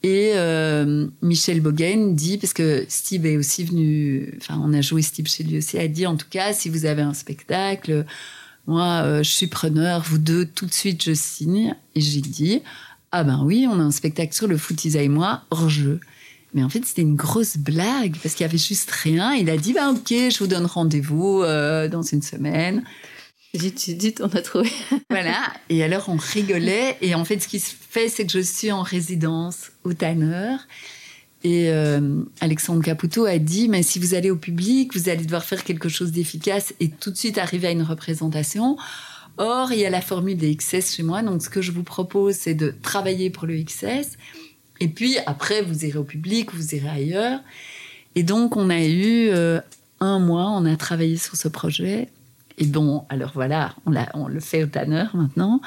et 0.06 0.34
euh, 0.36 1.08
Michel 1.20 1.60
Bogen 1.60 2.14
dit, 2.14 2.38
parce 2.38 2.52
que 2.52 2.86
Steve 2.88 3.26
est 3.26 3.36
aussi 3.36 3.64
venu, 3.64 4.38
enfin 4.40 4.56
on 4.62 4.72
a 4.72 4.80
joué 4.80 5.02
Steve 5.02 5.26
chez 5.26 5.42
lui 5.42 5.58
aussi, 5.58 5.78
a 5.78 5.88
dit 5.88 6.06
en 6.06 6.16
tout 6.16 6.28
cas, 6.30 6.52
si 6.52 6.68
vous 6.68 6.84
avez 6.84 7.02
un 7.02 7.12
spectacle, 7.12 8.06
moi 8.68 9.02
euh, 9.02 9.24
je 9.24 9.30
suis 9.30 9.48
preneur, 9.48 10.02
vous 10.02 10.18
deux, 10.18 10.46
tout 10.46 10.66
de 10.66 10.72
suite 10.72 11.02
je 11.02 11.12
signe. 11.12 11.74
Et 11.96 12.00
j'ai 12.00 12.20
dit, 12.20 12.62
ah 13.10 13.24
ben 13.24 13.42
oui, 13.42 13.66
on 13.68 13.80
a 13.80 13.82
un 13.82 13.90
spectacle 13.90 14.32
sur 14.32 14.46
le 14.46 14.56
foot, 14.56 14.84
Isa 14.84 15.02
et 15.02 15.08
moi, 15.08 15.42
hors 15.50 15.68
jeu. 15.68 15.98
Mais 16.54 16.62
en 16.62 16.68
fait, 16.68 16.84
c'était 16.84 17.02
une 17.02 17.16
grosse 17.16 17.56
blague 17.56 18.16
parce 18.22 18.36
qu'il 18.36 18.46
y 18.46 18.48
avait 18.48 18.58
juste 18.58 18.92
rien. 18.92 19.34
Il 19.34 19.50
a 19.50 19.56
dit, 19.56 19.72
bah 19.72 19.90
ok, 19.90 20.08
je 20.08 20.38
vous 20.38 20.46
donne 20.46 20.66
rendez-vous 20.66 21.42
euh, 21.42 21.88
dans 21.88 22.02
une 22.02 22.22
semaine. 22.22 22.84
Zut, 23.54 23.78
zut, 23.78 24.00
zut, 24.00 24.20
on 24.20 24.28
a 24.28 24.42
trouvé. 24.42 24.70
Voilà. 25.10 25.52
Et 25.68 25.82
alors, 25.82 26.08
on 26.08 26.16
rigolait. 26.16 26.96
Et 27.00 27.14
en 27.14 27.24
fait, 27.24 27.40
ce 27.40 27.48
qui 27.48 27.60
se 27.60 27.74
fait, 27.74 28.08
c'est 28.08 28.26
que 28.26 28.32
je 28.32 28.40
suis 28.40 28.72
en 28.72 28.82
résidence 28.82 29.70
au 29.84 29.92
Tanner. 29.92 30.56
Et 31.44 31.70
euh, 31.70 32.22
Alexandre 32.40 32.82
Caputo 32.82 33.24
a 33.24 33.38
dit, 33.38 33.68
mais 33.68 33.82
si 33.82 33.98
vous 33.98 34.14
allez 34.14 34.30
au 34.30 34.36
public, 34.36 34.94
vous 34.94 35.08
allez 35.08 35.24
devoir 35.24 35.44
faire 35.44 35.64
quelque 35.64 35.88
chose 35.88 36.10
d'efficace 36.10 36.74
et 36.80 36.88
tout 36.88 37.10
de 37.10 37.16
suite 37.16 37.38
arriver 37.38 37.68
à 37.68 37.70
une 37.70 37.82
représentation. 37.82 38.76
Or, 39.38 39.70
il 39.72 39.78
y 39.78 39.86
a 39.86 39.90
la 39.90 40.00
formule 40.00 40.36
des 40.36 40.54
XS 40.56 40.96
chez 40.96 41.02
moi. 41.02 41.22
Donc, 41.22 41.42
ce 41.42 41.48
que 41.48 41.62
je 41.62 41.72
vous 41.72 41.82
propose, 41.82 42.34
c'est 42.34 42.54
de 42.54 42.74
travailler 42.82 43.30
pour 43.30 43.46
le 43.46 43.62
XS. 43.62 44.16
Et 44.80 44.88
puis, 44.88 45.18
après, 45.26 45.62
vous 45.62 45.84
irez 45.84 45.98
au 45.98 46.04
public, 46.04 46.52
vous 46.54 46.74
irez 46.74 46.88
ailleurs. 46.88 47.40
Et 48.14 48.22
donc, 48.22 48.56
on 48.56 48.70
a 48.70 48.80
eu 48.80 49.28
euh, 49.28 49.60
un 50.00 50.18
mois, 50.18 50.50
on 50.50 50.64
a 50.64 50.76
travaillé 50.76 51.16
sur 51.16 51.36
ce 51.36 51.48
projet. 51.48 52.08
Et 52.58 52.66
bon, 52.66 53.04
alors 53.08 53.32
voilà, 53.34 53.74
on, 54.14 54.28
le 54.28 54.40
fait 54.40 54.64
au 54.64 54.66
Tanner 54.66 55.04
maintenant. 55.14 55.60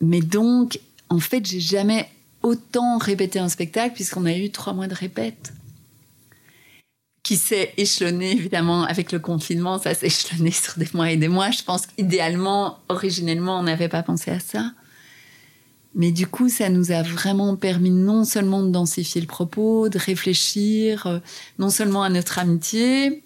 Mais 0.00 0.20
donc, 0.20 0.78
en 1.08 1.18
fait, 1.18 1.46
j'ai 1.46 1.60
jamais 1.60 2.08
autant 2.42 2.98
répété 2.98 3.38
un 3.38 3.48
spectacle 3.48 3.94
puisqu'on 3.94 4.26
a 4.26 4.34
eu 4.34 4.50
trois 4.50 4.72
mois 4.72 4.88
de 4.88 4.94
répète. 4.94 5.52
Qui 7.22 7.36
s'est 7.36 7.72
échelonné, 7.76 8.32
évidemment, 8.32 8.84
avec 8.84 9.12
le 9.12 9.18
confinement, 9.18 9.78
ça 9.78 9.94
s'est 9.94 10.06
échelonné 10.06 10.50
sur 10.50 10.78
des 10.78 10.88
mois 10.94 11.10
et 11.10 11.16
des 11.16 11.28
mois. 11.28 11.50
Je 11.50 11.62
pense 11.62 11.86
qu'idéalement, 11.86 12.78
originellement, 12.88 13.60
on 13.60 13.62
n'avait 13.62 13.88
pas 13.88 14.02
pensé 14.02 14.30
à 14.30 14.40
ça. 14.40 14.72
Mais 15.94 16.12
du 16.12 16.26
coup, 16.26 16.48
ça 16.48 16.68
nous 16.68 16.92
a 16.92 17.02
vraiment 17.02 17.56
permis 17.56 17.90
non 17.90 18.24
seulement 18.24 18.62
de 18.62 18.70
densifier 18.70 19.20
le 19.20 19.26
propos, 19.26 19.88
de 19.88 19.98
réfléchir, 19.98 21.06
euh, 21.06 21.18
non 21.58 21.68
seulement 21.68 22.02
à 22.02 22.08
notre 22.08 22.38
amitié, 22.38 23.24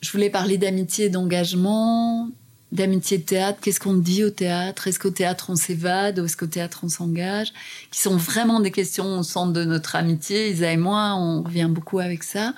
je 0.00 0.10
voulais 0.12 0.30
parler 0.30 0.58
d'amitié 0.58 1.06
et 1.06 1.08
d'engagement, 1.10 2.30
d'amitié 2.72 3.18
de 3.18 3.22
théâtre. 3.22 3.58
Qu'est-ce 3.60 3.80
qu'on 3.80 3.94
dit 3.94 4.24
au 4.24 4.30
théâtre? 4.30 4.88
Est-ce 4.88 4.98
qu'au 4.98 5.10
théâtre 5.10 5.46
on 5.50 5.56
s'évade 5.56 6.18
ou 6.18 6.24
est-ce 6.24 6.36
qu'au 6.36 6.46
théâtre 6.46 6.80
on 6.82 6.88
s'engage? 6.88 7.52
Qui 7.90 8.00
sont 8.00 8.16
vraiment 8.16 8.60
des 8.60 8.70
questions 8.70 9.18
au 9.18 9.22
centre 9.22 9.52
de 9.52 9.64
notre 9.64 9.96
amitié. 9.96 10.50
Isa 10.50 10.72
et 10.72 10.76
moi, 10.76 11.14
on 11.16 11.42
revient 11.42 11.68
beaucoup 11.68 11.98
avec 11.98 12.22
ça. 12.22 12.54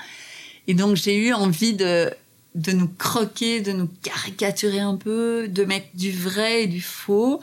Et 0.68 0.74
donc 0.74 0.96
j'ai 0.96 1.16
eu 1.16 1.32
envie 1.32 1.74
de, 1.74 2.10
de 2.54 2.72
nous 2.72 2.88
croquer, 2.88 3.60
de 3.60 3.72
nous 3.72 3.88
caricaturer 4.02 4.80
un 4.80 4.96
peu, 4.96 5.48
de 5.48 5.64
mettre 5.64 5.88
du 5.94 6.12
vrai 6.12 6.64
et 6.64 6.66
du 6.68 6.80
faux. 6.80 7.40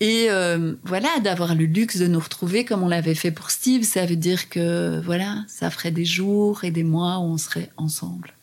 Et 0.00 0.26
euh, 0.28 0.74
voilà, 0.84 1.08
d'avoir 1.22 1.54
le 1.54 1.64
luxe 1.64 1.96
de 1.96 2.06
nous 2.06 2.20
retrouver 2.20 2.64
comme 2.64 2.82
on 2.82 2.88
l'avait 2.88 3.14
fait 3.14 3.30
pour 3.30 3.50
Steve, 3.50 3.82
ça 3.84 4.04
veut 4.04 4.16
dire 4.16 4.50
que 4.50 5.00
voilà, 5.04 5.44
ça 5.48 5.70
ferait 5.70 5.90
des 5.90 6.04
jours 6.04 6.64
et 6.64 6.70
des 6.70 6.82
mois 6.82 7.18
où 7.18 7.22
on 7.22 7.38
serait 7.38 7.70
ensemble. 7.78 8.35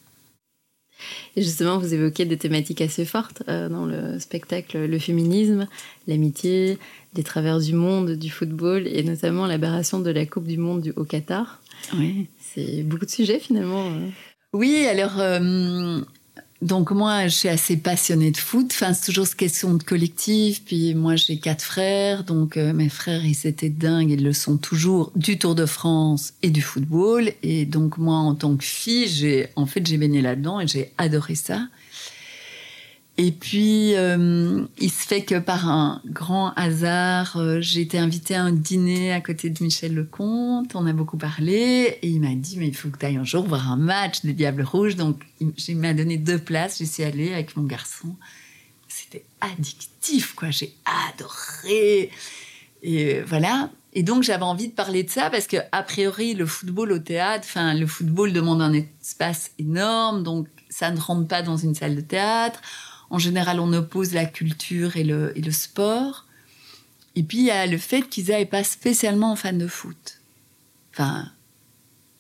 Et 1.36 1.42
justement, 1.42 1.78
vous 1.78 1.94
évoquez 1.94 2.26
des 2.26 2.38
thématiques 2.38 2.82
assez 2.82 3.06
fortes 3.06 3.44
euh, 3.48 3.70
dans 3.70 3.86
le 3.86 4.20
spectacle, 4.20 4.86
le 4.86 5.00
féminisme, 5.00 5.68
l'amitié, 6.08 6.78
les 7.16 7.24
travers 7.24 7.60
du 7.60 7.74
monde, 7.74 8.12
du 8.12 8.30
football, 8.30 8.88
et 8.88 9.04
notamment 9.04 9.46
l'aberration 9.48 10.00
de 10.00 10.10
la 10.12 10.26
Coupe 10.26 10.48
du 10.48 10.58
Monde 10.58 10.82
du 10.82 10.92
au 10.96 11.04
Qatar. 11.04 11.62
Oui. 11.98 12.28
C'est 12.40 12.84
beaucoup 12.84 13.06
de 13.06 13.12
sujets 13.12 13.40
finalement. 13.40 13.88
euh. 13.88 14.10
Oui, 14.54 14.86
alors, 14.86 15.20
euh, 15.20 16.00
donc 16.64 16.92
moi, 16.92 17.28
je 17.28 17.36
suis 17.36 17.50
assez 17.50 17.76
passionnée 17.76 18.32
de 18.32 18.38
foot. 18.38 18.72
Enfin, 18.72 18.94
c'est 18.94 19.06
toujours 19.06 19.28
cette 19.28 19.36
question 19.36 19.74
de 19.74 19.84
collectif. 19.84 20.64
Puis 20.64 20.96
moi, 20.96 21.18
j'ai 21.18 21.38
quatre 21.38 21.62
frères. 21.62 22.24
Donc 22.24 22.56
euh, 22.56 22.72
mes 22.72 22.88
frères, 22.88 23.26
ils 23.26 23.46
étaient 23.46 23.70
dingues. 23.70 24.12
Ils 24.12 24.24
le 24.24 24.32
sont 24.32 24.56
toujours 24.56 25.12
du 25.16 25.38
Tour 25.38 25.56
de 25.56 25.66
France 25.66 26.34
et 26.42 26.50
du 26.50 26.62
football. 26.62 27.34
Et 27.44 27.66
donc 27.66 27.98
moi, 27.98 28.16
en 28.16 28.34
tant 28.34 28.56
que 28.56 28.64
fille, 28.64 29.08
j'ai 29.08 29.50
en 29.58 29.66
fait 29.66 29.86
j'ai 29.86 29.98
baigné 29.98 30.22
là-dedans 30.22 30.62
et 30.62 30.68
j'ai 30.68 30.94
adoré 30.98 31.36
ça. 31.36 31.68
Et 33.18 33.32
puis, 33.32 33.94
euh, 33.96 34.66
il 34.80 34.90
se 34.90 35.06
fait 35.06 35.24
que 35.24 35.38
par 35.38 35.70
un 35.70 36.02
grand 36.08 36.52
hasard, 36.56 37.38
euh, 37.38 37.62
j'ai 37.62 37.82
été 37.82 38.00
invitée 38.00 38.34
à 38.34 38.42
un 38.42 38.52
dîner 38.52 39.14
à 39.14 39.22
côté 39.22 39.52
de 39.52 39.64
Michel 39.64 39.94
Lecomte. 39.94 40.76
On 40.76 40.88
a 40.88 40.94
beaucoup 40.94 41.18
parlé 41.18 42.00
et 42.02 42.08
il 42.08 42.22
m'a 42.22 42.34
dit 42.34 42.58
Mais 42.58 42.68
il 42.68 42.76
faut 42.76 42.90
que 42.90 42.98
tu 42.98 43.06
ailles 43.06 43.18
un 43.18 43.24
jour 43.24 43.46
voir 43.46 43.72
un 43.72 43.78
match 43.78 44.22
des 44.24 44.34
Diables 44.34 44.64
Rouges. 44.64 44.96
Donc, 44.96 45.22
il 45.40 45.78
m'a 45.78 45.94
donné 45.94 46.18
deux 46.18 46.40
places. 46.40 46.80
J'y 46.80 46.88
suis 46.88 47.04
allée 47.04 47.34
avec 47.34 47.56
mon 47.56 47.64
garçon. 47.64 48.16
C'était 48.88 49.26
addictif, 49.42 50.34
quoi. 50.34 50.50
J'ai 50.50 50.74
adoré. 51.12 52.10
Et 52.82 53.14
euh, 53.14 53.24
voilà. 53.28 53.70
Et 53.94 54.02
donc, 54.02 54.24
j'avais 54.24 54.42
envie 54.42 54.70
de 54.70 54.74
parler 54.74 55.04
de 55.04 55.12
ça 55.12 55.30
parce 55.30 55.46
que, 55.46 55.58
a 55.72 55.84
priori, 55.84 56.34
le 56.34 56.48
football 56.48 56.92
au 56.92 57.00
théâtre, 57.00 57.46
enfin, 57.48 57.76
le 57.76 57.86
football 57.86 58.34
demande 58.34 58.64
un 58.64 58.74
espace 58.74 59.52
énorme. 59.60 60.24
Donc, 60.24 60.48
ça 60.70 60.90
ne 60.90 61.00
rentre 61.00 61.28
pas 61.28 61.44
dans 61.44 61.58
une 61.58 61.76
salle 61.76 61.96
de 61.96 62.02
théâtre 62.02 62.60
en 63.14 63.20
général, 63.20 63.60
on 63.60 63.72
oppose 63.74 64.12
la 64.14 64.26
culture 64.26 64.98
et 64.98 65.04
le, 65.04 65.52
sport. 65.52 66.26
Et 67.16 67.22
puis, 67.22 67.38
il 67.38 67.46
y 67.46 67.52
a 67.52 67.68
le 67.68 67.78
fait 67.78 68.02
qu'Isa 68.02 68.40
n'est 68.40 68.48
pas 68.48 68.64
spécialement 68.64 69.36
fan 69.36 69.60
de 69.60 69.68
foot. 69.68 70.20
Enfin, 70.92 71.30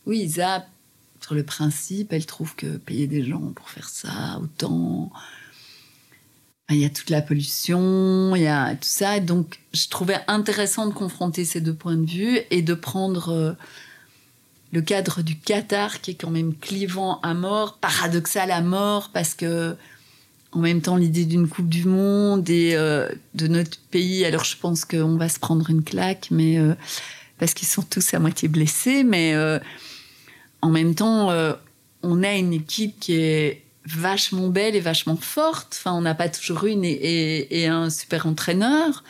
oui, 0.06 0.20
Isa, 0.20 0.68
sur 1.20 1.34
le 1.34 1.41
principe, 1.41 2.14
elle 2.14 2.28
trouve 2.28 2.56
que 2.56 2.78
payer 2.78 3.08
des 3.08 3.26
gens 3.26 3.54
pour 3.56 3.72
faire 3.72 3.89
ça, 3.89 4.39
autant. 4.39 5.12
Il 6.70 6.78
y 6.78 6.86
a 6.86 6.91
toute 6.91 7.10
la 7.10 7.24
pollution, 7.24 8.36
il 8.36 8.44
y 8.44 8.48
a 8.48 8.76
tout 8.76 8.82
ça. 8.84 9.20
Donc, 9.20 9.62
je 9.74 9.88
trouvais 9.88 10.20
intéressant 10.28 10.86
de 10.86 10.94
confronter 10.94 11.44
ces 11.44 11.60
deux 11.60 11.74
points 11.74 11.98
de 11.98 12.06
vue 12.06 12.39
et 12.52 12.62
de 12.62 12.76
prendre 12.76 13.30
euh, 13.30 13.54
le 14.72 14.84
cadre 14.84 15.24
du 15.24 15.39
Qatar, 15.39 16.02
qui 16.02 16.12
est 16.12 16.16
quand 16.16 16.30
même 16.30 16.56
clivant 16.56 17.20
à 17.22 17.34
mort, 17.34 17.80
paradoxal 17.80 18.52
à 18.52 18.62
mort, 18.62 19.10
parce 19.12 19.34
que 19.34 19.76
en 20.56 20.60
même 20.60 20.82
temps 20.82 20.95
l'idée 20.95 21.26
d'une 21.26 21.47
Coupe 21.47 21.70
du 21.70 21.86
Monde 21.86 22.49
et 22.49 22.76
euh, 22.76 23.10
de 23.34 23.47
notre 23.47 23.80
pays. 23.91 24.26
Alors 24.26 24.43
je 24.43 24.58
pense 24.58 24.86
qu'on 24.86 25.18
va 25.18 25.30
se 25.30 25.39
prendre 25.39 25.70
une 25.70 25.84
claque, 25.84 26.28
mais 26.32 26.58
euh, 26.58 26.74
parce 27.39 27.54
qu'ils 27.54 27.68
sont 27.68 27.82
tous 27.82 28.14
à 28.14 28.20
moitié 28.20 28.47
blessés, 28.47 29.04
mais 29.04 29.34
euh, 29.34 29.60
en 30.62 30.70
même 30.70 30.95
temps, 30.95 31.30
on 32.04 32.24
a 32.24 32.34
une 32.34 32.54
équipe 32.54 32.97
qui 32.99 33.16
est 33.16 33.64
vachement 33.86 34.47
belle 34.47 34.76
et 34.76 34.80
vachement 34.80 35.18
forte. 35.18 35.76
Enfin, 35.78 35.91
on 35.91 36.01
n'a 36.01 36.16
pas 36.16 36.30
toujours 36.30 36.64
une 36.64 36.86
et, 36.86 37.68
un 37.68 37.89
super 37.89 38.28
entraîneur. 38.28 39.04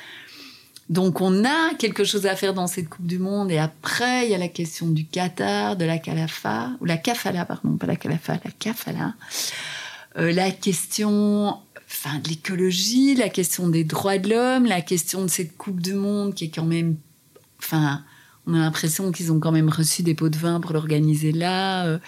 Donc 0.89 1.21
on 1.21 1.45
a 1.45 1.75
quelque 1.77 2.03
chose 2.03 2.25
à 2.25 2.35
faire 2.35 2.55
dans 2.55 2.65
cette 2.65 2.89
Coupe 2.89 3.05
du 3.05 3.19
Monde. 3.19 3.51
Et 3.51 3.59
après, 3.59 4.25
il 4.25 4.31
y 4.31 4.35
a 4.35 4.39
la 4.39 4.47
question 4.47 4.87
du 4.87 5.05
Qatar, 5.05 5.75
de 5.75 5.85
la 5.85 5.99
Calafa, 5.99 6.71
ou 6.81 6.85
la 6.85 6.97
Kafala, 6.97 7.45
pardon, 7.45 7.77
pas 7.77 7.85
la 7.85 7.97
Calafa, 7.97 8.33
la 8.43 8.51
Kafala. 8.57 9.13
Euh, 10.17 10.31
la 10.31 10.51
question 10.51 11.59
enfin, 11.85 12.19
de 12.19 12.29
l'écologie, 12.29 13.15
la 13.15 13.29
question 13.29 13.67
des 13.67 13.83
droits 13.83 14.17
de 14.17 14.29
l'homme, 14.29 14.65
la 14.65 14.81
question 14.81 15.23
de 15.23 15.27
cette 15.27 15.57
Coupe 15.57 15.79
du 15.79 15.93
Monde 15.93 16.33
qui 16.33 16.45
est 16.45 16.49
quand 16.49 16.65
même. 16.65 16.97
Enfin, 17.59 18.03
on 18.45 18.53
a 18.53 18.59
l'impression 18.59 19.11
qu'ils 19.11 19.31
ont 19.31 19.39
quand 19.39 19.51
même 19.51 19.69
reçu 19.69 20.03
des 20.03 20.13
pots 20.13 20.29
de 20.29 20.37
vin 20.37 20.59
pour 20.59 20.73
l'organiser 20.73 21.31
là. 21.31 21.85
Euh, 21.85 21.99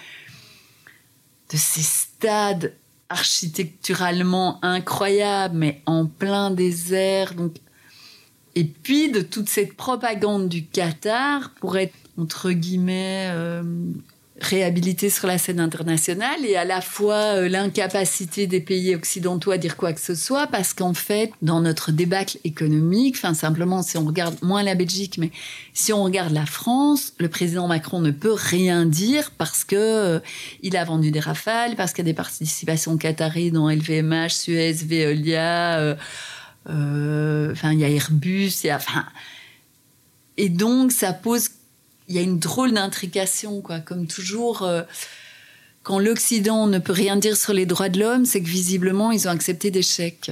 de 1.51 1.57
ces 1.57 1.81
stades 1.81 2.73
architecturalement 3.09 4.63
incroyables, 4.63 5.55
mais 5.55 5.81
en 5.85 6.07
plein 6.07 6.49
désert. 6.51 7.35
Donc, 7.35 7.57
et 8.55 8.63
puis 8.63 9.11
de 9.11 9.21
toute 9.21 9.49
cette 9.49 9.75
propagande 9.75 10.49
du 10.49 10.65
Qatar 10.65 11.51
pour 11.59 11.77
être 11.77 11.93
entre 12.17 12.51
guillemets 12.51 13.29
euh, 13.31 13.63
réhabilité 14.41 15.09
sur 15.09 15.27
la 15.27 15.37
scène 15.37 15.61
internationale 15.61 16.45
et 16.45 16.57
à 16.57 16.65
la 16.65 16.81
fois 16.81 17.37
euh, 17.37 17.47
l'incapacité 17.47 18.47
des 18.47 18.59
pays 18.59 18.93
occidentaux 18.93 19.51
à 19.51 19.57
dire 19.57 19.77
quoi 19.77 19.93
que 19.93 20.01
ce 20.01 20.13
soit 20.13 20.47
parce 20.47 20.73
qu'en 20.73 20.93
fait 20.93 21.31
dans 21.41 21.61
notre 21.61 21.93
débâcle 21.93 22.37
économique 22.43 23.15
enfin 23.17 23.33
simplement 23.33 23.81
si 23.81 23.97
on 23.97 24.05
regarde 24.05 24.35
moins 24.41 24.61
la 24.61 24.75
Belgique 24.75 25.17
mais 25.17 25.31
si 25.73 25.93
on 25.93 26.03
regarde 26.03 26.33
la 26.33 26.45
France 26.45 27.13
le 27.17 27.29
président 27.29 27.67
Macron 27.67 28.01
ne 28.01 28.11
peut 28.11 28.33
rien 28.33 28.85
dire 28.85 29.31
parce 29.37 29.63
que 29.63 29.75
euh, 29.77 30.19
il 30.61 30.75
a 30.75 30.83
vendu 30.83 31.11
des 31.11 31.21
rafales 31.21 31.77
parce 31.77 31.93
qu'il 31.93 32.05
y 32.05 32.09
a 32.09 32.11
des 32.11 32.13
participations 32.13 32.97
qataries 32.97 33.51
dans 33.51 33.69
LVMH 33.69 34.31
Suez 34.31 34.73
Veolia 34.73 35.95
euh, 36.67 37.51
enfin 37.53 37.71
il 37.71 37.79
y 37.79 37.85
a 37.85 37.89
Airbus 37.89 38.51
il 38.63 38.67
y 38.67 38.69
a 38.69 38.75
enfin 38.75 39.05
et 40.35 40.49
donc 40.49 40.91
ça 40.91 41.13
pose 41.13 41.51
il 42.07 42.15
y 42.15 42.19
a 42.19 42.21
une 42.21 42.39
drôle 42.39 42.73
d'intrication, 42.73 43.61
quoi. 43.61 43.79
Comme 43.79 44.07
toujours, 44.07 44.63
euh, 44.63 44.83
quand 45.83 45.99
l'Occident 45.99 46.67
ne 46.67 46.79
peut 46.79 46.93
rien 46.93 47.15
dire 47.15 47.37
sur 47.37 47.53
les 47.53 47.65
droits 47.65 47.89
de 47.89 47.99
l'homme, 47.99 48.25
c'est 48.25 48.41
que 48.41 48.49
visiblement, 48.49 49.11
ils 49.11 49.27
ont 49.27 49.31
accepté 49.31 49.71
des 49.71 49.81
chèques. 49.81 50.31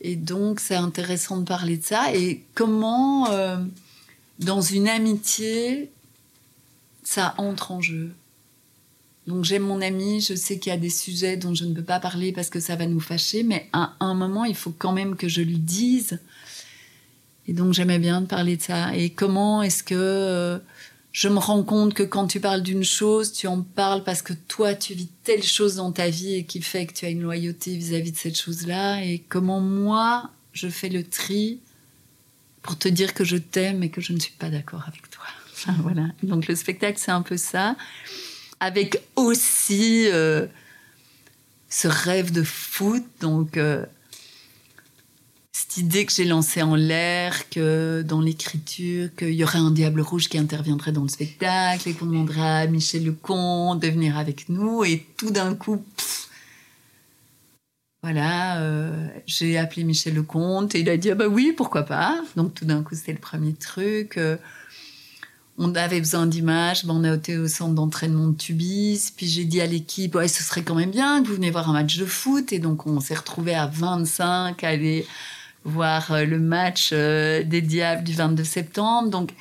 Et 0.00 0.16
donc, 0.16 0.60
c'est 0.60 0.76
intéressant 0.76 1.38
de 1.38 1.44
parler 1.44 1.76
de 1.78 1.84
ça. 1.84 2.14
Et 2.14 2.42
comment, 2.54 3.30
euh, 3.30 3.56
dans 4.38 4.60
une 4.60 4.88
amitié, 4.88 5.90
ça 7.02 7.34
entre 7.38 7.72
en 7.72 7.80
jeu? 7.80 8.12
Donc, 9.26 9.44
j'aime 9.44 9.64
mon 9.64 9.80
ami, 9.80 10.20
je 10.20 10.34
sais 10.34 10.60
qu'il 10.60 10.70
y 10.70 10.74
a 10.74 10.78
des 10.78 10.90
sujets 10.90 11.36
dont 11.36 11.54
je 11.54 11.64
ne 11.64 11.74
peux 11.74 11.82
pas 11.82 11.98
parler 11.98 12.30
parce 12.30 12.50
que 12.50 12.60
ça 12.60 12.76
va 12.76 12.86
nous 12.86 13.00
fâcher, 13.00 13.42
mais 13.42 13.68
à 13.72 13.94
un 13.98 14.14
moment, 14.14 14.44
il 14.44 14.54
faut 14.54 14.74
quand 14.76 14.92
même 14.92 15.16
que 15.16 15.28
je 15.28 15.40
lui 15.40 15.58
dise 15.58 16.20
et 17.48 17.52
donc 17.52 17.72
j'aimais 17.72 17.98
bien 17.98 18.20
de 18.20 18.26
parler 18.26 18.56
de 18.56 18.62
ça. 18.62 18.94
Et 18.96 19.10
comment 19.10 19.62
est-ce 19.62 19.82
que 19.82 19.94
euh, 19.94 20.58
je 21.12 21.28
me 21.28 21.38
rends 21.38 21.62
compte 21.62 21.94
que 21.94 22.02
quand 22.02 22.26
tu 22.26 22.40
parles 22.40 22.62
d'une 22.62 22.84
chose, 22.84 23.32
tu 23.32 23.46
en 23.46 23.62
parles 23.62 24.02
parce 24.04 24.22
que 24.22 24.32
toi, 24.32 24.74
tu 24.74 24.94
vis 24.94 25.08
telle 25.22 25.42
chose 25.42 25.76
dans 25.76 25.92
ta 25.92 26.08
vie 26.08 26.34
et 26.34 26.44
qui 26.44 26.60
fait 26.60 26.86
que 26.86 26.92
tu 26.92 27.06
as 27.06 27.08
une 27.08 27.22
loyauté 27.22 27.76
vis-à-vis 27.76 28.12
de 28.12 28.16
cette 28.16 28.38
chose-là. 28.38 29.02
Et 29.04 29.20
comment 29.28 29.60
moi, 29.60 30.30
je 30.52 30.68
fais 30.68 30.88
le 30.88 31.04
tri 31.04 31.60
pour 32.62 32.76
te 32.76 32.88
dire 32.88 33.14
que 33.14 33.24
je 33.24 33.36
t'aime 33.36 33.82
et 33.84 33.90
que 33.90 34.00
je 34.00 34.12
ne 34.12 34.18
suis 34.18 34.34
pas 34.34 34.50
d'accord 34.50 34.82
avec 34.88 35.08
toi. 35.10 35.24
voilà. 35.82 36.08
Donc 36.22 36.48
le 36.48 36.56
spectacle, 36.56 36.98
c'est 36.98 37.12
un 37.12 37.22
peu 37.22 37.36
ça. 37.36 37.76
Avec 38.58 39.02
aussi 39.14 40.08
euh, 40.08 40.46
ce 41.68 41.86
rêve 41.86 42.32
de 42.32 42.42
foot. 42.42 43.04
Donc... 43.20 43.56
Euh, 43.56 43.86
idée 45.78 46.06
que 46.06 46.12
j'ai 46.12 46.24
lancée 46.24 46.62
en 46.62 46.74
l'air, 46.74 47.48
que 47.50 48.02
dans 48.02 48.20
l'écriture, 48.20 49.08
qu'il 49.16 49.32
y 49.32 49.44
aurait 49.44 49.58
un 49.58 49.70
diable 49.70 50.00
rouge 50.00 50.28
qui 50.28 50.38
interviendrait 50.38 50.92
dans 50.92 51.02
le 51.02 51.08
spectacle 51.08 51.88
et 51.88 51.94
qu'on 51.94 52.06
demanderait 52.06 52.62
à 52.62 52.66
Michel 52.66 53.04
Lecomte 53.04 53.80
de 53.80 53.88
venir 53.88 54.16
avec 54.16 54.48
nous. 54.48 54.84
Et 54.84 55.06
tout 55.16 55.30
d'un 55.30 55.54
coup, 55.54 55.82
voilà, 58.02 58.60
euh, 58.60 59.08
j'ai 59.26 59.58
appelé 59.58 59.84
Michel 59.84 60.14
Lecomte 60.14 60.74
et 60.74 60.80
il 60.80 60.88
a 60.88 60.96
dit 60.96 61.10
ah 61.10 61.14
bah 61.14 61.28
oui, 61.28 61.52
pourquoi 61.56 61.82
pas. 61.82 62.22
Donc 62.36 62.54
tout 62.54 62.64
d'un 62.64 62.82
coup, 62.82 62.94
c'était 62.94 63.12
le 63.12 63.18
premier 63.18 63.54
truc. 63.54 64.16
Euh, 64.16 64.36
on 65.58 65.74
avait 65.74 66.00
besoin 66.00 66.26
d'images, 66.26 66.84
ben, 66.84 66.94
on 66.94 67.04
a 67.04 67.14
été 67.14 67.38
au 67.38 67.48
centre 67.48 67.74
d'entraînement 67.74 68.28
de 68.28 68.36
Tubis, 68.36 69.10
puis 69.16 69.26
j'ai 69.26 69.44
dit 69.44 69.60
à 69.60 69.66
l'équipe, 69.66 70.14
ouais, 70.14 70.28
ce 70.28 70.42
serait 70.42 70.62
quand 70.62 70.74
même 70.74 70.90
bien 70.90 71.22
que 71.22 71.28
vous 71.28 71.34
venez 71.34 71.50
voir 71.50 71.70
un 71.70 71.72
match 71.72 71.96
de 71.96 72.04
foot, 72.04 72.52
et 72.52 72.58
donc 72.58 72.86
on 72.86 73.00
s'est 73.00 73.14
retrouvé 73.14 73.54
à 73.54 73.66
25 73.66 74.62
à 74.62 74.68
aller 74.68 75.06
voir 75.66 76.12
euh, 76.12 76.24
le 76.24 76.38
match 76.38 76.90
euh, 76.92 77.42
des 77.42 77.60
Diables 77.60 78.04
du 78.04 78.14
22 78.14 78.44
septembre. 78.44 79.10
Donc, 79.10 79.32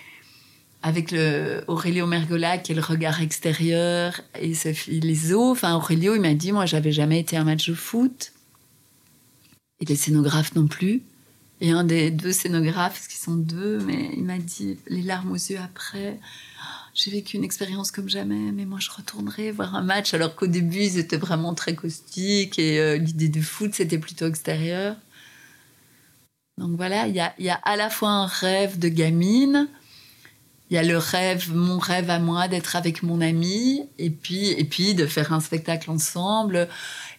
avec 0.84 1.12
le 1.12 1.64
Aurelio 1.68 2.06
Mergola 2.08 2.58
qui 2.58 2.74
est 2.74 2.76
le 2.76 2.82
regard 2.82 3.22
extérieur 3.22 4.20
et 4.40 4.54
Sophie 4.54 5.00
Lizo. 5.00 5.52
Enfin, 5.52 5.76
Aurelio, 5.76 6.16
il 6.16 6.22
m'a 6.22 6.34
dit, 6.34 6.52
moi, 6.52 6.66
j'avais 6.66 6.92
jamais 6.92 7.20
été 7.20 7.38
à 7.38 7.42
un 7.42 7.46
match 7.46 7.70
de 7.70 7.76
foot. 7.76 8.34
Et 9.80 9.86
les 9.86 9.96
scénographes 9.96 10.56
non 10.56 10.68
plus. 10.68 11.02
Et 11.62 11.72
un 11.72 11.84
des 11.84 12.12
deux 12.12 12.34
scénographes, 12.34 12.94
parce 12.94 13.08
qu'ils 13.08 13.20
sont 13.20 13.36
deux, 13.36 13.80
mais 13.80 14.12
il 14.18 14.24
m'a 14.24 14.38
dit, 14.38 14.78
les 14.88 15.02
larmes 15.02 15.32
aux 15.32 15.36
yeux 15.36 15.60
après, 15.64 16.20
j'ai 16.94 17.12
vécu 17.12 17.38
une 17.38 17.44
expérience 17.44 17.92
comme 17.92 18.10
jamais, 18.10 18.52
mais 18.54 18.66
moi 18.66 18.80
je 18.80 18.90
retournerai 18.90 19.52
voir 19.52 19.76
un 19.76 19.82
match, 19.82 20.14
alors 20.14 20.36
qu'au 20.36 20.48
début 20.48 20.80
ils 20.80 20.98
étaient 20.98 21.18
vraiment 21.18 21.54
très 21.54 21.76
caustiques 21.76 22.58
et 22.58 22.80
euh, 22.80 22.98
l'idée 22.98 23.28
du 23.28 23.44
foot 23.44 23.74
c'était 23.74 23.98
plutôt 23.98 24.28
extérieur. 24.28 24.96
Donc 26.58 26.78
voilà, 26.78 27.08
il 27.08 27.16
y 27.16 27.50
a, 27.50 27.56
à 27.64 27.76
la 27.76 27.90
fois 27.90 28.10
un 28.10 28.26
rêve 28.28 28.80
de 28.80 28.88
gamine, 28.88 29.68
il 30.70 30.76
y 30.76 30.78
a 30.78 30.84
le 30.84 30.98
rêve, 30.98 31.54
mon 31.54 31.78
rêve 31.78 32.10
à 32.10 32.20
moi 32.20 32.48
d'être 32.48 32.76
avec 32.76 33.04
mon 33.04 33.22
ami, 33.22 33.84
et 34.00 34.10
puis, 34.10 34.52
et 34.52 34.64
puis 34.64 34.96
de 34.96 35.06
faire 35.06 35.34
un 35.34 35.42
spectacle 35.42 35.92
ensemble. 35.92 36.68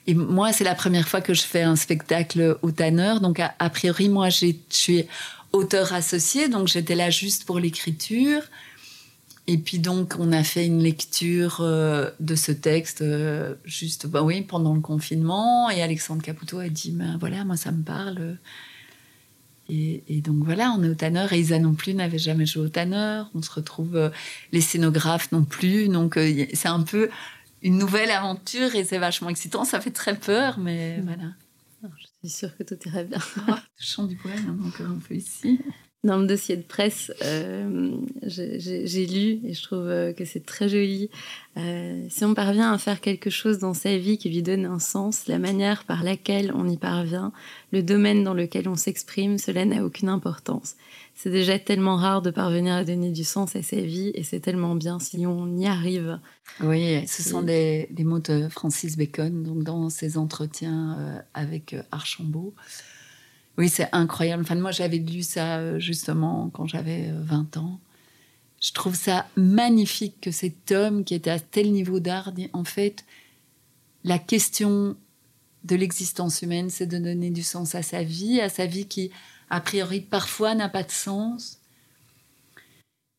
Et 0.07 0.15
moi, 0.15 0.53
c'est 0.53 0.65
la 0.65 0.75
première 0.75 1.07
fois 1.07 1.21
que 1.21 1.35
je 1.35 1.43
fais 1.43 1.63
un 1.63 1.77
spectacle 1.77 2.59
au 2.63 2.71
Tanner. 2.71 3.15
Donc, 3.21 3.41
a, 3.41 3.71
priori, 3.71 4.09
moi, 4.09 4.31
je 4.31 4.53
suis 4.71 5.07
auteur 5.53 5.93
associé, 5.93 6.49
donc 6.49 6.69
j'étais 6.69 6.95
là 6.95 7.11
juste 7.11 7.45
pour 7.45 7.61
l'écriture. 7.61 8.43
Et 9.49 9.59
puis 9.59 9.79
donc, 9.79 10.17
on 10.19 10.33
a 10.33 10.43
fait 10.43 10.67
une 10.67 10.83
lecture 10.83 11.59
euh, 11.61 12.11
de 12.19 12.35
ce 12.35 12.51
texte 12.51 13.03
euh, 13.03 13.55
juste, 13.65 14.07
bah 14.09 14.23
oui, 14.23 14.43
pendant 14.43 14.75
le 14.75 14.81
confinement. 14.81 15.71
Et 15.71 15.83
Alexandre 15.83 16.23
Caputo 16.23 16.59
a 16.59 16.69
dit, 16.69 16.91
ben 16.91 17.17
voilà, 17.21 17.45
moi 17.45 17.57
ça 17.57 17.71
me 17.71 17.83
parle. 17.83 18.39
Et, 19.69 20.05
et 20.09 20.21
donc 20.21 20.45
voilà, 20.45 20.75
on 20.77 20.83
est 20.83 20.89
au 20.89 20.95
tanneur. 20.95 21.33
Et 21.33 21.41
Isa 21.41 21.59
non 21.59 21.75
plus 21.75 21.95
n'avait 21.95 22.19
jamais 22.19 22.47
joué 22.47 22.65
au 22.65 22.69
tanneur. 22.69 23.31
On 23.35 23.43
se 23.43 23.51
retrouve, 23.51 23.97
euh, 23.97 24.11
les 24.53 24.61
scénographes 24.61 25.33
non 25.33 25.45
plus. 25.45 25.89
Donc 25.89 26.17
euh, 26.17 26.47
c'est 26.55 26.69
un 26.69 26.83
peu 26.83 27.11
une 27.63 27.79
nouvelle 27.79 28.11
aventure 28.11 28.75
et 28.75 28.85
c'est 28.85 28.99
vachement 28.99 29.29
excitant. 29.29 29.65
Ça 29.65 29.81
fait 29.81 29.91
très 29.91 30.17
peur, 30.17 30.59
mais 30.59 31.01
voilà. 31.01 31.33
Je 31.83 32.29
suis 32.29 32.39
sûre 32.39 32.57
que 32.57 32.63
tout 32.63 32.77
ira 32.87 33.03
bien. 33.03 33.19
Touchant 33.79 34.05
du 34.05 34.17
poil, 34.17 34.35
hein, 34.39 34.57
encore 34.67 34.87
un 34.87 34.99
peu 34.99 35.15
ici. 35.15 35.61
Dans 36.07 36.19
le 36.19 36.27
dossier 36.29 36.57
de 36.57 36.63
presse, 36.63 37.11
euh, 37.25 37.91
j'ai 38.23 39.07
lu 39.07 39.41
et 39.45 39.55
je 39.55 39.63
trouve 39.63 39.89
euh, 39.89 40.13
que 40.13 40.25
c'est 40.25 40.47
très 40.47 40.69
joli. 40.69 41.11
Euh, 41.57 42.07
si 42.09 42.25
on 42.25 42.33
parvient 42.33 42.73
à 42.73 42.79
faire 42.79 43.01
quelque 43.01 43.29
chose 43.29 43.59
dans 43.59 43.75
sa 43.75 43.97
vie 43.97 44.17
qui 44.17 44.29
lui 44.29 44.41
donne 44.41 44.67
un 44.67 44.79
sens, 44.79 45.27
la 45.27 45.41
manière 45.41 45.83
par 45.83 46.05
laquelle 46.05 46.53
on 46.55 46.69
y 46.69 46.77
parvient, 46.77 47.33
le 47.73 47.83
domaine 47.83 48.23
dans 48.23 48.35
lequel 48.35 48.69
on 48.69 48.77
s'exprime, 48.77 49.37
cela 49.37 49.65
n'a 49.65 49.85
aucune 49.85 50.09
importance. 50.09 50.77
C'est 51.17 51.31
déjà 51.31 51.59
tellement 51.59 51.97
rare 51.97 52.23
de 52.23 52.31
parvenir 52.31 52.75
à 52.75 52.85
donner 52.85 53.11
du 53.11 53.25
sens 53.25 53.57
à 53.57 53.63
sa 53.63 53.81
vie 53.81 54.13
et 54.15 54.23
c'est 54.23 54.39
tellement 54.39 54.77
bien 54.77 55.01
si 55.01 55.27
on 55.27 55.57
y 55.57 55.67
arrive. 55.67 56.21
Oui, 56.61 57.05
ce 57.09 57.25
sont 57.25 57.43
des, 57.43 57.89
des 57.91 58.05
mots 58.05 58.21
de 58.21 58.49
Francis 58.49 58.97
Bacon, 58.97 59.43
donc 59.43 59.65
dans 59.65 59.91
ses 59.91 60.19
entretiens 60.19 61.25
avec 61.35 61.75
Archambault. 61.91 62.55
Oui, 63.59 63.69
c'est 63.69 63.89
incroyable. 63.93 64.45
Moi, 64.57 64.71
j'avais 64.71 64.99
lu 64.99 65.23
ça 65.23 65.59
euh, 65.59 65.79
justement 65.79 66.51
quand 66.51 66.67
j'avais 66.67 67.09
euh, 67.09 67.23
20 67.23 67.57
ans. 67.57 67.81
Je 68.61 68.73
trouve 68.73 68.95
ça 68.95 69.27
magnifique 69.37 70.21
que 70.21 70.31
cet 70.31 70.73
homme 70.73 71.05
qui 71.05 71.15
était 71.15 71.31
à 71.31 71.41
tel 71.41 71.73
niveau 71.73 72.01
d'art, 72.01 72.33
en 72.53 72.65
fait, 72.65 73.05
la 74.05 74.19
question 74.19 74.97
de 75.65 75.77
l'existence 75.77 76.43
humaine, 76.43 76.71
c'est 76.71 76.87
de 76.87 76.99
donner 76.99 77.31
du 77.31 77.43
sens 77.43 77.75
à 77.75 77.83
sa 77.83 78.03
vie, 78.03 78.41
à 78.41 78.49
sa 78.49 78.67
vie 78.67 78.87
qui, 78.87 79.11
a 79.51 79.61
priori, 79.61 80.01
parfois 80.01 80.55
n'a 80.55 80.69
pas 80.69 80.83
de 80.83 80.91
sens. 80.91 81.61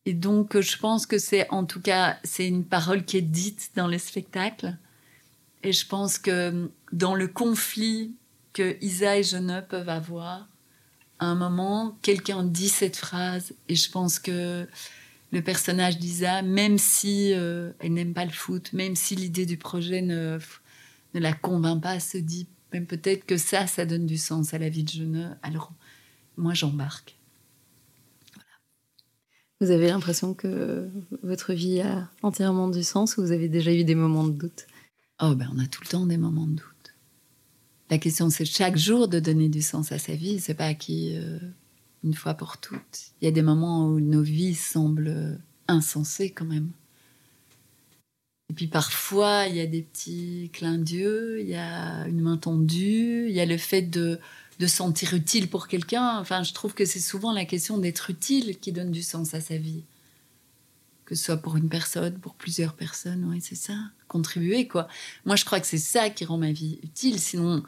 Et 0.05 0.13
donc, 0.13 0.55
euh, 0.55 0.61
je 0.61 0.77
pense 0.77 1.05
que 1.05 1.17
c'est, 1.17 1.49
en 1.49 1.65
tout 1.65 1.81
cas, 1.81 2.17
c'est 2.23 2.47
une 2.47 2.63
parole 2.63 3.03
qui 3.03 3.17
est 3.17 3.21
dite 3.21 3.71
dans 3.75 3.87
les 3.87 3.99
spectacles. 3.99 4.77
Et 5.63 5.73
je 5.73 5.85
pense 5.85 6.17
que 6.17 6.31
euh, 6.31 6.67
dans 6.93 7.13
le 7.13 7.27
conflit 7.27 8.13
que 8.57 8.75
Isa 8.83 9.17
et 9.17 9.23
Jeune 9.23 9.63
peuvent 9.69 9.89
avoir, 9.89 10.47
à 11.19 11.27
un 11.27 11.35
moment, 11.35 11.95
quelqu'un 12.01 12.43
dit 12.43 12.69
cette 12.69 12.95
phrase. 12.95 13.53
Et 13.69 13.75
je 13.75 13.91
pense 13.91 14.17
que 14.17 14.67
le 15.31 15.41
personnage 15.43 15.99
d'Isa, 15.99 16.41
même 16.41 16.79
si 16.79 17.33
euh, 17.33 17.71
elle 17.79 17.93
n'aime 17.93 18.15
pas 18.15 18.25
le 18.25 18.31
foot, 18.31 18.73
même 18.73 18.95
si 18.95 19.15
l'idée 19.15 19.45
du 19.45 19.57
projet 19.57 20.01
ne, 20.01 20.39
ne 21.13 21.19
la 21.19 21.33
convainc 21.33 21.83
pas, 21.83 21.99
se 21.99 22.17
dit 22.17 22.47
même 22.73 22.87
peut-être 22.87 23.25
que 23.27 23.37
ça, 23.37 23.67
ça 23.67 23.85
donne 23.85 24.07
du 24.07 24.17
sens 24.17 24.55
à 24.55 24.57
la 24.57 24.69
vie 24.69 24.83
de 24.83 24.89
Jeune. 24.89 25.37
Alors, 25.43 25.71
moi, 26.35 26.55
j'embarque. 26.55 27.15
Vous 29.61 29.69
avez 29.69 29.87
l'impression 29.87 30.33
que 30.33 30.89
votre 31.21 31.53
vie 31.53 31.81
a 31.81 32.09
entièrement 32.23 32.69
du 32.69 32.83
sens 32.83 33.17
ou 33.17 33.21
vous 33.21 33.31
avez 33.31 33.49
déjà 33.49 33.71
eu 33.71 33.83
des 33.83 33.95
moments 33.95 34.25
de 34.25 34.33
doute? 34.33 34.65
Oh, 35.21 35.35
ben, 35.35 35.47
on 35.55 35.59
a 35.59 35.67
tout 35.67 35.81
le 35.83 35.89
temps 35.89 36.05
des 36.07 36.17
moments 36.17 36.47
de 36.47 36.55
doute. 36.55 36.76
La 37.89 37.97
question, 37.97 38.29
c'est 38.29 38.45
chaque 38.45 38.77
jour 38.77 39.07
de 39.07 39.19
donner 39.19 39.47
du 39.47 39.61
sens 39.61 39.91
à 39.91 39.99
sa 39.99 40.13
vie. 40.13 40.39
C'est 40.39 40.53
pas 40.53 40.65
acquis 40.65 41.15
euh, 41.15 41.39
une 42.03 42.13
fois 42.13 42.33
pour 42.33 42.57
toutes. 42.57 43.11
Il 43.21 43.25
y 43.25 43.27
a 43.27 43.31
des 43.31 43.41
moments 43.41 43.87
où 43.87 43.99
nos 43.99 44.21
vies 44.21 44.55
semblent 44.55 45.07
euh, 45.07 45.35
insensées 45.67 46.31
quand 46.31 46.45
même. 46.45 46.71
Et 48.49 48.53
puis 48.53 48.67
parfois, 48.67 49.47
il 49.47 49.55
y 49.55 49.61
a 49.61 49.67
des 49.67 49.81
petits 49.81 50.49
clins 50.53 50.77
d'yeux, 50.77 51.41
il 51.41 51.47
y 51.47 51.55
a 51.55 52.07
une 52.07 52.21
main 52.21 52.37
tendue, 52.37 53.27
il 53.27 53.35
y 53.35 53.41
a 53.41 53.45
le 53.45 53.57
fait 53.57 53.81
de, 53.81 54.19
de 54.59 54.67
sentir 54.67 55.13
utile 55.13 55.49
pour 55.49 55.67
quelqu'un. 55.67 56.17
Enfin, 56.19 56.43
je 56.43 56.53
trouve 56.53 56.73
que 56.73 56.85
c'est 56.85 56.99
souvent 56.99 57.33
la 57.33 57.45
question 57.45 57.77
d'être 57.77 58.09
utile 58.09 58.57
qui 58.59 58.71
donne 58.71 58.91
du 58.91 59.03
sens 59.03 59.33
à 59.33 59.41
sa 59.41 59.57
vie. 59.57 59.83
Que 61.05 61.15
ce 61.15 61.25
soit 61.25 61.37
pour 61.37 61.57
une 61.57 61.69
personne, 61.69 62.19
pour 62.19 62.35
plusieurs 62.35 62.73
personnes, 62.73 63.25
oui, 63.29 63.39
c'est 63.41 63.55
ça. 63.55 63.75
Contribuer, 64.07 64.67
quoi. 64.67 64.87
Moi, 65.25 65.35
je 65.35 65.45
crois 65.45 65.59
que 65.59 65.67
c'est 65.67 65.77
ça 65.77 66.09
qui 66.09 66.25
rend 66.25 66.37
ma 66.37 66.51
vie 66.51 66.79
utile. 66.83 67.19
Sinon, 67.19 67.63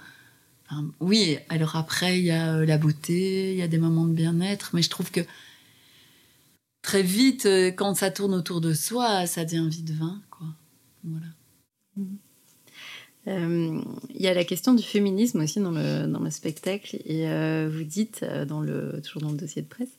oui, 1.00 1.38
alors 1.50 1.76
après, 1.76 2.20
il 2.20 2.26
y 2.26 2.32
a 2.32 2.56
euh, 2.56 2.66
la 2.66 2.78
beauté, 2.78 3.54
il 3.54 3.58
y 3.58 3.62
a 3.62 3.68
des 3.68 3.80
moments 3.80 4.06
de 4.06 4.14
bien-être, 4.14 4.72
mais 4.74 4.82
je 4.82 4.90
trouve 4.90 5.12
que 5.12 5.22
très 6.82 7.02
vite, 7.02 7.46
euh, 7.46 7.72
quand 7.72 7.96
ça 7.96 8.12
tourne 8.12 8.34
autour 8.34 8.62
de 8.62 8.74
soi, 8.74 9.26
ça 9.26 9.46
devient 9.46 9.68
vite 9.70 9.92
vain, 9.92 10.22
quoi. 10.30 10.48
Voilà. 11.04 11.26
Euh, 11.98 12.04
Il 13.30 14.22
y 14.22 14.28
a 14.28 14.34
la 14.34 14.44
question 14.44 14.74
du 14.74 14.84
féminisme 14.84 15.42
aussi 15.42 15.60
dans 15.60 15.72
le, 15.72 16.08
dans 16.08 16.20
le 16.20 16.30
spectacle. 16.32 16.98
Et 17.06 17.30
euh, 17.30 17.70
vous 17.72 17.84
dites, 17.84 18.22
euh, 18.24 18.44
dans 18.46 18.60
le, 18.62 19.02
toujours 19.04 19.22
dans 19.22 19.32
le 19.32 19.38
dossier 19.38 19.62
de 19.62 19.68
presse, 19.68 19.92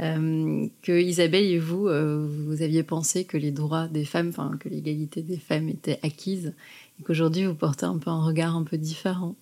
euh, 0.00 0.66
que 0.82 1.00
Isabelle 1.00 1.44
et 1.44 1.58
vous, 1.58 1.88
euh, 1.88 2.26
vous 2.46 2.62
aviez 2.62 2.82
pensé 2.84 3.24
que 3.24 3.36
les 3.36 3.50
droits 3.50 3.88
des 3.88 4.04
femmes, 4.04 4.28
enfin 4.28 4.56
que 4.60 4.68
l'égalité 4.68 5.22
des 5.22 5.38
femmes 5.38 5.68
était 5.68 5.98
acquise, 6.02 6.54
et 7.00 7.02
qu'aujourd'hui 7.02 7.44
vous 7.46 7.54
portez 7.54 7.86
un 7.86 7.98
peu 7.98 8.10
un 8.10 8.22
regard 8.22 8.56
un 8.56 8.64
peu 8.64 8.78
différent, 8.78 9.34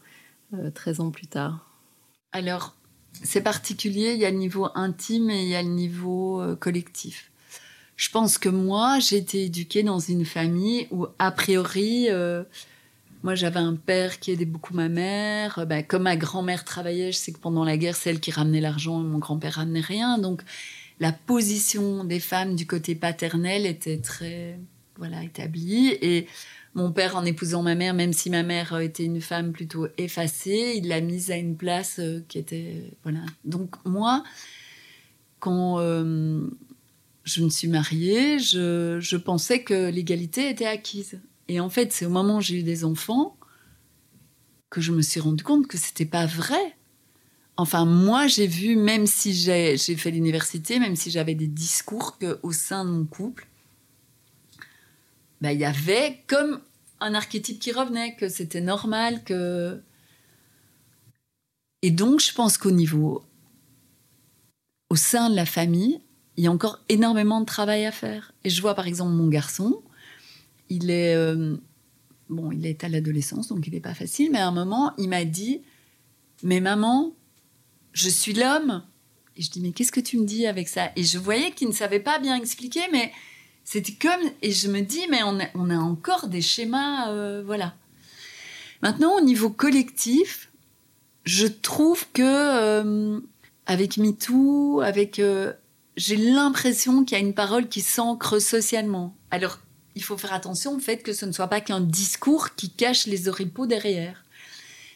euh, 0.55 0.70
13 0.70 1.01
ans 1.01 1.11
plus 1.11 1.26
tard. 1.26 1.66
Alors, 2.32 2.74
c'est 3.22 3.41
particulier, 3.41 4.12
il 4.12 4.20
y 4.20 4.24
a 4.24 4.30
le 4.30 4.37
niveau 4.37 4.68
intime 4.74 5.30
et 5.30 5.43
il 5.43 5.49
y 5.49 5.55
a 5.55 5.62
le 5.62 5.68
niveau 5.68 6.41
euh, 6.41 6.55
collectif. 6.55 7.30
Je 7.97 8.11
pense 8.11 8.37
que 8.37 8.49
moi, 8.49 8.99
j'ai 9.01 9.16
été 9.16 9.45
éduquée 9.45 9.82
dans 9.82 9.99
une 9.99 10.24
famille 10.24 10.87
où, 10.91 11.07
a 11.18 11.30
priori, 11.30 12.09
euh, 12.11 12.45
moi 13.22 13.34
j'avais 13.34 13.60
un 13.60 13.74
père 13.74 14.18
qui 14.18 14.30
aidait 14.30 14.44
beaucoup 14.44 14.74
ma 14.74 14.88
mère. 14.88 15.58
Euh, 15.58 15.64
ben, 15.64 15.84
comme 15.84 16.02
ma 16.02 16.16
grand-mère 16.16 16.64
travaillait, 16.64 17.12
je 17.12 17.18
sais 17.18 17.32
que 17.32 17.38
pendant 17.38 17.64
la 17.64 17.76
guerre, 17.76 17.96
c'est 17.96 18.10
elle 18.10 18.20
qui 18.20 18.30
ramenait 18.30 18.60
l'argent 18.60 19.00
et 19.00 19.04
mon 19.04 19.18
grand-père 19.18 19.54
ramenait 19.54 19.80
rien. 19.80 20.18
Donc, 20.18 20.42
la 21.00 21.12
position 21.12 22.04
des 22.04 22.20
femmes 22.20 22.56
du 22.56 22.66
côté 22.66 22.94
paternel 22.94 23.66
était 23.66 23.98
très 23.98 24.58
voilà, 24.96 25.22
établie. 25.22 25.88
Et 26.00 26.26
mon 26.74 26.92
père, 26.92 27.16
en 27.16 27.24
épousant 27.24 27.62
ma 27.62 27.74
mère, 27.74 27.94
même 27.94 28.12
si 28.12 28.30
ma 28.30 28.42
mère 28.42 28.74
euh, 28.74 28.80
était 28.80 29.04
une 29.04 29.20
femme 29.20 29.52
plutôt 29.52 29.88
effacée, 29.98 30.74
il 30.76 30.88
l'a 30.88 31.00
mise 31.00 31.30
à 31.30 31.36
une 31.36 31.56
place 31.56 31.98
euh, 31.98 32.24
qui 32.28 32.38
était. 32.38 32.82
Voilà. 33.02 33.20
Donc, 33.44 33.76
moi, 33.84 34.24
quand 35.38 35.78
je 35.78 37.42
me 37.42 37.50
suis 37.50 37.68
mariée, 37.68 38.38
je 38.38 39.16
pensais 39.16 39.62
que 39.62 39.90
l'égalité 39.90 40.48
était 40.48 40.66
acquise. 40.66 41.20
Et 41.49 41.61
en 41.61 41.70
fait, 41.70 41.92
c'est 41.92 42.07
au 42.07 42.11
moment 42.11 42.38
où 42.38 42.40
j'ai 42.40 42.61
eu 42.61 42.62
des 42.62 42.84
enfants 42.84 43.36
que 44.70 44.80
je 44.80 44.92
me 44.92 45.03
suis 45.03 45.20
rendu 45.20 45.44
compte 45.44 45.66
que 45.66 45.78
c'était 45.78 46.07
pas 46.07 46.26
vrai. 46.26 46.76
Enfin, 47.57 47.84
moi, 47.84 48.26
j'ai 48.26 48.47
vu, 48.47 48.76
même 48.76 49.07
si 49.07 49.32
j'ai 49.32 49.76
fait 49.76 50.11
l'université, 50.11 50.78
même 50.78 50.97
si 50.97 51.11
j'avais 51.11 51.34
des 51.34 51.47
discours, 51.47 52.18
qu'au 52.18 52.53
sein 52.53 52.84
de 52.84 52.90
mon 52.90 53.05
couple, 53.05 53.47
ben, 55.40 55.53
il 55.53 55.61
y 55.61 55.64
avait 55.64 56.22
comme 56.26 56.61
un 57.01 57.14
archétype 57.14 57.59
qui 57.59 57.72
revenait, 57.72 58.16
que 58.16 58.28
c'était 58.28 58.61
normal, 58.61 59.22
que... 59.24 59.80
Et 61.82 61.90
donc, 61.90 62.20
je 62.20 62.32
pense 62.32 62.59
qu'au 62.59 62.70
niveau, 62.72 63.22
au 64.90 64.97
sein 64.97 65.30
de 65.30 65.36
la 65.36 65.47
famille, 65.47 66.01
il 66.36 66.44
y 66.44 66.47
a 66.47 66.53
encore 66.53 66.80
énormément 66.88 67.40
de 67.40 67.47
travail 67.47 67.86
à 67.86 67.92
faire. 67.92 68.32
Et 68.44 68.51
je 68.51 68.61
vois 68.61 68.74
par 68.74 68.86
exemple 68.86 69.12
mon 69.12 69.28
garçon, 69.28 69.82
il 70.68 70.90
est, 70.90 71.14
euh, 71.14 71.56
bon, 72.28 72.52
il 72.52 72.66
est 72.66 72.84
à 72.84 72.88
l'adolescence, 72.88 73.48
donc 73.48 73.66
il 73.66 73.72
n'est 73.72 73.80
pas 73.80 73.94
facile, 73.94 74.30
mais 74.30 74.38
à 74.38 74.48
un 74.48 74.52
moment, 74.52 74.92
il 74.98 75.08
m'a 75.08 75.24
dit, 75.24 75.62
mais 76.42 76.60
maman, 76.60 77.12
je 77.92 78.08
suis 78.08 78.34
l'homme. 78.34 78.82
Et 79.36 79.42
je 79.42 79.50
dis, 79.50 79.60
mais 79.60 79.72
qu'est-ce 79.72 79.92
que 79.92 80.00
tu 80.00 80.18
me 80.18 80.24
dis 80.24 80.46
avec 80.46 80.68
ça? 80.68 80.90
Et 80.96 81.04
je 81.04 81.18
voyais 81.18 81.50
qu'il 81.50 81.68
ne 81.68 81.72
savait 81.72 82.00
pas 82.00 82.18
bien 82.18 82.36
expliquer, 82.36 82.80
mais 82.92 83.12
c'était 83.64 83.92
comme, 83.92 84.30
et 84.42 84.52
je 84.52 84.68
me 84.68 84.80
dis, 84.80 85.02
mais 85.10 85.20
on 85.22 85.70
a, 85.70 85.76
encore 85.76 86.28
des 86.28 86.42
schémas, 86.42 87.10
euh, 87.10 87.42
voilà. 87.44 87.74
Maintenant, 88.82 89.16
au 89.16 89.20
niveau 89.20 89.50
collectif, 89.50 90.50
je 91.24 91.46
trouve 91.46 92.06
que 92.12 92.22
euh, 92.22 93.20
avec 93.66 93.98
MeToo, 93.98 94.80
avec, 94.80 95.20
j'ai 95.96 96.16
l'impression 96.16 97.04
qu'il 97.04 97.18
y 97.18 97.20
a 97.20 97.24
une 97.24 97.34
parole 97.34 97.68
qui 97.68 97.80
s'ancre 97.80 98.40
socialement. 98.40 99.16
Alors, 99.30 99.58
il 99.97 100.05
faut 100.05 100.18
faire 100.18 100.34
attention 100.34 100.76
au 100.76 100.78
fait 100.78 100.99
que 100.99 101.14
ce 101.14 101.24
ne 101.24 101.32
soit 101.32 101.49
pas 101.49 101.62
qu'un 101.62 101.80
discours 101.80 102.55
qui 102.55 102.70
cache 102.70 103.07
les 103.07 103.28
oripeaux 103.28 103.66
derrière. 103.66 104.24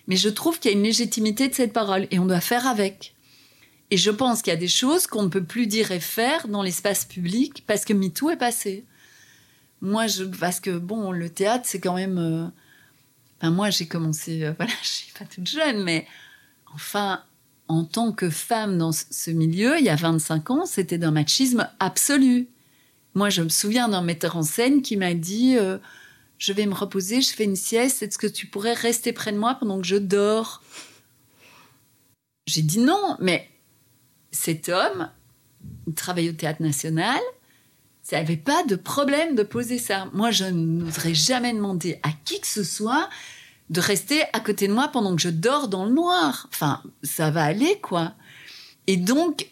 Mais 0.06 0.16
je 0.16 0.28
trouve 0.28 0.60
qu'il 0.60 0.70
y 0.70 0.74
a 0.74 0.76
une 0.76 0.84
légitimité 0.84 1.48
de 1.48 1.54
cette 1.54 1.72
parole 1.72 2.06
et 2.10 2.18
on 2.18 2.26
doit 2.26 2.40
faire 2.40 2.66
avec. 2.66 3.14
Et 3.90 3.96
je 3.96 4.10
pense 4.10 4.42
qu'il 4.42 4.52
y 4.52 4.56
a 4.56 4.60
des 4.60 4.68
choses 4.68 5.06
qu'on 5.06 5.22
ne 5.22 5.28
peut 5.28 5.42
plus 5.42 5.66
dire 5.66 5.90
et 5.90 6.00
faire 6.00 6.48
dans 6.48 6.62
l'espace 6.62 7.06
public 7.06 7.64
parce 7.66 7.84
que 7.84 7.94
MeToo 7.94 8.30
est 8.30 8.36
passé. 8.36 8.84
Moi, 9.80 10.06
je, 10.06 10.24
parce 10.24 10.60
que 10.60 10.76
bon, 10.78 11.12
le 11.12 11.30
théâtre, 11.30 11.64
c'est 11.66 11.80
quand 11.80 11.94
même. 11.94 12.52
euh, 13.42 13.50
moi, 13.50 13.70
j'ai 13.70 13.86
commencé. 13.86 14.44
euh, 14.44 14.52
voilà, 14.58 14.72
je 14.82 14.88
suis 14.88 15.12
pas 15.18 15.24
toute 15.24 15.48
jeune, 15.48 15.82
mais 15.82 16.06
enfin, 16.74 17.22
en 17.68 17.84
tant 17.84 18.12
que 18.12 18.28
femme 18.28 18.76
dans 18.76 18.92
ce 18.92 19.30
milieu, 19.30 19.78
il 19.78 19.84
y 19.84 19.88
a 19.88 19.96
25 19.96 20.50
ans, 20.50 20.66
c'était 20.66 20.98
d'un 20.98 21.10
machisme 21.10 21.66
absolu. 21.78 22.48
Moi, 23.14 23.30
je 23.30 23.42
me 23.42 23.48
souviens 23.48 23.88
d'un 23.88 24.02
metteur 24.02 24.36
en 24.36 24.42
scène 24.42 24.82
qui 24.82 24.96
m'a 24.96 25.14
dit 25.14 25.56
euh, 25.56 25.78
Je 26.38 26.52
vais 26.52 26.66
me 26.66 26.74
reposer, 26.74 27.20
je 27.20 27.30
fais 27.30 27.44
une 27.44 27.56
sieste, 27.56 28.02
est-ce 28.02 28.18
que 28.18 28.26
tu 28.26 28.46
pourrais 28.46 28.74
rester 28.74 29.12
près 29.12 29.32
de 29.32 29.38
moi 29.38 29.54
pendant 29.54 29.80
que 29.80 29.86
je 29.86 29.96
dors? 29.96 30.62
J'ai 32.46 32.62
dit 32.62 32.80
non, 32.80 33.16
mais 33.20 33.48
cet 34.32 34.68
homme, 34.68 35.10
il 35.86 35.94
travaille 35.94 36.30
au 36.30 36.32
théâtre 36.32 36.62
national, 36.62 37.20
ça 38.02 38.16
n'avait 38.16 38.36
pas 38.36 38.64
de 38.64 38.76
problème 38.76 39.34
de 39.34 39.42
poser 39.42 39.78
ça. 39.78 40.08
Moi, 40.12 40.30
je 40.30 40.44
n'oserais 40.44 41.14
jamais 41.14 41.52
demander 41.52 42.00
à 42.02 42.10
qui 42.24 42.40
que 42.40 42.46
ce 42.46 42.64
soit 42.64 43.08
de 43.68 43.80
rester 43.80 44.22
à 44.32 44.40
côté 44.40 44.66
de 44.66 44.72
moi 44.72 44.88
pendant 44.88 45.14
que 45.14 45.22
je 45.22 45.28
dors 45.28 45.68
dans 45.68 45.84
le 45.84 45.92
noir. 45.92 46.48
Enfin, 46.52 46.82
ça 47.04 47.30
va 47.30 47.44
aller, 47.44 47.78
quoi. 47.80 48.14
Et 48.86 48.96
donc, 48.96 49.48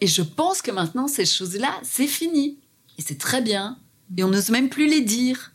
et 0.00 0.06
je 0.06 0.22
pense 0.22 0.60
que 0.60 0.70
maintenant, 0.70 1.08
ces 1.08 1.24
choses-là, 1.24 1.74
c'est 1.82 2.06
fini. 2.06 2.58
Et 2.98 3.02
c'est 3.02 3.18
très 3.18 3.40
bien. 3.42 3.78
Et 4.16 4.24
on 4.24 4.28
n'ose 4.28 4.50
même 4.50 4.68
plus 4.68 4.86
les 4.88 5.00
dire. 5.00 5.52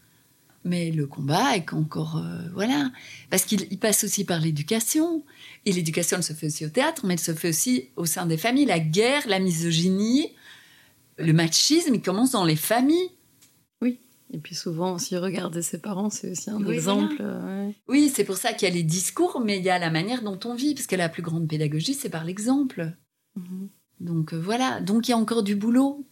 Mais 0.65 0.91
le 0.91 1.07
combat 1.07 1.57
est 1.57 1.73
encore. 1.73 2.17
euh, 2.17 2.47
voilà. 2.53 2.91
Parce 3.29 3.43
qu'il 3.43 3.67
il 3.69 3.77
passe 3.79 4.03
aussi 4.05 4.23
par 4.23 4.39
l'éducation. 4.39 5.23
Et 5.65 5.73
l'éducation, 5.73 6.17
elle 6.17 6.23
se 6.23 6.33
fait 6.33 6.47
aussi 6.47 6.65
au 6.65 6.69
théâtre, 6.69 7.05
mais 7.05 7.13
elle 7.15 7.19
se 7.19 7.33
fait 7.33 7.49
aussi 7.49 7.89
au 7.97 8.05
sein 8.05 8.25
des 8.25 8.37
familles. 8.37 8.65
La 8.65 8.79
guerre, 8.79 9.23
la 9.27 9.39
misogynie, 9.39 10.31
le 11.17 11.33
machisme, 11.33 11.93
il 11.95 12.01
commence 12.01 12.31
dans 12.31 12.45
les 12.45 12.55
familles. 12.55 13.09
Et 14.35 14.39
puis 14.39 14.55
souvent, 14.55 14.95
aussi, 14.95 15.15
regarder 15.15 15.61
ses 15.61 15.77
parents, 15.77 16.09
c'est 16.09 16.31
aussi 16.31 16.49
un 16.49 16.59
Oui, 16.59 16.73
exemple. 16.73 17.17
euh, 17.19 17.67
ouais. 17.67 17.75
Oui, 17.87 18.11
c'est 18.11 18.23
pour 18.23 18.35
ça 18.37 18.51
qu'il 18.51 18.67
y 18.67 18.71
a 18.71 18.73
les 18.73 18.81
discours, 18.81 19.39
mais 19.45 19.59
il 19.59 19.63
y 19.63 19.69
a 19.69 19.77
la 19.77 19.91
manière 19.91 20.23
dont 20.23 20.39
on 20.45 20.55
vit. 20.55 20.73
Parce 20.73 20.87
que 20.87 20.95
la 20.95 21.07
plus 21.07 21.21
grande 21.21 21.47
pédagogie, 21.47 21.93
c'est 21.93 22.09
par 22.09 22.23
l'exemple. 22.23 22.93
Mhm. 23.35 23.69
Donc 23.99 24.33
euh, 24.33 24.39
voilà. 24.41 24.81
Donc 24.81 25.07
il 25.07 25.11
y 25.11 25.13
a 25.13 25.17
encore 25.19 25.43
du 25.43 25.55
boulot. 25.55 26.03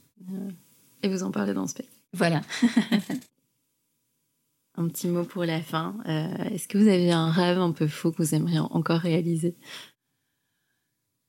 Et 1.04 1.10
vous 1.10 1.24
en 1.24 1.32
parlez 1.32 1.54
dans 1.54 1.62
le 1.64 1.68
spectacle. 1.68 1.98
Voilà. 2.14 2.42
Un 4.78 4.88
petit 4.88 5.08
mot 5.08 5.24
pour 5.24 5.44
la 5.44 5.62
fin. 5.62 5.96
Euh, 6.08 6.34
Est-ce 6.46 6.68
que 6.68 6.78
vous 6.78 6.88
avez 6.88 7.12
un 7.12 7.30
rêve 7.30 7.60
un 7.60 7.72
peu 7.72 7.88
fou 7.88 8.12
que 8.12 8.22
vous 8.22 8.36
aimeriez 8.36 8.60
encore 8.60 9.00
réaliser? 9.00 9.56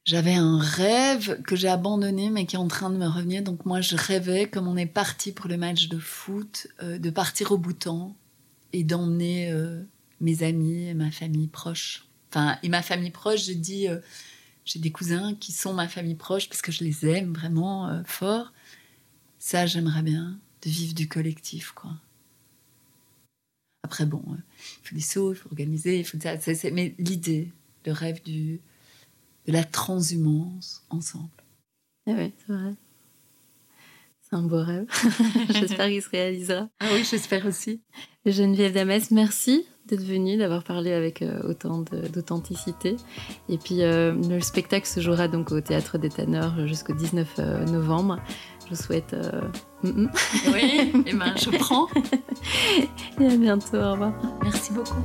J'avais 0.04 0.34
un 0.34 0.58
rêve 0.58 1.42
que 1.42 1.54
j'ai 1.54 1.68
abandonné, 1.68 2.30
mais 2.30 2.46
qui 2.46 2.56
est 2.56 2.58
en 2.58 2.68
train 2.68 2.90
de 2.90 2.96
me 2.96 3.06
revenir. 3.06 3.42
Donc 3.42 3.66
moi, 3.66 3.80
je 3.80 3.96
rêvais, 3.96 4.48
comme 4.48 4.68
on 4.68 4.76
est 4.76 4.86
parti 4.86 5.32
pour 5.32 5.48
le 5.48 5.56
match 5.56 5.88
de 5.88 5.98
foot, 5.98 6.68
euh, 6.82 6.98
de 6.98 7.10
partir 7.10 7.52
au 7.52 7.58
Bhoutan 7.58 8.16
et 8.72 8.84
d'emmener 8.84 9.50
euh, 9.50 9.82
mes 10.20 10.42
amis 10.44 10.88
et 10.88 10.94
ma 10.94 11.10
famille 11.10 11.48
proche. 11.48 12.06
Enfin, 12.30 12.58
et 12.62 12.68
ma 12.68 12.82
famille 12.82 13.10
proche, 13.10 13.44
je 13.44 13.52
dis, 13.52 13.86
j'ai 14.64 14.78
des 14.78 14.90
cousins 14.90 15.34
qui 15.34 15.52
sont 15.52 15.74
ma 15.74 15.86
famille 15.88 16.14
proche 16.14 16.48
parce 16.48 16.62
que 16.62 16.72
je 16.72 16.82
les 16.82 17.06
aime 17.06 17.34
vraiment 17.34 18.02
fort. 18.06 18.52
Ça, 19.44 19.66
j'aimerais 19.66 20.02
bien, 20.02 20.38
de 20.62 20.70
vivre 20.70 20.94
du 20.94 21.08
collectif, 21.08 21.72
quoi. 21.72 21.90
Après, 23.82 24.06
bon, 24.06 24.22
euh, 24.28 24.36
il 24.36 24.88
faut 24.88 24.94
des 24.94 25.00
sauts, 25.00 25.32
il 25.32 25.36
faut 25.36 25.48
organiser, 25.48 25.98
il 25.98 26.04
faut 26.04 26.16
ça. 26.20 26.70
Mais 26.70 26.94
l'idée, 26.96 27.50
le 27.84 27.90
rêve 27.90 28.22
du, 28.22 28.60
de 29.48 29.52
la 29.52 29.64
transhumance 29.64 30.86
ensemble. 30.90 31.28
Ah 32.06 32.12
ouais, 32.12 32.32
c'est 32.38 32.52
vrai. 32.52 32.74
C'est 34.20 34.36
un 34.36 34.42
beau 34.42 34.62
rêve. 34.62 34.86
J'espère 35.50 35.88
qu'il 35.88 36.02
se 36.02 36.10
réalisera. 36.10 36.68
Ah 36.78 36.90
oui, 36.92 37.02
j'espère 37.02 37.44
aussi. 37.44 37.82
Geneviève 38.24 38.72
Damas, 38.72 39.10
merci 39.10 39.66
d'être 39.86 40.04
venue, 40.04 40.36
d'avoir 40.36 40.62
parlé 40.62 40.92
avec 40.92 41.22
euh, 41.22 41.42
autant 41.42 41.80
d'authenticité. 41.80 42.96
Et 43.48 43.58
puis, 43.58 43.82
euh, 43.82 44.12
le 44.12 44.40
spectacle 44.40 44.86
se 44.86 45.00
jouera 45.00 45.26
donc 45.26 45.50
au 45.50 45.60
Théâtre 45.60 45.98
des 45.98 46.08
Tanneurs 46.08 46.66
jusqu'au 46.66 46.94
19 46.94 47.34
euh, 47.38 47.64
novembre. 47.64 48.20
Je 48.64 48.70
vous 48.70 48.82
souhaite... 48.82 49.12
euh, 49.14 49.40
mm, 49.82 50.02
mm. 50.04 50.10
Oui, 50.52 50.92
et 51.06 51.14
ben 51.14 51.34
je 51.36 51.50
prends. 51.58 51.86
Et 53.20 53.26
à 53.26 53.36
bientôt, 53.36 53.76
au 53.76 53.92
revoir. 53.92 54.12
Merci 54.42 54.72
beaucoup. 54.72 55.02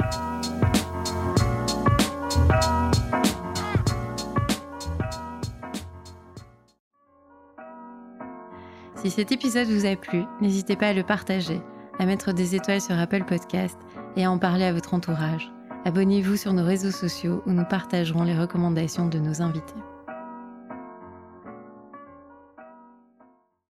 Si 8.95 9.11
cet 9.11 9.31
épisode 9.31 9.67
vous 9.67 9.85
a 9.85 9.95
plu, 9.95 10.23
n'hésitez 10.41 10.75
pas 10.75 10.87
à 10.87 10.93
le 10.93 11.03
partager, 11.03 11.61
à 11.99 12.05
mettre 12.05 12.33
des 12.33 12.55
étoiles 12.55 12.81
sur 12.81 12.97
Apple 12.97 13.23
Podcast 13.25 13.77
et 14.15 14.25
à 14.25 14.31
en 14.31 14.37
parler 14.39 14.65
à 14.65 14.73
votre 14.73 14.93
entourage. 14.93 15.51
Abonnez-vous 15.85 16.35
sur 16.35 16.53
nos 16.53 16.65
réseaux 16.65 16.91
sociaux 16.91 17.43
où 17.45 17.51
nous 17.51 17.63
partagerons 17.63 18.23
les 18.23 18.37
recommandations 18.37 19.07
de 19.07 19.19
nos 19.19 19.41
invités. 19.41 19.75